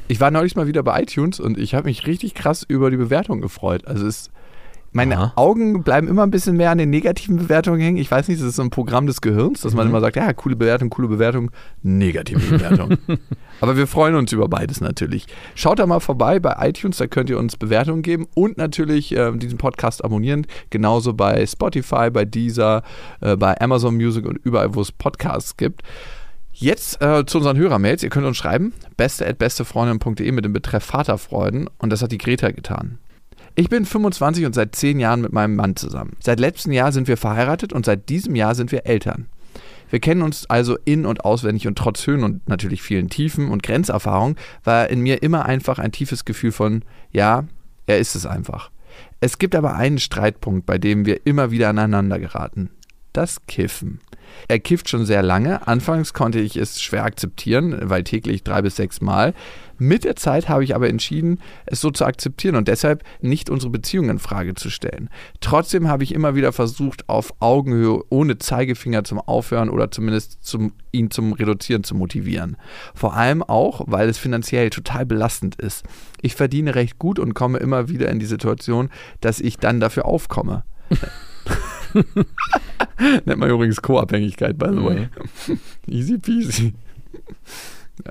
Ich 0.08 0.20
war 0.22 0.32
neulich 0.32 0.56
mal 0.56 0.67
wieder 0.67 0.84
bei 0.84 1.02
iTunes 1.04 1.39
und 1.39 1.58
ich 1.58 1.76
habe 1.76 1.88
mich 1.88 2.08
richtig 2.08 2.34
krass 2.34 2.63
über 2.67 2.89
die 2.89 2.98
Bewertung 2.98 3.41
gefreut. 3.41 3.86
Also 3.86 4.08
es 4.08 4.32
meine 4.91 5.17
Aha. 5.17 5.34
Augen 5.36 5.84
bleiben 5.84 6.08
immer 6.08 6.23
ein 6.23 6.32
bisschen 6.32 6.58
mehr 6.58 6.71
an 6.71 6.78
den 6.78 6.89
negativen 6.89 7.38
Bewertungen 7.38 7.80
hängen. 7.80 7.97
Ich 7.97 8.10
weiß 8.10 8.28
nicht, 8.30 8.41
das 8.41 8.47
ist 8.47 8.56
so 8.56 8.62
ein 8.63 8.69
Programm 8.69 9.06
des 9.06 9.21
Gehirns, 9.21 9.62
dass 9.62 9.73
man 9.73 9.86
Mhm. 9.86 9.91
immer 9.91 10.02
sagt, 10.02 10.15
ja, 10.15 10.32
coole 10.34 10.56
Bewertung, 10.56 10.89
coole 10.89 11.08
Bewertung, 11.08 11.52
negative 11.84 12.39
Bewertung. 12.39 12.97
Aber 13.62 13.78
wir 13.78 13.86
freuen 13.88 14.15
uns 14.15 14.32
über 14.32 14.47
beides 14.47 14.82
natürlich. 14.82 15.28
Schaut 15.56 15.80
da 15.80 15.86
mal 15.86 16.00
vorbei 16.00 16.39
bei 16.39 16.56
iTunes, 16.69 16.97
da 16.97 17.08
könnt 17.08 17.30
ihr 17.30 17.38
uns 17.38 17.58
Bewertungen 17.58 18.02
geben 18.02 18.28
und 18.34 18.58
natürlich 18.58 19.15
äh, 19.15 19.32
diesen 19.38 19.58
Podcast 19.58 20.04
abonnieren. 20.04 20.47
Genauso 20.69 21.13
bei 21.13 21.45
Spotify, 21.45 22.10
bei 22.10 22.26
Deezer, 22.26 22.84
äh, 23.21 23.36
bei 23.36 23.60
Amazon 23.62 23.95
Music 23.95 24.26
und 24.26 24.38
überall, 24.43 24.73
wo 24.73 24.82
es 24.82 24.91
Podcasts 24.91 25.58
gibt. 25.58 25.82
Jetzt 26.54 27.02
äh, 27.04 27.23
zu 27.26 27.38
unseren 27.38 27.56
Hörermails. 27.58 28.02
Ihr 28.02 28.10
könnt 28.10 28.26
uns 28.26 28.38
schreiben, 28.38 28.73
beste.bestefreundin.de 28.97 30.32
mit 30.32 30.43
dem 30.45 30.54
Betreff 30.54 30.84
Vaterfreuden. 30.86 31.69
Und 31.78 31.91
das 31.91 32.02
hat 32.02 32.12
die 32.12 32.17
Greta 32.17 32.50
getan. 32.52 32.97
Ich 33.60 33.70
bin 33.70 33.86
25 33.86 34.46
und 34.46 34.54
seit 34.54 34.76
10 34.76 35.00
Jahren 35.00 35.22
mit 35.22 35.34
meinem 35.34 35.56
Mann 35.56 35.76
zusammen. 35.76 36.15
Seit 36.20 36.39
letztem 36.39 36.72
Jahr 36.74 36.91
sind 36.91 37.08
wir 37.08 37.17
verheiratet 37.17 37.74
und 37.74 37.88
seit 37.88 38.08
diesem 38.08 38.36
Jahr 38.36 38.54
sind 38.54 38.72
wir 38.72 38.86
Eltern. 38.86 39.26
Wir 39.89 40.00
kennen 40.00 40.22
uns 40.22 40.48
also 40.48 40.78
in- 40.86 41.08
und 41.08 41.26
auswendig 41.26 41.65
und 41.65 41.76
trotz 41.76 42.06
Höhen 42.06 42.24
und 42.24 42.48
natürlich 42.48 42.84
vielen 42.84 43.10
Tiefen 43.10 43.50
und 43.50 43.63
Grenzerfahrungen 43.63 44.36
war 44.63 44.91
in 44.91 45.02
mir 45.02 45.24
immer 45.24 45.48
einfach 45.48 45.80
ein 45.80 45.91
tiefes 45.91 46.24
Gefühl 46.24 46.52
von, 46.52 46.84
ja, 47.12 47.46
er 47.88 47.98
ist 47.98 48.13
es 48.13 48.28
einfach. 48.28 48.70
Es 49.22 49.39
gibt 49.39 49.56
aber 49.56 49.74
einen 49.74 49.98
Streitpunkt, 49.98 50.67
bei 50.67 50.78
dem 50.78 51.08
wir 51.08 51.26
immer 51.26 51.50
wieder 51.50 51.70
aneinander 51.70 52.20
geraten. 52.20 52.70
das 53.12 53.43
Kiffen. 53.48 54.02
Er 54.48 54.60
kifft 54.60 54.90
schon 54.90 55.06
sehr 55.06 55.24
lange. 55.24 55.68
Anfangs 55.68 56.13
konnte 56.13 56.40
ich 56.40 56.58
es 56.58 56.82
schwer 56.82 57.04
akzeptieren, 57.04 57.78
weil 57.84 58.04
täglich 58.04 58.44
drei 58.44 58.62
bis 58.62 58.76
sechs 58.76 59.02
Mal. 59.02 59.34
Mit 59.80 60.04
der 60.04 60.16
Zeit 60.16 60.50
habe 60.50 60.63
ich 60.63 60.74
aber 60.76 60.90
entschieden, 60.90 61.40
es 61.66 61.82
so 61.82 61.92
zu 61.92 62.06
akzeptieren 62.06 62.56
und 62.56 62.68
deshalb 62.68 63.04
nicht 63.22 63.50
unsere 63.50 63.72
Beziehung 63.72 64.10
in 64.10 64.18
Frage 64.18 64.56
zu 64.56 64.70
stellen. 64.70 65.10
Trotzdem 65.40 65.88
habe 65.88 66.04
ich 66.04 66.13
immer 66.13 66.36
wieder 66.36 66.52
versucht, 66.52 67.08
auf 67.10 67.34
Augenhöhe 67.40 68.04
ohne 68.10 68.40
Zeigefinger 68.40 69.04
zum 69.04 69.20
Aufhören 69.20 69.70
oder 69.70 69.92
zumindest 69.92 70.44
zum, 70.44 70.74
ihn 70.92 71.12
zum 71.12 71.34
Reduzieren 71.34 71.84
zu 71.84 71.94
motivieren. 71.94 72.58
Vor 72.96 73.16
allem 73.16 73.44
auch, 73.44 73.82
weil 73.86 74.10
es 74.10 74.18
finanziell 74.18 74.72
total 74.72 75.06
belastend 75.06 75.56
ist. 75.56 75.86
Ich 76.22 76.34
verdiene 76.36 76.74
recht 76.74 76.98
gut 76.98 77.20
und 77.20 77.36
komme 77.36 77.60
immer 77.60 77.88
wieder 77.88 78.10
in 78.10 78.20
die 78.20 78.26
Situation, 78.26 78.90
dass 79.22 79.40
ich 79.40 79.58
dann 79.58 79.80
dafür 79.80 80.06
aufkomme. 80.06 80.63
Nennt 83.26 83.39
man 83.39 83.50
übrigens 83.50 83.82
Co-Abhängigkeit, 83.82 84.58
by 84.58 84.67
the 84.69 84.84
way. 84.84 85.10
Easy 85.88 86.17
peasy. 86.17 86.73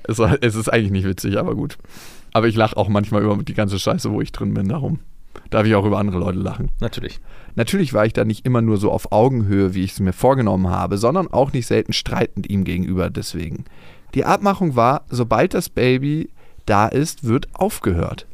Es, 0.05 0.19
es 0.19 0.55
ist 0.55 0.73
eigentlich 0.73 0.91
nicht 0.91 1.07
witzig, 1.07 1.39
aber 1.39 1.55
gut. 1.55 1.79
Aber 2.33 2.49
ich 2.49 2.57
lache 2.57 2.77
auch 2.77 2.89
manchmal 2.89 3.23
über 3.23 3.37
die 3.37 3.55
ganze 3.55 3.79
Scheiße, 3.79 4.11
wo 4.11 4.21
ich 4.21 4.33
drin 4.33 4.55
bin, 4.55 4.69
darum. 4.69 5.01
Darf 5.51 5.67
ich 5.67 5.75
auch 5.75 5.85
über 5.85 5.99
andere 5.99 6.19
Leute 6.19 6.39
lachen. 6.39 6.71
Natürlich. 6.81 7.21
Natürlich 7.55 7.95
war 7.95 8.05
ich 8.05 8.13
da 8.13 8.25
nicht 8.25 8.45
immer 8.45 8.63
nur 8.63 8.77
so 8.77 8.91
auf 8.91 9.13
Augenhöhe, 9.13 9.75
wie 9.75 9.85
ich 9.85 9.93
es 9.93 10.01
mir 10.01 10.13
vorgenommen 10.13 10.69
habe, 10.69 10.99
sondern 10.99 11.29
auch 11.29 11.53
nicht 11.53 11.67
selten 11.67 11.93
streitend 11.93 12.51
ihm 12.51 12.65
gegenüber 12.65 13.11
deswegen. 13.11 13.65
Die 14.15 14.25
Abmachung 14.25 14.77
war, 14.77 15.05
sobald 15.09 15.55
das 15.55 15.69
Baby 15.69 16.31
da 16.67 16.89
ist, 16.89 17.25
wird 17.25 17.49
aufgehört. 17.55 18.27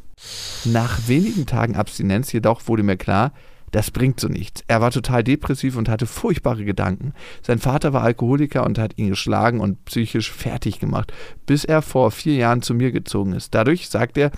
Nach 0.65 1.07
wenigen 1.07 1.45
Tagen 1.45 1.75
Abstinenz 1.75 2.31
jedoch 2.31 2.67
wurde 2.67 2.83
mir 2.83 2.97
klar, 2.97 3.31
das 3.73 3.89
bringt 3.89 4.19
so 4.19 4.27
nichts. 4.27 4.63
Er 4.67 4.81
war 4.81 4.91
total 4.91 5.23
depressiv 5.23 5.75
und 5.77 5.89
hatte 5.89 6.05
furchtbare 6.05 6.63
Gedanken. 6.63 7.13
Sein 7.41 7.57
Vater 7.57 7.91
war 7.91 8.03
Alkoholiker 8.03 8.63
und 8.65 8.77
hat 8.77 8.99
ihn 8.99 9.09
geschlagen 9.09 9.59
und 9.59 9.83
psychisch 9.85 10.31
fertig 10.31 10.79
gemacht, 10.79 11.11
bis 11.47 11.65
er 11.65 11.81
vor 11.81 12.11
vier 12.11 12.35
Jahren 12.35 12.61
zu 12.61 12.75
mir 12.75 12.91
gezogen 12.91 13.33
ist. 13.33 13.55
Dadurch, 13.55 13.89
sagt 13.89 14.19
er, 14.19 14.31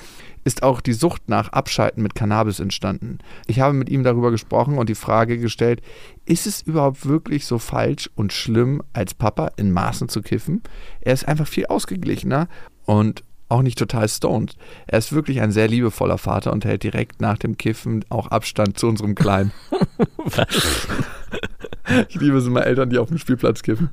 ist 0.45 0.63
auch 0.63 0.79
die 0.79 0.93
Sucht 0.93 1.27
nach 1.27 1.49
Abschalten 1.49 2.01
mit 2.01 2.15
Cannabis 2.15 2.61
entstanden. 2.61 3.17
Ich 3.45 3.59
habe 3.59 3.73
mit 3.73 3.89
ihm 3.89 4.03
darüber 4.03 4.31
gesprochen 4.31 4.77
und 4.77 4.87
die 4.87 4.95
Frage 4.95 5.37
gestellt, 5.37 5.81
ist 6.25 6.47
es 6.47 6.61
überhaupt 6.61 7.05
wirklich 7.05 7.45
so 7.45 7.59
falsch 7.59 8.09
und 8.15 8.31
schlimm, 8.31 8.81
als 8.93 9.13
Papa 9.13 9.51
in 9.57 9.73
Maßen 9.73 10.07
zu 10.07 10.21
kiffen? 10.21 10.63
Er 11.01 11.11
ist 11.11 11.27
einfach 11.27 11.47
viel 11.47 11.65
ausgeglichener 11.65 12.47
und 12.85 13.24
auch 13.49 13.61
nicht 13.61 13.77
total 13.77 14.07
stoned. 14.09 14.55
Er 14.87 14.99
ist 14.99 15.13
wirklich 15.13 15.41
ein 15.41 15.51
sehr 15.51 15.67
liebevoller 15.67 16.17
Vater 16.17 16.51
und 16.51 16.65
hält 16.65 16.83
direkt 16.83 17.21
nach 17.21 17.37
dem 17.37 17.57
Kiffen 17.57 18.03
auch 18.09 18.27
Abstand 18.27 18.79
zu 18.79 18.87
unserem 18.87 19.15
Kleinen. 19.15 19.51
ich 22.09 22.15
liebe 22.15 22.37
es 22.37 22.47
immer 22.47 22.65
Eltern, 22.65 22.89
die 22.89 22.97
auf 22.97 23.09
dem 23.09 23.17
Spielplatz 23.17 23.63
kiffen. 23.63 23.89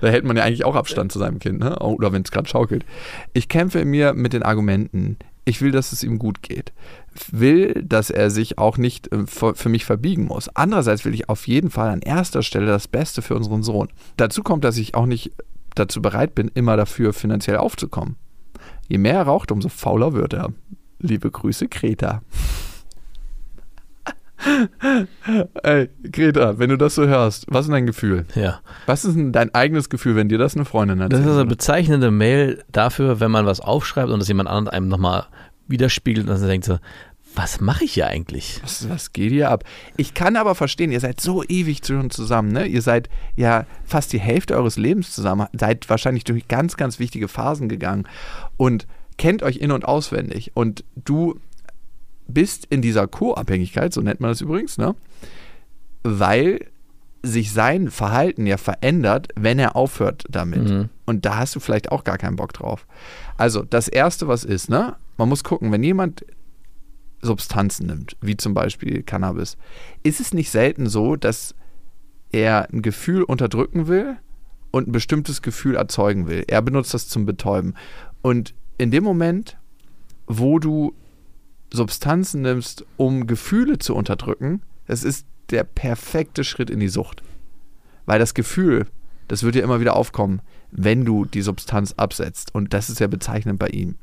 da 0.00 0.08
hält 0.08 0.24
man 0.24 0.36
ja 0.36 0.44
eigentlich 0.44 0.64
auch 0.64 0.74
Abstand 0.74 1.12
zu 1.12 1.18
seinem 1.18 1.38
Kind, 1.38 1.60
ne? 1.60 1.78
oder 1.78 2.12
wenn 2.12 2.22
es 2.22 2.30
gerade 2.30 2.48
schaukelt. 2.48 2.84
Ich 3.32 3.48
kämpfe 3.48 3.80
in 3.80 3.88
mir 3.88 4.14
mit 4.14 4.32
den 4.32 4.42
Argumenten. 4.42 5.16
Ich 5.46 5.60
will, 5.60 5.72
dass 5.72 5.92
es 5.92 6.02
ihm 6.02 6.18
gut 6.18 6.42
geht. 6.42 6.72
Will, 7.30 7.84
dass 7.86 8.10
er 8.10 8.30
sich 8.30 8.58
auch 8.58 8.78
nicht 8.78 9.12
äh, 9.12 9.26
für 9.26 9.68
mich 9.68 9.84
verbiegen 9.84 10.24
muss. 10.24 10.48
Andererseits 10.54 11.04
will 11.04 11.14
ich 11.14 11.28
auf 11.28 11.46
jeden 11.46 11.70
Fall 11.70 11.90
an 11.90 12.00
erster 12.00 12.42
Stelle 12.42 12.66
das 12.66 12.88
Beste 12.88 13.20
für 13.20 13.34
unseren 13.34 13.62
Sohn. 13.62 13.88
Dazu 14.16 14.42
kommt, 14.42 14.64
dass 14.64 14.78
ich 14.78 14.94
auch 14.94 15.06
nicht 15.06 15.32
dazu 15.74 16.00
bereit 16.00 16.34
bin, 16.34 16.50
immer 16.54 16.76
dafür 16.76 17.12
finanziell 17.12 17.58
aufzukommen. 17.58 18.16
Je 18.88 18.98
mehr 18.98 19.14
er 19.14 19.22
raucht, 19.22 19.50
umso 19.52 19.68
fauler 19.68 20.12
wird 20.12 20.34
er. 20.34 20.50
Liebe 20.98 21.30
Grüße, 21.30 21.68
Greta. 21.68 22.22
Ey, 25.62 25.88
Greta, 26.10 26.58
wenn 26.58 26.70
du 26.70 26.76
das 26.76 26.94
so 26.94 27.06
hörst, 27.06 27.46
was 27.48 27.66
ist 27.66 27.72
dein 27.72 27.86
Gefühl? 27.86 28.26
Ja. 28.34 28.60
Was 28.86 29.04
ist 29.04 29.16
denn 29.16 29.32
dein 29.32 29.54
eigenes 29.54 29.88
Gefühl, 29.88 30.16
wenn 30.16 30.28
dir 30.28 30.38
das 30.38 30.54
eine 30.54 30.64
Freundin 30.64 30.98
Das 30.98 31.10
erzählt? 31.10 31.26
ist 31.30 31.36
eine 31.36 31.46
bezeichnende 31.46 32.10
Mail 32.10 32.62
dafür, 32.70 33.20
wenn 33.20 33.30
man 33.30 33.46
was 33.46 33.60
aufschreibt 33.60 34.10
und 34.10 34.18
das 34.18 34.28
jemand 34.28 34.48
anderes 34.48 34.74
einem 34.74 34.88
nochmal 34.88 35.24
widerspiegelt 35.66 36.28
und 36.28 36.38
dann 36.38 36.46
denkt 36.48 36.66
so, 36.66 36.78
was 37.34 37.60
mache 37.60 37.84
ich 37.84 37.94
hier 37.94 38.06
eigentlich? 38.06 38.60
was, 38.62 38.88
was 38.88 39.12
geht 39.12 39.32
hier 39.32 39.50
ab? 39.50 39.64
Ich 39.96 40.14
kann 40.14 40.36
aber 40.36 40.54
verstehen, 40.54 40.92
ihr 40.92 41.00
seid 41.00 41.20
so 41.20 41.42
ewig 41.42 41.84
schon 41.84 42.10
zusammen, 42.10 42.52
ne? 42.52 42.66
Ihr 42.66 42.82
seid 42.82 43.08
ja 43.36 43.66
fast 43.84 44.12
die 44.12 44.20
Hälfte 44.20 44.56
eures 44.56 44.76
Lebens 44.76 45.12
zusammen, 45.12 45.48
seid 45.52 45.88
wahrscheinlich 45.90 46.24
durch 46.24 46.48
ganz, 46.48 46.76
ganz 46.76 46.98
wichtige 46.98 47.28
Phasen 47.28 47.68
gegangen 47.68 48.06
und 48.56 48.86
kennt 49.18 49.42
euch 49.42 49.56
in- 49.56 49.72
und 49.72 49.84
auswendig. 49.84 50.52
Und 50.54 50.84
du 50.96 51.40
bist 52.26 52.66
in 52.70 52.82
dieser 52.82 53.06
Co-Abhängigkeit, 53.06 53.92
so 53.92 54.00
nennt 54.00 54.20
man 54.20 54.30
das 54.30 54.40
übrigens, 54.40 54.78
ne? 54.78 54.94
Weil 56.02 56.60
sich 57.22 57.52
sein 57.52 57.90
Verhalten 57.90 58.46
ja 58.46 58.58
verändert, 58.58 59.28
wenn 59.34 59.58
er 59.58 59.76
aufhört 59.76 60.24
damit. 60.28 60.68
Mhm. 60.68 60.88
Und 61.06 61.24
da 61.24 61.38
hast 61.38 61.56
du 61.56 61.60
vielleicht 61.60 61.90
auch 61.90 62.04
gar 62.04 62.18
keinen 62.18 62.36
Bock 62.36 62.52
drauf. 62.52 62.86
Also, 63.38 63.62
das 63.62 63.88
Erste, 63.88 64.28
was 64.28 64.44
ist, 64.44 64.68
ne? 64.68 64.96
Man 65.16 65.28
muss 65.28 65.42
gucken, 65.42 65.72
wenn 65.72 65.82
jemand 65.82 66.24
Substanzen 67.24 67.86
nimmt, 67.86 68.16
wie 68.20 68.36
zum 68.36 68.54
Beispiel 68.54 69.02
Cannabis, 69.02 69.56
ist 70.02 70.20
es 70.20 70.34
nicht 70.34 70.50
selten 70.50 70.86
so, 70.86 71.16
dass 71.16 71.54
er 72.30 72.68
ein 72.72 72.82
Gefühl 72.82 73.22
unterdrücken 73.22 73.86
will 73.86 74.16
und 74.70 74.88
ein 74.88 74.92
bestimmtes 74.92 75.42
Gefühl 75.42 75.76
erzeugen 75.76 76.28
will. 76.28 76.44
Er 76.48 76.62
benutzt 76.62 76.94
das 76.94 77.08
zum 77.08 77.26
Betäuben. 77.26 77.74
Und 78.22 78.54
in 78.76 78.90
dem 78.90 79.04
Moment, 79.04 79.56
wo 80.26 80.58
du 80.58 80.94
Substanzen 81.72 82.42
nimmst, 82.42 82.84
um 82.96 83.26
Gefühle 83.26 83.78
zu 83.78 83.94
unterdrücken, 83.94 84.62
das 84.86 85.04
ist 85.04 85.26
der 85.50 85.64
perfekte 85.64 86.44
Schritt 86.44 86.70
in 86.70 86.80
die 86.80 86.88
Sucht. 86.88 87.22
Weil 88.06 88.18
das 88.18 88.34
Gefühl, 88.34 88.86
das 89.28 89.42
wird 89.42 89.54
ja 89.54 89.62
immer 89.62 89.80
wieder 89.80 89.96
aufkommen, 89.96 90.40
wenn 90.70 91.04
du 91.04 91.24
die 91.24 91.42
Substanz 91.42 91.94
absetzt. 91.96 92.54
Und 92.54 92.74
das 92.74 92.90
ist 92.90 93.00
ja 93.00 93.06
bezeichnend 93.06 93.58
bei 93.58 93.68
ihm. 93.68 93.96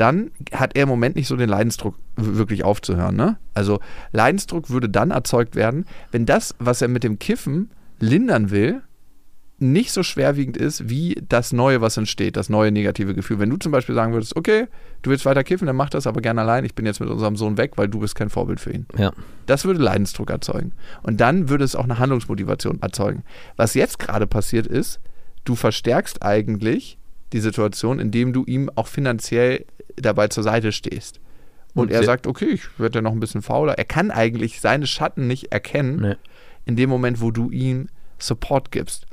Dann 0.00 0.30
hat 0.52 0.76
er 0.76 0.84
im 0.84 0.88
Moment 0.88 1.16
nicht 1.16 1.28
so 1.28 1.36
den 1.36 1.50
Leidensdruck, 1.50 1.94
wirklich 2.16 2.64
aufzuhören. 2.64 3.16
Ne? 3.16 3.36
Also 3.52 3.80
Leidensdruck 4.12 4.70
würde 4.70 4.88
dann 4.88 5.10
erzeugt 5.10 5.56
werden, 5.56 5.84
wenn 6.10 6.24
das, 6.24 6.54
was 6.58 6.80
er 6.80 6.88
mit 6.88 7.04
dem 7.04 7.18
Kiffen 7.18 7.70
lindern 7.98 8.50
will, 8.50 8.80
nicht 9.58 9.92
so 9.92 10.02
schwerwiegend 10.02 10.56
ist 10.56 10.88
wie 10.88 11.22
das 11.28 11.52
Neue, 11.52 11.82
was 11.82 11.98
entsteht, 11.98 12.38
das 12.38 12.48
neue 12.48 12.72
negative 12.72 13.14
Gefühl. 13.14 13.40
Wenn 13.40 13.50
du 13.50 13.58
zum 13.58 13.72
Beispiel 13.72 13.94
sagen 13.94 14.14
würdest, 14.14 14.36
okay, 14.36 14.68
du 15.02 15.10
willst 15.10 15.26
weiter 15.26 15.44
kiffen, 15.44 15.66
dann 15.66 15.76
mach 15.76 15.90
das 15.90 16.06
aber 16.06 16.22
gerne 16.22 16.40
allein, 16.40 16.64
ich 16.64 16.74
bin 16.74 16.86
jetzt 16.86 17.00
mit 17.00 17.10
unserem 17.10 17.36
Sohn 17.36 17.58
weg, 17.58 17.72
weil 17.76 17.88
du 17.88 18.00
bist 18.00 18.14
kein 18.14 18.30
Vorbild 18.30 18.58
für 18.58 18.72
ihn. 18.72 18.86
Ja. 18.96 19.12
Das 19.44 19.66
würde 19.66 19.82
Leidensdruck 19.82 20.30
erzeugen. 20.30 20.72
Und 21.02 21.20
dann 21.20 21.50
würde 21.50 21.64
es 21.64 21.76
auch 21.76 21.84
eine 21.84 21.98
Handlungsmotivation 21.98 22.80
erzeugen. 22.80 23.22
Was 23.56 23.74
jetzt 23.74 23.98
gerade 23.98 24.26
passiert 24.26 24.66
ist, 24.66 24.98
du 25.44 25.54
verstärkst 25.54 26.22
eigentlich 26.22 26.98
die 27.32 27.40
Situation, 27.40 27.98
indem 27.98 28.32
du 28.32 28.44
ihm 28.44 28.70
auch 28.74 28.86
finanziell 28.86 29.64
dabei 29.96 30.28
zur 30.28 30.42
Seite 30.42 30.72
stehst. 30.72 31.20
Und, 31.74 31.82
Und 31.84 31.90
er 31.92 32.02
sagt, 32.02 32.26
okay, 32.26 32.46
ich 32.46 32.78
werde 32.78 32.98
ja 32.98 33.02
noch 33.02 33.12
ein 33.12 33.20
bisschen 33.20 33.42
fauler. 33.42 33.74
Er 33.78 33.84
kann 33.84 34.10
eigentlich 34.10 34.60
seine 34.60 34.86
Schatten 34.86 35.26
nicht 35.26 35.52
erkennen, 35.52 36.00
Nee. 36.00 36.14
in 36.66 36.76
dem 36.76 36.90
Moment, 36.90 37.20
wo 37.20 37.30
du 37.30 37.50
ihm 37.50 37.88
Support 38.18 38.72
gibst. 38.72 39.06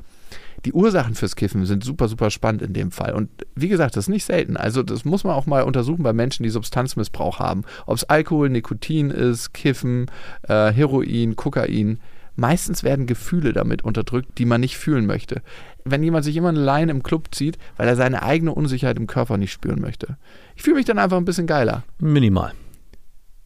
Die 0.64 0.72
Ursachen 0.72 1.14
fürs 1.14 1.36
Kiffen 1.36 1.66
sind 1.66 1.84
super, 1.84 2.08
super 2.08 2.30
spannend 2.30 2.62
in 2.62 2.72
dem 2.72 2.90
Fall. 2.90 3.14
Und 3.14 3.30
wie 3.54 3.68
gesagt, 3.68 3.96
das 3.96 4.04
ist 4.06 4.08
nicht 4.08 4.24
selten. 4.24 4.56
Also 4.56 4.82
das 4.82 5.04
muss 5.04 5.22
man 5.22 5.34
auch 5.34 5.46
mal 5.46 5.62
untersuchen 5.62 6.02
bei 6.02 6.12
Menschen, 6.12 6.42
die 6.42 6.50
Substanzmissbrauch 6.50 7.38
haben. 7.38 7.62
Ob 7.86 7.96
es 7.96 8.04
Alkohol, 8.04 8.48
Nikotin 8.50 9.10
ist, 9.10 9.54
Kiffen, 9.54 10.06
äh, 10.48 10.72
Heroin, 10.72 11.36
Kokain. 11.36 12.00
Meistens 12.34 12.82
werden 12.82 13.06
Gefühle 13.06 13.52
damit 13.52 13.82
unterdrückt, 13.84 14.36
die 14.38 14.46
man 14.46 14.60
nicht 14.60 14.76
fühlen 14.76 15.06
möchte. 15.06 15.42
Wenn 15.90 16.02
jemand 16.02 16.24
sich 16.24 16.36
immer 16.36 16.48
allein 16.48 16.88
im 16.88 17.02
Club 17.02 17.34
zieht, 17.34 17.58
weil 17.76 17.88
er 17.88 17.96
seine 17.96 18.22
eigene 18.22 18.52
Unsicherheit 18.52 18.96
im 18.96 19.06
Körper 19.06 19.36
nicht 19.36 19.52
spüren 19.52 19.80
möchte. 19.80 20.16
Ich 20.56 20.62
fühle 20.62 20.76
mich 20.76 20.86
dann 20.86 20.98
einfach 20.98 21.16
ein 21.16 21.24
bisschen 21.24 21.46
geiler. 21.46 21.84
Minimal. 21.98 22.52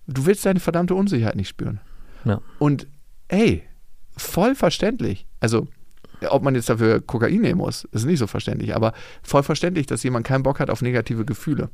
Du 0.07 0.27
willst 0.27 0.45
deine 0.45 0.61
verdammte 0.61 0.95
Unsicherheit 0.95 1.37
nicht 1.37 1.49
spüren. 1.49 1.81
Ja. 2.25 2.41
Und 2.59 2.87
hey, 3.29 3.63
voll 4.17 4.55
verständlich. 4.55 5.27
Also, 5.41 5.69
ob 6.29 6.43
man 6.43 6.55
jetzt 6.55 6.69
dafür 6.69 7.01
Kokain 7.01 7.41
nehmen 7.41 7.59
muss, 7.59 7.85
ist 7.93 8.05
nicht 8.05 8.19
so 8.19 8.27
verständlich, 8.27 8.75
aber 8.75 8.93
voll 9.23 9.43
verständlich, 9.43 9.87
dass 9.87 10.03
jemand 10.03 10.27
keinen 10.27 10.43
Bock 10.43 10.61
hat 10.61 10.71
auf 10.71 10.83
negative 10.83 11.25
Gefühle. 11.25 11.71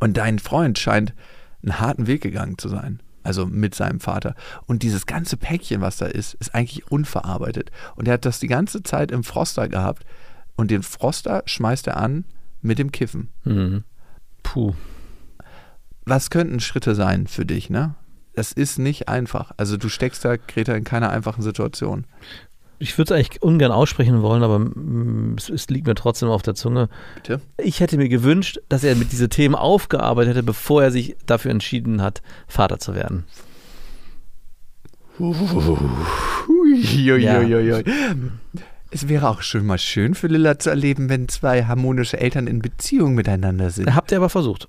Und 0.00 0.16
dein 0.16 0.38
Freund 0.38 0.78
scheint 0.78 1.14
einen 1.62 1.80
harten 1.80 2.06
Weg 2.06 2.22
gegangen 2.22 2.58
zu 2.58 2.68
sein. 2.68 3.00
Also 3.26 3.44
mit 3.44 3.74
seinem 3.74 3.98
Vater. 3.98 4.36
Und 4.66 4.84
dieses 4.84 5.06
ganze 5.06 5.36
Päckchen, 5.36 5.80
was 5.80 5.96
da 5.96 6.06
ist, 6.06 6.34
ist 6.34 6.54
eigentlich 6.54 6.90
unverarbeitet. 6.92 7.72
Und 7.96 8.06
er 8.06 8.14
hat 8.14 8.24
das 8.24 8.38
die 8.38 8.46
ganze 8.46 8.84
Zeit 8.84 9.10
im 9.10 9.24
Froster 9.24 9.68
gehabt. 9.68 10.04
Und 10.54 10.70
den 10.70 10.84
Froster 10.84 11.42
schmeißt 11.44 11.88
er 11.88 11.96
an 11.96 12.24
mit 12.62 12.78
dem 12.78 12.92
Kiffen. 12.92 13.30
Mhm. 13.44 13.84
Puh. 14.44 14.74
was 16.04 16.30
könnten 16.30 16.60
Schritte 16.60 16.94
sein 16.94 17.26
für 17.26 17.44
dich, 17.44 17.68
ne? 17.68 17.96
Das 18.34 18.52
ist 18.52 18.78
nicht 18.78 19.08
einfach. 19.08 19.50
Also 19.56 19.76
du 19.76 19.88
steckst 19.88 20.24
da, 20.24 20.36
Greta, 20.36 20.74
in 20.74 20.84
keiner 20.84 21.10
einfachen 21.10 21.42
Situation. 21.42 22.06
Ich 22.78 22.98
würde 22.98 23.14
es 23.14 23.18
eigentlich 23.18 23.42
ungern 23.42 23.72
aussprechen 23.72 24.22
wollen, 24.22 24.42
aber 24.42 24.70
es, 25.36 25.48
es 25.48 25.68
liegt 25.68 25.86
mir 25.86 25.94
trotzdem 25.94 26.28
auf 26.28 26.42
der 26.42 26.54
Zunge. 26.54 26.88
Bitte? 27.14 27.40
Ich 27.58 27.80
hätte 27.80 27.96
mir 27.96 28.08
gewünscht, 28.08 28.58
dass 28.68 28.84
er 28.84 28.96
mit 28.96 29.12
diese 29.12 29.28
Themen 29.28 29.54
aufgearbeitet 29.54 30.34
hätte, 30.34 30.42
bevor 30.42 30.82
er 30.82 30.90
sich 30.90 31.16
dafür 31.26 31.50
entschieden 31.50 32.02
hat, 32.02 32.22
Vater 32.46 32.78
zu 32.78 32.94
werden. 32.94 33.24
Uiuiuiui. 36.48 37.84
Es 38.90 39.08
wäre 39.08 39.28
auch 39.28 39.42
schon 39.42 39.66
mal 39.66 39.78
schön 39.78 40.14
für 40.14 40.26
Lilla 40.28 40.58
zu 40.58 40.70
erleben, 40.70 41.08
wenn 41.08 41.28
zwei 41.28 41.64
harmonische 41.64 42.20
Eltern 42.20 42.46
in 42.46 42.60
Beziehung 42.60 43.14
miteinander 43.14 43.70
sind. 43.70 43.94
Habt 43.94 44.12
ihr 44.12 44.18
aber 44.18 44.28
versucht. 44.28 44.68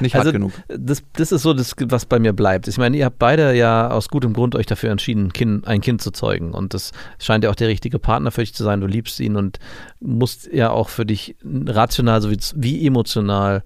Nicht 0.00 0.14
Also 0.14 0.26
hart 0.26 0.34
genug. 0.34 0.52
das, 0.68 1.02
das 1.14 1.32
ist 1.32 1.42
so 1.42 1.54
das, 1.54 1.74
was 1.78 2.06
bei 2.06 2.18
mir 2.18 2.32
bleibt. 2.32 2.68
Ich 2.68 2.78
meine, 2.78 2.96
ihr 2.96 3.04
habt 3.04 3.18
beide 3.18 3.54
ja 3.54 3.90
aus 3.90 4.08
gutem 4.08 4.32
Grund 4.32 4.54
euch 4.54 4.66
dafür 4.66 4.90
entschieden, 4.90 5.26
ein 5.26 5.32
kind, 5.32 5.66
ein 5.66 5.80
kind 5.80 6.02
zu 6.02 6.10
zeugen. 6.10 6.52
Und 6.52 6.74
das 6.74 6.92
scheint 7.18 7.44
ja 7.44 7.50
auch 7.50 7.54
der 7.54 7.68
richtige 7.68 7.98
Partner 7.98 8.30
für 8.30 8.42
dich 8.42 8.54
zu 8.54 8.64
sein. 8.64 8.80
Du 8.80 8.86
liebst 8.86 9.18
ihn 9.20 9.36
und 9.36 9.58
musst 10.00 10.52
ja 10.52 10.70
auch 10.70 10.88
für 10.88 11.06
dich 11.06 11.36
rational 11.44 12.20
sowie 12.22 12.38
wie 12.54 12.86
emotional 12.86 13.62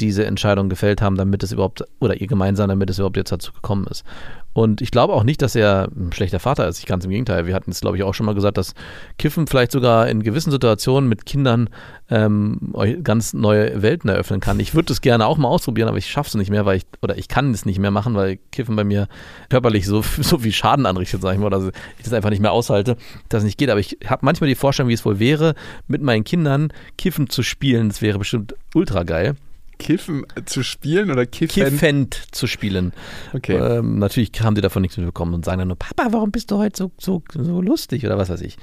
diese 0.00 0.24
Entscheidung 0.24 0.68
gefällt 0.68 1.02
haben, 1.02 1.16
damit 1.16 1.42
es 1.42 1.52
überhaupt, 1.52 1.84
oder 2.00 2.20
ihr 2.20 2.26
gemeinsam, 2.26 2.68
damit 2.68 2.90
es 2.90 2.98
überhaupt 2.98 3.16
jetzt 3.16 3.32
dazu 3.32 3.52
gekommen 3.52 3.86
ist. 3.90 4.04
Und 4.52 4.80
ich 4.80 4.90
glaube 4.90 5.12
auch 5.12 5.22
nicht, 5.22 5.42
dass 5.42 5.54
er 5.54 5.88
ein 5.96 6.12
schlechter 6.12 6.40
Vater 6.40 6.66
ist. 6.66 6.84
Ganz 6.86 7.04
im 7.04 7.10
Gegenteil. 7.10 7.46
Wir 7.46 7.54
hatten 7.54 7.70
es, 7.70 7.80
glaube 7.80 7.96
ich, 7.96 8.02
auch 8.02 8.14
schon 8.14 8.26
mal 8.26 8.34
gesagt, 8.34 8.58
dass 8.58 8.74
Kiffen 9.16 9.46
vielleicht 9.46 9.70
sogar 9.70 10.08
in 10.08 10.22
gewissen 10.22 10.50
Situationen 10.50 11.08
mit 11.08 11.24
Kindern 11.24 11.70
ähm, 12.10 12.74
ganz 13.04 13.32
neue 13.32 13.80
Welten 13.82 14.10
eröffnen 14.10 14.40
kann. 14.40 14.58
Ich 14.58 14.74
würde 14.74 14.86
das 14.86 15.00
gerne 15.00 15.26
auch 15.26 15.38
mal 15.38 15.48
ausprobieren, 15.48 15.88
aber 15.88 15.98
ich 15.98 16.10
schaffe 16.10 16.28
es 16.28 16.34
nicht 16.34 16.50
mehr, 16.50 16.66
weil 16.66 16.78
ich, 16.78 16.86
oder 17.00 17.16
ich 17.16 17.28
kann 17.28 17.52
es 17.52 17.64
nicht 17.64 17.78
mehr 17.78 17.92
machen, 17.92 18.14
weil 18.14 18.38
Kiffen 18.50 18.74
bei 18.74 18.82
mir 18.82 19.06
körperlich 19.50 19.86
so, 19.86 20.02
so 20.20 20.38
viel 20.38 20.52
Schaden 20.52 20.84
anrichtet, 20.84 21.22
sag 21.22 21.34
ich 21.34 21.38
mal, 21.38 21.46
oder 21.46 21.70
ich 21.98 22.04
das 22.04 22.12
einfach 22.12 22.30
nicht 22.30 22.42
mehr 22.42 22.52
aushalte, 22.52 22.96
dass 23.28 23.42
es 23.42 23.44
nicht 23.44 23.58
geht. 23.58 23.70
Aber 23.70 23.80
ich 23.80 23.98
habe 24.04 24.24
manchmal 24.24 24.48
die 24.48 24.56
Vorstellung, 24.56 24.88
wie 24.88 24.94
es 24.94 25.04
wohl 25.04 25.20
wäre, 25.20 25.54
mit 25.86 26.02
meinen 26.02 26.24
Kindern 26.24 26.72
Kiffen 26.98 27.30
zu 27.30 27.44
spielen. 27.44 27.88
Das 27.88 28.02
wäre 28.02 28.18
bestimmt 28.18 28.54
ultra 28.74 29.04
geil. 29.04 29.36
Kiffen 29.80 30.26
zu 30.44 30.62
spielen 30.62 31.10
oder 31.10 31.26
Kiffen? 31.26 31.64
Kiffend 31.64 32.22
zu 32.30 32.46
spielen. 32.46 32.92
Okay. 33.32 33.56
Ähm, 33.56 33.98
natürlich 33.98 34.30
haben 34.40 34.54
die 34.54 34.60
davon 34.60 34.82
nichts 34.82 34.96
mitbekommen 34.96 35.34
und 35.34 35.44
sagen 35.44 35.58
dann 35.58 35.68
nur, 35.68 35.78
Papa, 35.78 36.08
warum 36.10 36.30
bist 36.30 36.50
du 36.50 36.58
heute 36.58 36.76
so, 36.76 36.92
so, 36.98 37.22
so 37.32 37.60
lustig 37.60 38.04
oder 38.04 38.18
was 38.18 38.28
weiß 38.28 38.42
ich. 38.42 38.56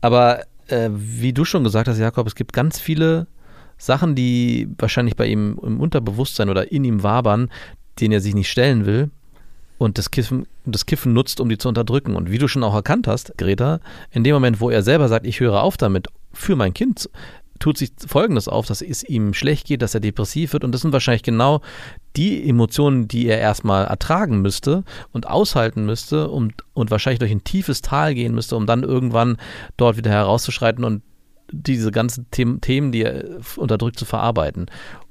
Aber 0.00 0.44
äh, 0.68 0.88
wie 0.92 1.32
du 1.32 1.44
schon 1.44 1.64
gesagt 1.64 1.88
hast, 1.88 1.98
Jakob, 1.98 2.26
es 2.26 2.34
gibt 2.34 2.52
ganz 2.52 2.78
viele 2.78 3.26
Sachen, 3.76 4.14
die 4.14 4.68
wahrscheinlich 4.78 5.16
bei 5.16 5.26
ihm 5.26 5.58
im 5.62 5.80
Unterbewusstsein 5.80 6.48
oder 6.48 6.70
in 6.70 6.84
ihm 6.84 7.02
wabern, 7.02 7.50
denen 8.00 8.12
er 8.12 8.20
sich 8.20 8.34
nicht 8.34 8.50
stellen 8.50 8.86
will 8.86 9.10
und 9.78 9.98
das 9.98 10.10
Kiffen, 10.10 10.46
das 10.64 10.86
Kiffen 10.86 11.12
nutzt, 11.12 11.40
um 11.40 11.48
die 11.48 11.58
zu 11.58 11.68
unterdrücken. 11.68 12.14
Und 12.14 12.30
wie 12.30 12.38
du 12.38 12.46
schon 12.46 12.62
auch 12.62 12.74
erkannt 12.74 13.08
hast, 13.08 13.36
Greta, 13.36 13.80
in 14.12 14.22
dem 14.22 14.34
Moment, 14.34 14.60
wo 14.60 14.70
er 14.70 14.82
selber 14.82 15.08
sagt, 15.08 15.26
ich 15.26 15.40
höre 15.40 15.60
auf 15.60 15.76
damit, 15.76 16.06
für 16.32 16.56
mein 16.56 16.72
Kind 16.72 17.10
tut 17.62 17.78
sich 17.78 17.92
Folgendes 18.04 18.48
auf, 18.48 18.66
dass 18.66 18.82
es 18.82 19.04
ihm 19.04 19.34
schlecht 19.34 19.68
geht, 19.68 19.82
dass 19.82 19.94
er 19.94 20.00
depressiv 20.00 20.52
wird. 20.52 20.64
Und 20.64 20.72
das 20.72 20.80
sind 20.80 20.92
wahrscheinlich 20.92 21.22
genau 21.22 21.60
die 22.16 22.48
Emotionen, 22.48 23.06
die 23.06 23.28
er 23.28 23.38
erstmal 23.38 23.86
ertragen 23.86 24.42
müsste 24.42 24.82
und 25.12 25.28
aushalten 25.28 25.86
müsste 25.86 26.28
und, 26.28 26.54
und 26.74 26.90
wahrscheinlich 26.90 27.20
durch 27.20 27.30
ein 27.30 27.44
tiefes 27.44 27.80
Tal 27.80 28.14
gehen 28.14 28.34
müsste, 28.34 28.56
um 28.56 28.66
dann 28.66 28.82
irgendwann 28.82 29.36
dort 29.76 29.96
wieder 29.96 30.10
herauszuschreiten 30.10 30.82
und 30.82 31.02
diese 31.52 31.92
ganzen 31.92 32.28
Themen, 32.32 32.60
Themen, 32.60 32.90
die 32.90 33.02
er 33.02 33.38
unterdrückt, 33.54 33.96
zu 33.96 34.06
verarbeiten. 34.06 34.66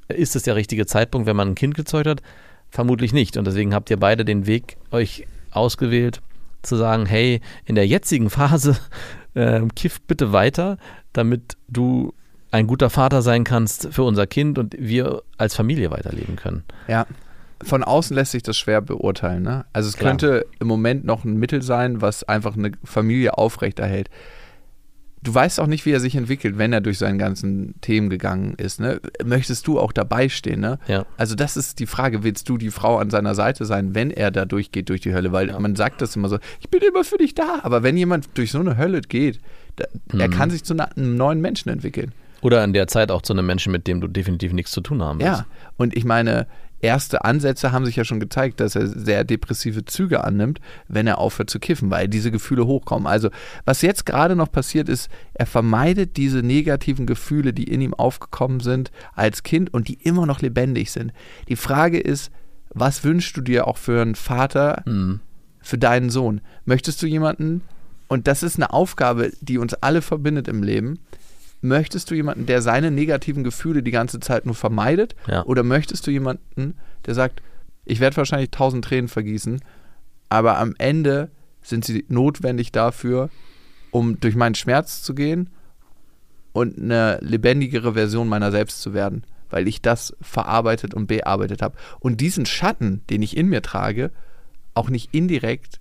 Ist 0.10 0.36
es 0.36 0.44
der 0.44 0.58
richtige 0.58 0.86
Zeitpunkt, 0.86 1.28
wenn 1.28 1.38
man 1.38 1.50
ein 1.50 1.56
Kind 1.56 1.76
gezeugt 1.76 2.08
hat? 2.08 2.22
Vermutlich 2.70 3.14
nicht. 3.14 3.38
Und 3.38 3.48
deswegen 3.48 3.74
habt 3.74 3.90
ihr 3.90 3.98
beide 3.98 4.26
den 4.26 4.46
Weg 4.46 4.76
euch 4.92 5.26
ausgewählt, 5.52 6.22
zu 6.64 6.76
sagen, 6.76 7.06
hey, 7.06 7.40
in 7.64 7.76
der 7.76 7.88
jetzigen 7.88 8.30
Phase 8.30 8.78
äh, 9.36 9.62
kiff 9.74 10.02
bitte 10.02 10.34
weiter, 10.34 10.78
damit 11.14 11.56
du 11.70 12.14
ein 12.52 12.68
guter 12.68 12.90
Vater 12.90 13.22
sein 13.22 13.44
kannst 13.44 13.90
für 13.92 14.04
unser 14.04 14.28
Kind 14.28 14.58
und 14.60 14.76
wir 14.78 15.24
als 15.38 15.56
Familie 15.56 15.90
weiterleben 15.92 16.36
können. 16.36 16.64
Ja. 16.88 17.06
Von 17.64 17.84
außen 17.84 18.16
lässt 18.16 18.32
sich 18.32 18.44
das 18.44 18.58
schwer 18.58 18.82
beurteilen. 18.82 19.44
Ne? 19.44 19.66
Also 19.72 19.88
es 19.90 19.98
Klar. 19.98 20.12
könnte 20.12 20.46
im 20.60 20.68
Moment 20.68 21.06
noch 21.06 21.24
ein 21.24 21.38
Mittel 21.38 21.62
sein, 21.62 22.02
was 22.02 22.24
einfach 22.24 22.58
eine 22.58 22.72
Familie 22.84 23.38
aufrechterhält. 23.38 24.10
Du 25.24 25.32
weißt 25.36 25.60
auch 25.60 25.68
nicht, 25.68 25.86
wie 25.86 25.92
er 25.92 26.00
sich 26.00 26.16
entwickelt, 26.16 26.58
wenn 26.58 26.74
er 26.74 26.82
durch 26.82 26.98
seinen 26.98 27.20
ganzen 27.20 27.76
Themen 27.82 28.10
gegangen 28.10 28.56
ist. 28.58 28.80
Ne? 28.80 29.00
Möchtest 29.24 29.68
du 29.68 29.80
auch 29.80 29.92
dabei 29.92 30.30
stehen? 30.30 30.62
Ne? 30.62 30.80
Ja. 30.88 31.06
Also 31.16 31.36
das 31.36 31.56
ist 31.58 31.78
die 31.78 31.86
Frage, 31.86 32.24
willst 32.24 32.50
du 32.50 32.58
die 32.58 32.72
Frau 32.72 32.98
an 32.98 33.12
seiner 33.12 33.36
Seite 33.36 33.66
sein, 33.66 33.94
wenn 33.94 34.10
er 34.10 34.32
da 34.32 34.46
durchgeht 34.46 34.90
durch 34.90 35.02
die 35.02 35.14
Hölle? 35.14 35.32
Weil 35.32 35.50
Ja. 35.50 35.60
man 35.60 35.76
sagt 35.76 36.02
das 36.02 36.16
immer 36.16 36.28
so, 36.28 36.40
ich 36.60 36.70
bin 36.72 36.82
immer 36.82 37.04
für 37.04 37.18
dich 37.20 37.36
da. 37.36 37.60
Aber 37.62 37.84
wenn 37.84 37.96
jemand 37.98 38.30
durch 38.34 38.50
so 38.52 38.60
eine 38.60 38.78
Hölle 38.78 39.02
geht, 39.02 39.40
da, 39.76 39.86
er 40.18 40.28
Mhm. 40.28 40.32
kann 40.34 40.50
sich 40.50 40.64
zu 40.64 40.74
einem 40.76 41.16
neuen 41.16 41.40
Menschen 41.40 41.70
entwickeln. 41.70 42.12
Oder 42.42 42.64
in 42.64 42.74
der 42.74 42.88
Zeit 42.88 43.12
auch 43.12 43.22
zu 43.22 43.34
einem 43.34 43.46
Menschen, 43.46 43.72
mit 43.72 43.88
dem 43.88 44.02
du 44.02 44.08
definitiv 44.08 44.54
nichts 44.54 44.72
zu 44.72 44.82
tun 44.82 45.02
haben 45.02 45.20
willst. 45.20 45.40
Ja, 45.42 45.46
und 45.78 45.96
ich 45.96 46.06
meine, 46.06 46.48
erste 46.80 47.24
Ansätze 47.24 47.72
haben 47.72 47.86
sich 47.86 47.96
ja 47.96 48.04
schon 48.04 48.20
gezeigt, 48.20 48.60
dass 48.60 48.76
er 48.76 48.88
sehr 48.88 49.24
depressive 49.24 49.86
Züge 49.86 50.24
annimmt, 50.24 50.60
wenn 50.88 51.06
er 51.06 51.20
aufhört 51.20 51.50
zu 51.50 51.60
kiffen, 51.60 51.92
weil 51.92 52.08
diese 52.08 52.32
Gefühle 52.32 52.66
hochkommen. 52.66 53.08
Also, 53.08 53.30
was 53.66 53.82
jetzt 53.84 54.06
gerade 54.06 54.36
noch 54.36 54.52
passiert 54.52 54.90
ist, 54.90 55.10
er 55.34 55.46
vermeidet 55.46 56.18
diese 56.18 56.40
negativen 56.42 57.06
Gefühle, 57.06 57.54
die 57.54 57.66
in 57.66 57.82
ihm 57.82 57.94
aufgekommen 57.94 58.60
sind 58.60 58.92
als 59.14 59.44
Kind 59.44 59.74
und 59.74 59.88
die 59.88 60.00
immer 60.02 60.26
noch 60.26 60.42
lebendig 60.42 60.92
sind. 60.92 61.14
Die 61.48 61.56
Frage 61.56 62.00
ist, 62.00 62.32
was 62.74 63.04
wünschst 63.04 63.36
du 63.38 63.42
dir 63.42 63.68
auch 63.68 63.78
für 63.78 64.02
einen 64.02 64.16
Vater, 64.16 64.82
Mhm. 64.86 65.20
für 65.60 65.78
deinen 65.78 66.10
Sohn? 66.10 66.42
Möchtest 66.66 67.02
du 67.04 67.06
jemanden, 67.06 67.62
und 68.08 68.28
das 68.28 68.44
ist 68.44 68.56
eine 68.56 68.74
Aufgabe, 68.74 69.32
die 69.42 69.58
uns 69.58 69.74
alle 69.76 70.02
verbindet 70.02 70.48
im 70.48 70.64
Leben, 70.64 71.00
möchtest 71.62 72.12
du 72.12 72.16
jemanden, 72.16 72.46
der 72.46 72.62
seine 72.62 72.92
negativen 72.92 73.44
Gefühle 73.44 73.84
die 73.84 73.92
ganze 73.92 74.20
Zeit 74.20 74.46
nur 74.46 74.56
vermeidet? 74.56 75.16
Ja. 75.28 75.44
Oder 75.46 75.64
möchtest 75.64 76.06
du 76.08 76.12
jemanden, 76.12 76.76
der 77.06 77.14
sagt, 77.14 77.42
ich 77.86 78.00
werde 78.00 78.18
wahrscheinlich 78.18 78.52
tausend 78.52 78.86
Tränen 78.86 79.08
vergießen, 79.08 79.62
aber 80.30 80.58
am 80.58 80.76
Ende 80.78 81.30
sind 81.62 81.86
sie 81.86 82.06
notwendig 82.08 82.72
dafür, 82.72 83.30
um 83.92 84.20
durch 84.20 84.36
meinen 84.36 84.56
Schmerz 84.56 85.04
zu 85.04 85.14
gehen 85.14 85.50
und 86.54 86.78
eine 86.78 87.20
lebendigere 87.22 87.94
Version 87.94 88.28
meiner 88.28 88.52
selbst 88.52 88.82
zu 88.82 88.94
werden, 88.94 89.24
weil 89.50 89.68
ich 89.68 89.82
das 89.82 90.16
verarbeitet 90.22 90.94
und 90.94 91.08
bearbeitet 91.08 91.62
habe. 91.62 91.78
Und 92.00 92.22
diesen 92.22 92.46
Schatten, 92.46 93.02
den 93.10 93.22
ich 93.22 93.38
in 93.38 93.48
mir 93.48 93.62
trage, 93.62 94.12
auch 94.74 94.90
nicht 94.90 95.14
indirekt 95.14 95.80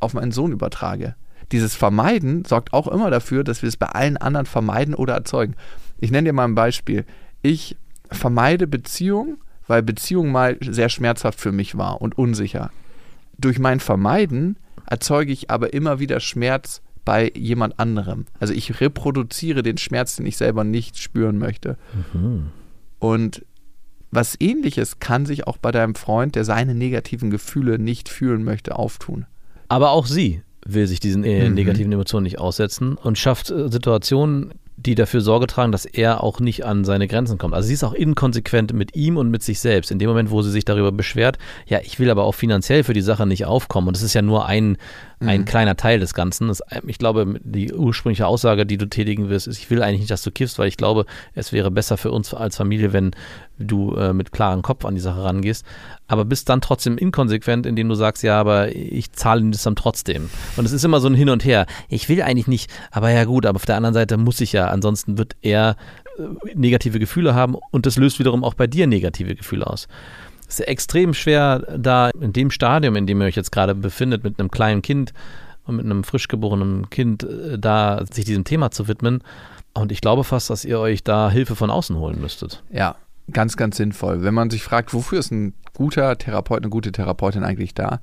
auf 0.00 0.14
meinen 0.14 0.32
Sohn 0.32 0.52
übertrage. 0.52 1.14
Dieses 1.50 1.74
Vermeiden 1.74 2.44
sorgt 2.44 2.72
auch 2.72 2.88
immer 2.88 3.10
dafür, 3.10 3.44
dass 3.44 3.62
wir 3.62 3.68
es 3.68 3.76
bei 3.76 3.86
allen 3.86 4.16
anderen 4.16 4.46
vermeiden 4.46 4.94
oder 4.94 5.14
erzeugen. 5.14 5.54
Ich 5.98 6.10
nenne 6.10 6.28
dir 6.28 6.32
mal 6.32 6.44
ein 6.44 6.54
Beispiel. 6.54 7.04
Ich 7.42 7.76
vermeide 8.10 8.66
Beziehung, 8.66 9.38
weil 9.66 9.82
Beziehung 9.82 10.30
mal 10.30 10.56
sehr 10.60 10.88
schmerzhaft 10.88 11.40
für 11.40 11.52
mich 11.52 11.76
war 11.76 12.00
und 12.00 12.16
unsicher. 12.16 12.70
Durch 13.38 13.58
mein 13.58 13.80
Vermeiden 13.80 14.56
erzeuge 14.86 15.32
ich 15.32 15.50
aber 15.50 15.72
immer 15.72 15.98
wieder 15.98 16.20
Schmerz 16.20 16.82
bei 17.04 17.32
jemand 17.34 17.78
anderem. 17.78 18.26
Also 18.38 18.54
ich 18.54 18.80
reproduziere 18.80 19.62
den 19.62 19.78
Schmerz, 19.78 20.16
den 20.16 20.26
ich 20.26 20.36
selber 20.36 20.64
nicht 20.64 20.98
spüren 20.98 21.38
möchte. 21.38 21.76
Und 22.98 23.44
was 24.10 24.36
ähnliches 24.40 25.00
kann 25.00 25.26
sich 25.26 25.46
auch 25.46 25.56
bei 25.56 25.72
deinem 25.72 25.94
Freund, 25.94 26.34
der 26.34 26.44
seine 26.44 26.74
negativen 26.74 27.30
Gefühle 27.30 27.78
nicht 27.78 28.08
fühlen 28.08 28.44
möchte, 28.44 28.76
auftun. 28.76 29.26
Aber 29.68 29.90
auch 29.90 30.06
sie 30.06 30.42
will 30.66 30.86
sich 30.86 31.00
diesen 31.00 31.24
äh, 31.24 31.48
Mhm. 31.48 31.54
negativen 31.54 31.92
Emotionen 31.92 32.24
nicht 32.24 32.38
aussetzen 32.38 32.96
und 32.96 33.18
schafft 33.18 33.50
äh, 33.50 33.68
Situationen, 33.70 34.52
die 34.76 34.94
dafür 34.96 35.20
Sorge 35.20 35.46
tragen, 35.46 35.70
dass 35.70 35.84
er 35.84 36.24
auch 36.24 36.40
nicht 36.40 36.64
an 36.64 36.84
seine 36.84 37.06
Grenzen 37.06 37.38
kommt. 37.38 37.54
Also 37.54 37.68
sie 37.68 37.74
ist 37.74 37.84
auch 37.84 37.92
inkonsequent 37.92 38.72
mit 38.72 38.96
ihm 38.96 39.16
und 39.16 39.30
mit 39.30 39.42
sich 39.42 39.60
selbst. 39.60 39.92
In 39.92 39.98
dem 40.00 40.08
Moment, 40.08 40.30
wo 40.30 40.42
sie 40.42 40.50
sich 40.50 40.64
darüber 40.64 40.90
beschwert, 40.90 41.38
ja, 41.66 41.78
ich 41.84 42.00
will 42.00 42.10
aber 42.10 42.24
auch 42.24 42.34
finanziell 42.34 42.82
für 42.82 42.94
die 42.94 43.00
Sache 43.02 43.26
nicht 43.26 43.44
aufkommen. 43.44 43.88
Und 43.88 43.96
das 43.96 44.02
ist 44.02 44.14
ja 44.14 44.22
nur 44.22 44.46
ein, 44.46 44.78
ein 45.28 45.44
kleiner 45.44 45.76
Teil 45.76 46.00
des 46.00 46.14
Ganzen. 46.14 46.48
Das, 46.48 46.62
ich 46.86 46.98
glaube, 46.98 47.40
die 47.42 47.72
ursprüngliche 47.72 48.26
Aussage, 48.26 48.66
die 48.66 48.78
du 48.78 48.86
tätigen 48.86 49.28
wirst, 49.28 49.46
ist, 49.46 49.58
ich 49.58 49.70
will 49.70 49.82
eigentlich 49.82 50.00
nicht, 50.00 50.10
dass 50.10 50.22
du 50.22 50.30
kiffst, 50.30 50.58
weil 50.58 50.68
ich 50.68 50.76
glaube, 50.76 51.06
es 51.34 51.52
wäre 51.52 51.70
besser 51.70 51.96
für 51.96 52.10
uns 52.10 52.34
als 52.34 52.56
Familie, 52.56 52.92
wenn 52.92 53.12
du 53.58 53.94
äh, 53.94 54.12
mit 54.12 54.32
klarem 54.32 54.62
Kopf 54.62 54.84
an 54.84 54.94
die 54.94 55.00
Sache 55.00 55.22
rangehst. 55.22 55.64
Aber 56.08 56.24
bist 56.24 56.48
dann 56.48 56.60
trotzdem 56.60 56.98
inkonsequent, 56.98 57.66
indem 57.66 57.88
du 57.88 57.94
sagst, 57.94 58.22
ja, 58.22 58.38
aber 58.38 58.74
ich 58.74 59.12
zahle 59.12 59.40
ihm 59.40 59.52
das 59.52 59.62
dann 59.62 59.76
trotzdem. 59.76 60.30
Und 60.56 60.64
es 60.64 60.72
ist 60.72 60.84
immer 60.84 61.00
so 61.00 61.08
ein 61.08 61.14
Hin 61.14 61.30
und 61.30 61.44
Her. 61.44 61.66
Ich 61.88 62.08
will 62.08 62.22
eigentlich 62.22 62.48
nicht, 62.48 62.70
aber 62.90 63.10
ja 63.10 63.24
gut, 63.24 63.46
aber 63.46 63.56
auf 63.56 63.66
der 63.66 63.76
anderen 63.76 63.94
Seite 63.94 64.16
muss 64.16 64.40
ich 64.40 64.52
ja, 64.52 64.68
ansonsten 64.68 65.18
wird 65.18 65.36
er 65.42 65.76
äh, 66.18 66.54
negative 66.54 66.98
Gefühle 66.98 67.34
haben 67.34 67.56
und 67.70 67.86
das 67.86 67.96
löst 67.96 68.18
wiederum 68.18 68.44
auch 68.44 68.54
bei 68.54 68.66
dir 68.66 68.86
negative 68.86 69.34
Gefühle 69.34 69.66
aus. 69.66 69.88
Es 70.52 70.60
ist 70.60 70.68
extrem 70.68 71.14
schwer, 71.14 71.60
da 71.78 72.10
in 72.10 72.34
dem 72.34 72.50
Stadium, 72.50 72.94
in 72.96 73.06
dem 73.06 73.22
ihr 73.22 73.26
euch 73.26 73.36
jetzt 73.36 73.52
gerade 73.52 73.74
befindet, 73.74 74.22
mit 74.22 74.38
einem 74.38 74.50
kleinen 74.50 74.82
Kind 74.82 75.14
und 75.64 75.76
mit 75.76 75.86
einem 75.86 76.04
frisch 76.04 76.28
geborenen 76.28 76.90
Kind, 76.90 77.22
äh, 77.22 77.58
da 77.58 78.04
sich 78.12 78.26
diesem 78.26 78.44
Thema 78.44 78.70
zu 78.70 78.86
widmen. 78.86 79.22
Und 79.72 79.90
ich 79.90 80.02
glaube 80.02 80.24
fast, 80.24 80.50
dass 80.50 80.66
ihr 80.66 80.78
euch 80.78 81.02
da 81.02 81.30
Hilfe 81.30 81.56
von 81.56 81.70
außen 81.70 81.96
holen 81.96 82.20
müsstet. 82.20 82.62
Ja, 82.70 82.96
ganz, 83.32 83.56
ganz 83.56 83.78
sinnvoll. 83.78 84.22
Wenn 84.24 84.34
man 84.34 84.50
sich 84.50 84.62
fragt, 84.62 84.92
wofür 84.92 85.20
ist 85.20 85.30
ein 85.30 85.54
guter 85.72 86.18
Therapeut, 86.18 86.58
eine 86.58 86.68
gute 86.68 86.92
Therapeutin 86.92 87.44
eigentlich 87.44 87.72
da, 87.72 88.02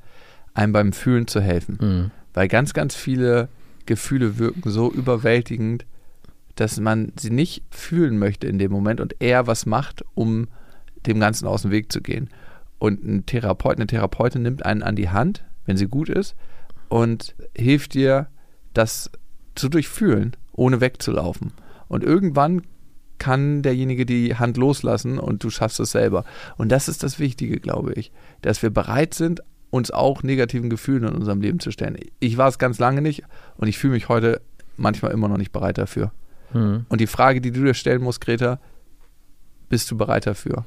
einem 0.55 0.73
beim 0.73 0.91
Fühlen 0.91 1.27
zu 1.27 1.41
helfen. 1.41 1.77
Mhm. 1.79 2.11
Weil 2.33 2.47
ganz, 2.47 2.73
ganz 2.73 2.95
viele 2.95 3.47
Gefühle 3.85 4.39
wirken 4.39 4.71
so 4.71 4.91
überwältigend, 4.91 5.85
dass 6.55 6.79
man 6.79 7.13
sie 7.15 7.29
nicht 7.29 7.61
fühlen 7.69 8.17
möchte 8.17 8.47
in 8.47 8.57
dem 8.57 8.71
Moment 8.71 9.01
und 9.01 9.17
eher 9.19 9.45
was 9.45 9.67
macht, 9.67 10.03
um 10.15 10.47
dem 11.05 11.19
Ganzen 11.19 11.47
aus 11.47 11.63
dem 11.63 11.71
Weg 11.71 11.91
zu 11.91 12.01
gehen. 12.01 12.29
Und 12.77 13.03
ein 13.03 13.25
Therapeut, 13.25 13.75
eine 13.75 13.87
Therapeutin 13.87 14.41
nimmt 14.41 14.65
einen 14.65 14.83
an 14.83 14.95
die 14.95 15.09
Hand, 15.09 15.43
wenn 15.65 15.77
sie 15.77 15.87
gut 15.87 16.09
ist, 16.09 16.35
und 16.87 17.35
hilft 17.55 17.93
dir, 17.93 18.27
das 18.73 19.11
zu 19.55 19.69
durchfühlen, 19.69 20.35
ohne 20.53 20.81
wegzulaufen. 20.81 21.51
Und 21.87 22.03
irgendwann 22.03 22.61
kann 23.17 23.61
derjenige 23.61 24.05
die 24.05 24.35
Hand 24.35 24.57
loslassen 24.57 25.19
und 25.19 25.43
du 25.43 25.49
schaffst 25.49 25.79
es 25.79 25.91
selber. 25.91 26.23
Und 26.57 26.69
das 26.71 26.87
ist 26.87 27.03
das 27.03 27.19
Wichtige, 27.19 27.59
glaube 27.59 27.93
ich, 27.93 28.11
dass 28.41 28.63
wir 28.63 28.69
bereit 28.69 29.13
sind, 29.13 29.41
uns 29.69 29.91
auch 29.91 30.23
negativen 30.23 30.69
Gefühlen 30.69 31.03
in 31.03 31.15
unserem 31.15 31.41
Leben 31.41 31.59
zu 31.59 31.71
stellen. 31.71 31.97
Ich 32.19 32.37
war 32.37 32.47
es 32.47 32.57
ganz 32.57 32.79
lange 32.79 33.01
nicht 33.01 33.23
und 33.57 33.67
ich 33.67 33.77
fühle 33.77 33.93
mich 33.93 34.09
heute 34.09 34.41
manchmal 34.77 35.11
immer 35.11 35.27
noch 35.27 35.37
nicht 35.37 35.51
bereit 35.51 35.77
dafür. 35.77 36.11
Hm. 36.53 36.85
Und 36.89 37.01
die 37.01 37.07
Frage, 37.07 37.41
die 37.41 37.51
du 37.51 37.63
dir 37.63 37.73
stellen 37.73 38.01
musst, 38.01 38.21
Greta, 38.21 38.59
bist 39.67 39.91
du 39.91 39.97
bereit 39.97 40.25
dafür? 40.25 40.65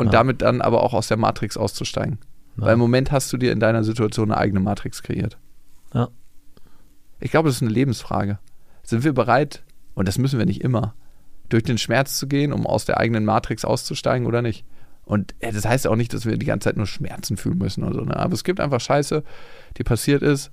Und 0.00 0.06
Ja. 0.06 0.12
damit 0.12 0.40
dann 0.40 0.62
aber 0.62 0.82
auch 0.82 0.94
aus 0.94 1.08
der 1.08 1.18
Matrix 1.18 1.56
auszusteigen. 1.58 2.18
Ja. 2.56 2.64
Weil 2.64 2.72
im 2.74 2.78
Moment 2.78 3.12
hast 3.12 3.30
du 3.32 3.36
dir 3.36 3.52
in 3.52 3.60
deiner 3.60 3.84
Situation 3.84 4.32
eine 4.32 4.40
eigene 4.40 4.60
Matrix 4.60 5.02
kreiert. 5.02 5.36
Ja. 5.92 6.08
Ich 7.20 7.30
glaube, 7.30 7.48
das 7.50 7.56
ist 7.56 7.62
eine 7.62 7.70
Lebensfrage. 7.70 8.38
Sind 8.82 9.04
wir 9.04 9.12
bereit, 9.12 9.62
und 9.94 10.08
das 10.08 10.16
müssen 10.16 10.38
wir 10.38 10.46
nicht 10.46 10.62
immer, 10.62 10.94
durch 11.50 11.64
den 11.64 11.76
Schmerz 11.78 12.16
zu 12.18 12.26
gehen, 12.28 12.52
um 12.52 12.66
aus 12.66 12.86
der 12.86 12.96
eigenen 12.98 13.24
Matrix 13.26 13.64
auszusteigen 13.64 14.26
oder 14.26 14.40
nicht? 14.40 14.64
Und 15.04 15.34
äh, 15.40 15.52
das 15.52 15.66
heißt 15.66 15.84
ja 15.84 15.90
auch 15.90 15.96
nicht, 15.96 16.14
dass 16.14 16.24
wir 16.24 16.38
die 16.38 16.46
ganze 16.46 16.64
Zeit 16.70 16.76
nur 16.76 16.86
Schmerzen 16.86 17.36
fühlen 17.36 17.58
müssen 17.58 17.84
oder 17.84 17.94
so. 17.94 18.00
Ne? 18.00 18.16
Aber 18.16 18.32
es 18.32 18.44
gibt 18.44 18.58
einfach 18.60 18.80
Scheiße, 18.80 19.22
die 19.76 19.82
passiert 19.84 20.22
ist. 20.22 20.50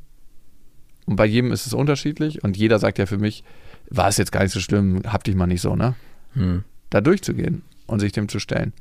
Und 1.05 1.15
bei 1.15 1.25
jedem 1.25 1.53
ist 1.53 1.67
es 1.67 1.73
unterschiedlich. 1.73 2.43
Und 2.43 2.57
jeder 2.57 2.79
sagt 2.79 2.97
ja 2.97 3.05
für 3.05 3.17
mich, 3.17 3.43
war 3.89 4.09
es 4.09 4.17
jetzt 4.17 4.33
gar 4.33 4.43
nicht 4.43 4.51
so 4.51 4.59
schlimm, 4.59 5.03
hab 5.05 5.23
dich 5.23 5.35
mal 5.35 5.47
nicht 5.47 5.61
so, 5.61 5.75
ne? 5.75 5.95
Hm. 6.33 6.65
Da 6.89 6.99
durchzugehen 6.99 7.61
und 7.85 8.01
sich 8.01 8.11
dem 8.11 8.27
zu 8.27 8.39
stellen. 8.39 8.73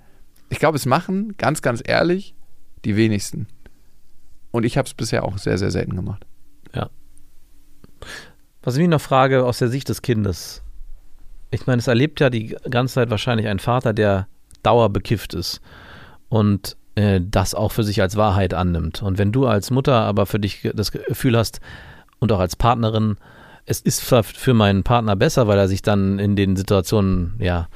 Ich 0.48 0.58
glaube, 0.58 0.76
es 0.76 0.86
machen, 0.86 1.34
ganz, 1.38 1.62
ganz 1.62 1.82
ehrlich, 1.84 2.34
die 2.84 2.96
wenigsten. 2.96 3.48
Und 4.50 4.64
ich 4.64 4.78
habe 4.78 4.86
es 4.86 4.94
bisher 4.94 5.24
auch 5.24 5.38
sehr, 5.38 5.58
sehr 5.58 5.70
selten 5.70 5.96
gemacht. 5.96 6.24
Was 8.66 8.74
ich 8.74 8.80
mich 8.80 8.90
noch 8.90 9.00
frage 9.00 9.44
aus 9.44 9.58
der 9.58 9.68
Sicht 9.68 9.88
des 9.88 10.02
Kindes. 10.02 10.62
Ich 11.52 11.66
meine, 11.68 11.78
es 11.78 11.86
erlebt 11.86 12.18
ja 12.18 12.30
die 12.30 12.56
ganze 12.68 12.94
Zeit 12.94 13.10
wahrscheinlich 13.10 13.46
ein 13.46 13.60
Vater, 13.60 13.92
der 13.92 14.26
dauerbekifft 14.64 15.34
ist 15.34 15.60
und 16.28 16.76
äh, 16.96 17.20
das 17.22 17.54
auch 17.54 17.70
für 17.70 17.84
sich 17.84 18.02
als 18.02 18.16
Wahrheit 18.16 18.54
annimmt. 18.54 19.02
Und 19.02 19.18
wenn 19.18 19.30
du 19.30 19.46
als 19.46 19.70
Mutter 19.70 19.94
aber 19.94 20.26
für 20.26 20.40
dich 20.40 20.68
das 20.74 20.90
Gefühl 20.90 21.38
hast 21.38 21.60
und 22.18 22.32
auch 22.32 22.40
als 22.40 22.56
Partnerin, 22.56 23.18
es 23.66 23.80
ist 23.80 24.02
für 24.02 24.54
meinen 24.54 24.82
Partner 24.82 25.14
besser, 25.14 25.46
weil 25.46 25.58
er 25.58 25.68
sich 25.68 25.82
dann 25.82 26.18
in 26.18 26.34
den 26.34 26.56
Situationen 26.56 27.34
ja 27.38 27.68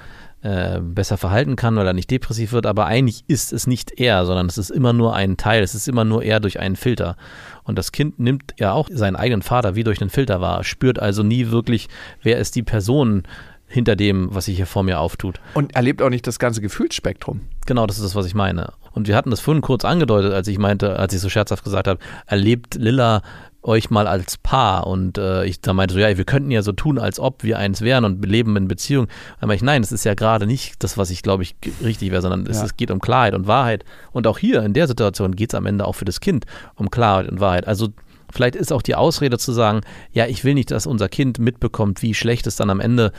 äh, 0.42 0.80
besser 0.80 1.16
verhalten 1.16 1.56
kann, 1.56 1.76
weil 1.76 1.86
er 1.86 1.92
nicht 1.92 2.10
depressiv 2.10 2.52
wird, 2.52 2.66
aber 2.66 2.86
eigentlich 2.86 3.24
ist 3.26 3.52
es 3.52 3.66
nicht 3.66 4.00
er, 4.00 4.24
sondern 4.24 4.46
es 4.46 4.58
ist 4.58 4.70
immer 4.70 4.92
nur 4.92 5.14
ein 5.14 5.36
Teil, 5.36 5.62
es 5.62 5.74
ist 5.74 5.88
immer 5.88 6.04
nur 6.04 6.22
er 6.22 6.40
durch 6.40 6.58
einen 6.58 6.76
Filter. 6.76 7.16
Und 7.64 7.76
das 7.76 7.92
Kind 7.92 8.18
nimmt 8.18 8.54
ja 8.58 8.72
auch 8.72 8.88
seinen 8.90 9.16
eigenen 9.16 9.42
Vater 9.42 9.74
wie 9.74 9.84
durch 9.84 10.00
einen 10.00 10.10
Filter 10.10 10.40
wahr, 10.40 10.64
spürt 10.64 10.98
also 10.98 11.22
nie 11.22 11.50
wirklich, 11.50 11.88
wer 12.22 12.38
ist 12.38 12.56
die 12.56 12.62
Person 12.62 13.24
hinter 13.66 13.96
dem, 13.96 14.34
was 14.34 14.46
sich 14.46 14.56
hier 14.56 14.66
vor 14.66 14.82
mir 14.82 14.98
auftut. 14.98 15.40
Und 15.54 15.76
erlebt 15.76 16.02
auch 16.02 16.10
nicht 16.10 16.26
das 16.26 16.38
ganze 16.38 16.60
Gefühlsspektrum. 16.60 17.42
Genau, 17.66 17.86
das 17.86 17.98
ist 17.98 18.04
das, 18.04 18.16
was 18.16 18.26
ich 18.26 18.34
meine. 18.34 18.72
Und 18.92 19.06
wir 19.06 19.14
hatten 19.14 19.30
das 19.30 19.40
vorhin 19.40 19.62
kurz 19.62 19.84
angedeutet, 19.84 20.32
als 20.32 20.48
ich 20.48 20.58
meinte, 20.58 20.98
als 20.98 21.14
ich 21.14 21.20
so 21.20 21.28
scherzhaft 21.28 21.62
gesagt 21.62 21.86
habe, 21.86 22.00
erlebt 22.26 22.74
Lilla 22.74 23.22
euch 23.62 23.90
mal 23.90 24.06
als 24.06 24.38
Paar 24.38 24.86
und 24.86 25.18
äh, 25.18 25.44
ich 25.44 25.60
da 25.60 25.72
meinte 25.74 25.92
so, 25.94 26.00
ja, 26.00 26.16
wir 26.16 26.24
könnten 26.24 26.50
ja 26.50 26.62
so 26.62 26.72
tun, 26.72 26.98
als 26.98 27.20
ob 27.20 27.42
wir 27.44 27.58
eins 27.58 27.82
wären 27.82 28.04
und 28.06 28.24
leben 28.24 28.56
in 28.56 28.68
Beziehung. 28.68 29.06
Aber 29.38 29.54
ich, 29.54 29.62
nein, 29.62 29.82
das 29.82 29.92
ist 29.92 30.04
ja 30.04 30.14
gerade 30.14 30.46
nicht 30.46 30.82
das, 30.82 30.96
was 30.96 31.10
ich 31.10 31.22
glaube 31.22 31.42
ich 31.42 31.56
richtig 31.84 32.10
wäre, 32.10 32.22
sondern 32.22 32.46
es, 32.46 32.58
Ja. 32.58 32.64
es 32.64 32.76
geht 32.76 32.90
um 32.90 33.00
Klarheit 33.00 33.34
und 33.34 33.46
Wahrheit. 33.46 33.84
Und 34.12 34.26
auch 34.26 34.38
hier 34.38 34.62
in 34.62 34.72
der 34.72 34.86
Situation 34.86 35.36
geht 35.36 35.52
es 35.52 35.54
am 35.54 35.66
Ende 35.66 35.84
auch 35.86 35.94
für 35.94 36.06
das 36.06 36.20
Kind 36.20 36.46
um 36.74 36.90
Klarheit 36.90 37.28
und 37.28 37.40
Wahrheit. 37.40 37.66
Also 37.68 37.88
vielleicht 38.32 38.56
ist 38.56 38.72
auch 38.72 38.82
die 38.82 38.94
Ausrede 38.94 39.36
zu 39.36 39.52
sagen, 39.52 39.80
ja, 40.12 40.26
ich 40.26 40.42
will 40.44 40.54
nicht, 40.54 40.70
dass 40.70 40.86
unser 40.86 41.08
Kind 41.10 41.38
mitbekommt, 41.38 42.00
wie 42.00 42.14
schlecht 42.14 42.46
es 42.46 42.56
dann 42.56 42.70
am 42.70 42.80
Ende 42.80 43.12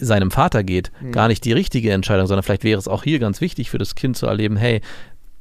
seinem 0.00 0.30
Vater 0.30 0.62
geht, 0.62 0.92
gar 1.10 1.26
nicht 1.28 1.44
die 1.44 1.52
richtige 1.52 1.90
Entscheidung, 1.92 2.26
sondern 2.28 2.44
vielleicht 2.44 2.62
wäre 2.64 2.78
es 2.78 2.86
auch 2.86 3.02
hier 3.02 3.18
ganz 3.18 3.40
wichtig 3.40 3.68
für 3.70 3.78
das 3.78 3.96
Kind 3.96 4.16
zu 4.16 4.26
erleben, 4.26 4.56
hey, 4.56 4.80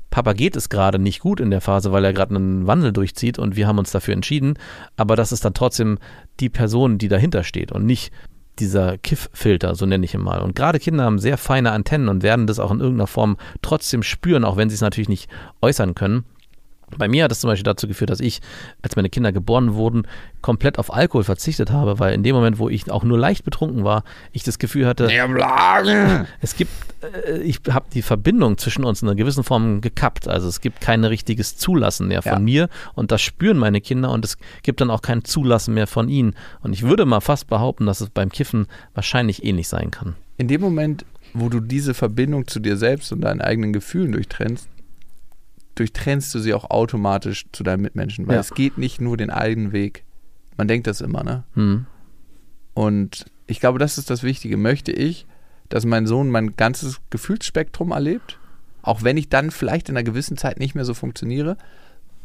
Papa 0.10 0.34
geht 0.34 0.56
es 0.56 0.70
gerade 0.70 1.00
nicht 1.00 1.20
gut 1.20 1.40
in 1.40 1.52
der 1.52 1.62
Phase, 1.62 1.92
weil 1.92 2.06
er 2.06 2.14
gerade 2.14 2.36
einen 2.36 2.66
Wandel 2.68 2.94
durchzieht 2.94 3.40
und 3.40 3.56
wir 3.56 3.68
haben 3.68 3.80
uns 3.80 3.92
dafür 3.92 4.14
entschieden, 4.14 4.58
aber 4.96 5.16
das 5.16 5.32
ist 5.32 5.44
dann 5.44 5.54
trotzdem 5.54 6.00
die 6.40 6.50
Person, 6.50 6.98
die 6.98 7.08
dahinter 7.08 7.44
steht 7.44 7.72
und 7.72 7.86
nicht 7.86 8.12
dieser 8.60 8.98
Kiff-Filter, 8.98 9.76
so 9.76 9.86
nenne 9.86 10.06
ich 10.06 10.14
ihn 10.14 10.22
mal. 10.22 10.42
Und 10.42 10.56
gerade 10.56 10.80
Kinder 10.80 11.04
haben 11.04 11.20
sehr 11.20 11.38
feine 11.38 11.72
Antennen 11.72 12.10
und 12.10 12.24
werden 12.24 12.48
das 12.48 12.60
auch 12.60 12.72
in 12.72 12.80
irgendeiner 12.80 13.08
Form 13.08 13.38
trotzdem 13.62 14.04
spüren, 14.04 14.46
auch 14.46 14.58
wenn 14.58 14.70
sie 14.70 14.76
es 14.76 14.82
natürlich 14.82 15.10
nicht 15.10 15.30
äußern 15.62 15.94
können. 15.96 16.26
Bei 16.98 17.08
mir 17.10 17.26
hat 17.26 17.32
es 17.34 17.42
zum 17.42 17.50
Beispiel 17.50 17.64
dazu 17.66 17.88
geführt, 17.88 18.10
dass 18.10 18.22
ich, 18.22 18.40
als 18.82 18.96
meine 18.96 19.10
Kinder 19.10 19.34
geboren 19.34 19.74
wurden, 19.74 20.08
komplett 20.42 20.80
auf 20.80 20.94
Alkohol 20.94 21.26
verzichtet 21.26 21.70
habe, 21.70 22.00
weil 22.00 22.14
in 22.14 22.24
dem 22.24 22.34
Moment, 22.34 22.60
wo 22.60 22.70
ich 22.70 22.90
auch 22.90 23.04
nur 23.04 23.20
leicht 23.20 23.44
betrunken 23.44 23.84
war, 23.84 24.04
ich 24.32 24.44
das 24.44 24.58
Gefühl 24.58 24.86
hatte, 24.88 25.10
es 26.42 26.56
gibt, 26.56 26.72
äh, 27.28 27.40
ich 27.40 27.60
habe 27.70 27.88
die 27.94 28.02
Verbindung 28.02 28.58
zwischen 28.58 28.86
uns 28.86 29.02
in 29.02 29.10
einer 29.10 29.16
gewissen 29.16 29.44
Form 29.44 29.82
gekappt. 29.82 30.30
Also 30.30 30.48
es 30.48 30.62
gibt 30.62 30.80
kein 30.80 31.04
richtiges 31.04 31.58
Zulassen 31.58 32.08
mehr 32.08 32.22
von 32.22 32.32
Ja. 32.34 32.40
mir 32.40 32.70
und 32.96 33.12
das 33.12 33.22
spüren 33.22 33.58
meine 33.58 33.82
Kinder 33.82 34.12
und 34.12 34.24
es 34.24 34.38
gibt 34.64 34.80
dann 34.80 34.90
auch 34.90 35.02
kein 35.02 35.26
Zulassen 35.26 35.74
mehr 35.74 35.88
von 35.88 36.08
ihnen. 36.08 36.36
Und 36.62 36.72
ich 36.72 36.84
würde 36.84 37.06
mal 37.06 37.20
fast 37.20 37.48
behaupten, 37.48 37.86
dass 37.86 38.00
es 38.00 38.10
beim 38.10 38.30
Kiffen 38.30 38.68
wahrscheinlich 38.94 39.44
ähnlich 39.44 39.68
sein 39.68 39.92
kann. 39.92 40.16
In 40.38 40.48
dem 40.48 40.62
Moment, 40.62 41.04
wo 41.34 41.50
du 41.50 41.60
diese 41.60 41.94
Verbindung 41.94 42.48
zu 42.48 42.60
dir 42.62 42.78
selbst 42.78 43.12
und 43.12 43.22
deinen 43.22 43.42
eigenen 43.42 43.74
Gefühlen 43.74 44.14
durchtrennst, 44.14 44.70
durchtrennst 45.80 46.34
du 46.36 46.40
sie 46.40 46.54
auch 46.54 46.70
automatisch 46.70 47.46
zu 47.52 47.64
deinen 47.64 47.82
Mitmenschen, 47.82 48.28
weil 48.28 48.36
Ja. 48.36 48.42
es 48.42 48.54
geht 48.54 48.78
nicht 48.78 49.02
nur 49.02 49.18
den 49.18 49.30
eigenen 49.30 49.72
Weg. 49.72 50.04
Man 50.58 50.68
denkt 50.68 50.88
das 50.88 51.02
immer, 51.02 51.24
ne? 51.24 51.44
Hm. 51.54 51.86
Und 52.74 53.26
ich 53.48 53.60
glaube, 53.60 53.80
das 53.80 53.98
ist 53.98 54.10
das 54.10 54.24
Wichtige. 54.24 54.58
Möchte 54.58 54.92
ich, 54.92 55.26
dass 55.70 55.86
mein 55.86 56.08
Sohn 56.08 56.30
mein 56.30 56.56
ganzes 56.56 57.00
Gefühlsspektrum 57.10 57.92
erlebt, 57.92 58.40
auch 58.82 59.04
wenn 59.04 59.18
ich 59.18 59.30
dann 59.30 59.52
vielleicht 59.52 59.90
in 59.90 59.98
einer 59.98 60.04
gewissen 60.04 60.38
Zeit 60.38 60.60
nicht 60.60 60.76
mehr 60.76 60.86
so 60.86 60.94
funktioniere? 60.94 61.58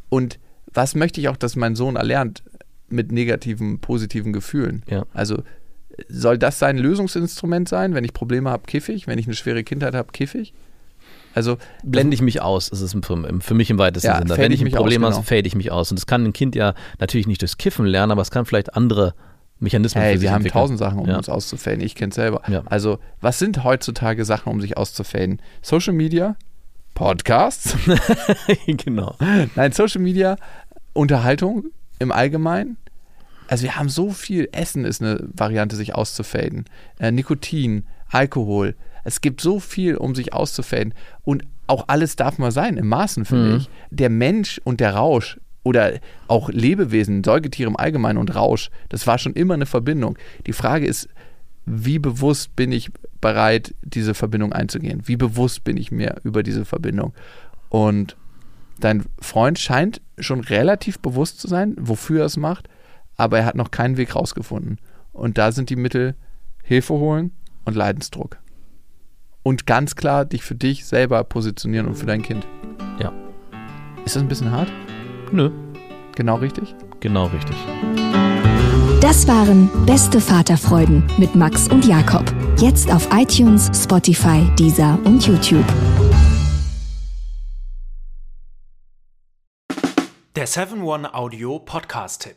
Und 0.09 0.38
was 0.72 0.94
möchte 0.94 1.20
ich 1.20 1.28
auch, 1.28 1.36
dass 1.36 1.57
mein 1.57 1.74
Sohn 1.74 1.96
erlernt 1.96 2.42
mit 2.88 3.12
negativen, 3.12 3.80
positiven 3.80 4.32
Gefühlen? 4.32 4.82
Ja. 4.88 5.05
Also 5.12 5.42
soll 6.09 6.38
das 6.38 6.59
sein 6.59 6.78
Lösungsinstrument 6.78 7.68
sein? 7.68 7.94
Wenn 7.94 8.05
ich 8.05 8.12
Probleme 8.14 8.50
habe, 8.50 8.64
kiffig. 8.66 9.07
Wenn 9.07 9.18
ich 9.18 9.26
eine 9.26 9.34
schwere 9.34 9.64
Kindheit 9.64 9.94
habe, 9.94 10.12
kiffig. 10.12 10.55
Also 11.35 11.57
blende 11.83 12.14
ich 12.14 12.22
mich 12.22 12.43
aus. 12.43 12.68
Ist 12.68 12.93
für, 13.05 13.41
für 13.41 13.55
mich 13.55 13.70
im 13.70 13.78
weitesten 13.78 14.07
Ja, 14.09 14.18
Sinne. 14.18 14.37
Wenn 14.37 14.53
ich 14.53 14.61
ein 14.64 14.70
Problem 14.70 15.03
aus, 15.05 15.14
habe, 15.14 15.24
genau. 15.24 15.37
fade 15.37 15.47
ich 15.47 15.55
mich 15.55 15.70
aus. 15.72 15.91
Und 15.91 15.99
das 15.99 16.07
kann 16.07 16.24
ein 16.24 16.33
Kind 16.33 16.55
ja 16.55 16.74
natürlich 16.99 17.26
nicht 17.26 17.41
durchs 17.43 17.59
Kiffen 17.59 17.87
lernen, 17.87 18.12
aber 18.12 18.22
es 18.22 18.30
kann 18.30 18.45
vielleicht 18.45 18.74
andere 18.74 19.14
Mechanismen 19.59 20.03
Hey, 20.03 20.14
für 20.14 20.18
sich 20.18 20.22
wir 20.26 20.30
haben 20.33 20.37
entwickeln. 20.43 20.61
tausend 20.61 20.78
Sachen, 20.78 20.99
um 20.99 21.09
Ja. 21.09 21.16
uns 21.16 21.28
auszufaden. 21.28 21.80
Ich 21.80 21.95
kenne 21.95 22.12
selber. 22.12 22.43
Ja. 22.49 22.62
Also, 22.66 22.99
was 23.20 23.39
sind 23.39 23.62
heutzutage 23.64 24.24
Sachen, 24.24 24.51
um 24.53 24.61
sich 24.61 24.76
auszufaden? 24.76 25.41
Social 25.62 25.93
Media, 25.95 26.37
Podcasts, 26.95 27.76
genau. 28.66 29.16
nein, 29.55 29.72
Social 29.72 30.01
Media, 30.03 30.37
Unterhaltung 30.93 31.66
im 31.99 32.12
Allgemeinen. 32.12 32.76
Also, 33.49 33.64
wir 33.64 33.76
haben 33.76 33.89
so 33.89 34.11
viel. 34.11 34.49
Essen 34.53 34.85
ist 34.85 35.01
eine 35.03 35.20
Variante, 35.33 35.76
sich 35.76 35.95
auszufaden. 35.95 36.64
Äh, 36.99 37.12
Nikotin, 37.12 37.87
Alkohol. 38.11 38.74
Es 39.05 39.20
gibt 39.20 39.40
so 39.40 39.61
viel, 39.61 39.96
um 39.96 40.14
sich 40.14 40.32
auszufaden. 40.32 40.94
Und 41.24 41.44
auch 41.66 41.84
alles 41.88 42.16
darf 42.16 42.38
mal 42.38 42.53
sein, 42.53 42.76
im 42.76 42.88
Maßen, 42.88 43.24
finde 43.24 43.50
Mhm. 43.50 43.57
ich. 43.57 43.70
Der 43.90 44.11
Mensch 44.11 44.61
und 44.64 44.80
der 44.80 44.94
Rausch 44.94 45.38
oder 45.64 45.92
auch 46.28 46.48
Lebewesen, 46.50 47.22
Säugetiere 47.24 47.70
im 47.70 47.76
Allgemeinen 47.76 48.18
und 48.18 48.34
Rausch, 48.34 48.70
das 48.88 49.07
war 49.07 49.18
schon 49.18 49.32
immer 49.34 49.55
eine 49.55 49.66
Verbindung. 49.66 50.18
Die 50.46 50.53
Frage 50.53 50.86
ist, 50.86 51.09
wie 51.64 51.98
bewusst 52.00 52.57
bin 52.57 52.72
ich 52.72 52.90
bereit, 53.20 53.74
diese 53.82 54.14
Verbindung 54.14 54.53
einzugehen? 54.53 55.03
Wie 55.07 55.16
bewusst 55.16 55.62
bin 55.62 55.76
ich 55.76 55.92
mir 55.92 56.16
über 56.24 56.42
diese 56.42 56.64
Verbindung? 56.64 57.12
Und 57.68 58.16
dein 58.80 59.05
Freund 59.20 59.59
scheint 59.61 60.00
schon 60.18 60.40
relativ 60.40 60.98
bewusst 60.98 61.40
zu 61.40 61.46
sein, 61.46 61.76
wofür 61.78 62.20
er 62.20 62.26
es 62.26 62.36
macht, 62.36 62.68
aber 63.16 63.38
er 63.38 63.44
hat 63.46 63.55
noch 63.55 63.70
keinen 63.70 63.96
Weg 63.96 64.16
rausgefunden. 64.16 64.78
Und 65.12 65.38
da 65.38 65.53
sind 65.53 65.70
die 65.70 65.76
Mittel 65.76 66.16
Hilfe 66.64 66.94
holen 66.94 67.30
und 67.64 67.76
Leidensdruck. 67.76 68.38
Und 69.43 69.66
ganz 69.66 69.97
klar 69.97 70.24
dich 70.24 70.43
für 70.45 70.55
dich 70.55 70.84
selber 70.86 71.24
positionieren 71.24 71.86
und 71.88 71.95
für 71.97 72.07
dein 72.07 72.22
Kind. 72.22 72.47
Ja. 73.01 73.12
Ist 74.05 74.14
das 74.16 74.22
ein 74.22 74.28
bisschen 74.28 74.51
hart? 74.53 74.70
Nö, 75.32 75.51
Genau 76.14 76.36
richtig? 76.36 76.74
genau 77.01 77.26
richtig. 77.26 77.57
Das 79.01 79.26
waren 79.26 79.68
Beste 79.86 80.20
Vaterfreuden 80.20 81.03
mit 81.18 81.34
Max 81.34 81.66
und 81.68 81.84
Jakob. 81.86 82.24
Jetzt 82.59 82.93
auf 82.93 83.09
iTunes, 83.12 83.70
Spotify, 83.74 84.49
Deezer 84.57 84.97
und 85.05 85.26
YouTube. 85.26 85.64
Der 90.36 90.47
7-One-Audio-Podcast-Tipp. 90.47 92.36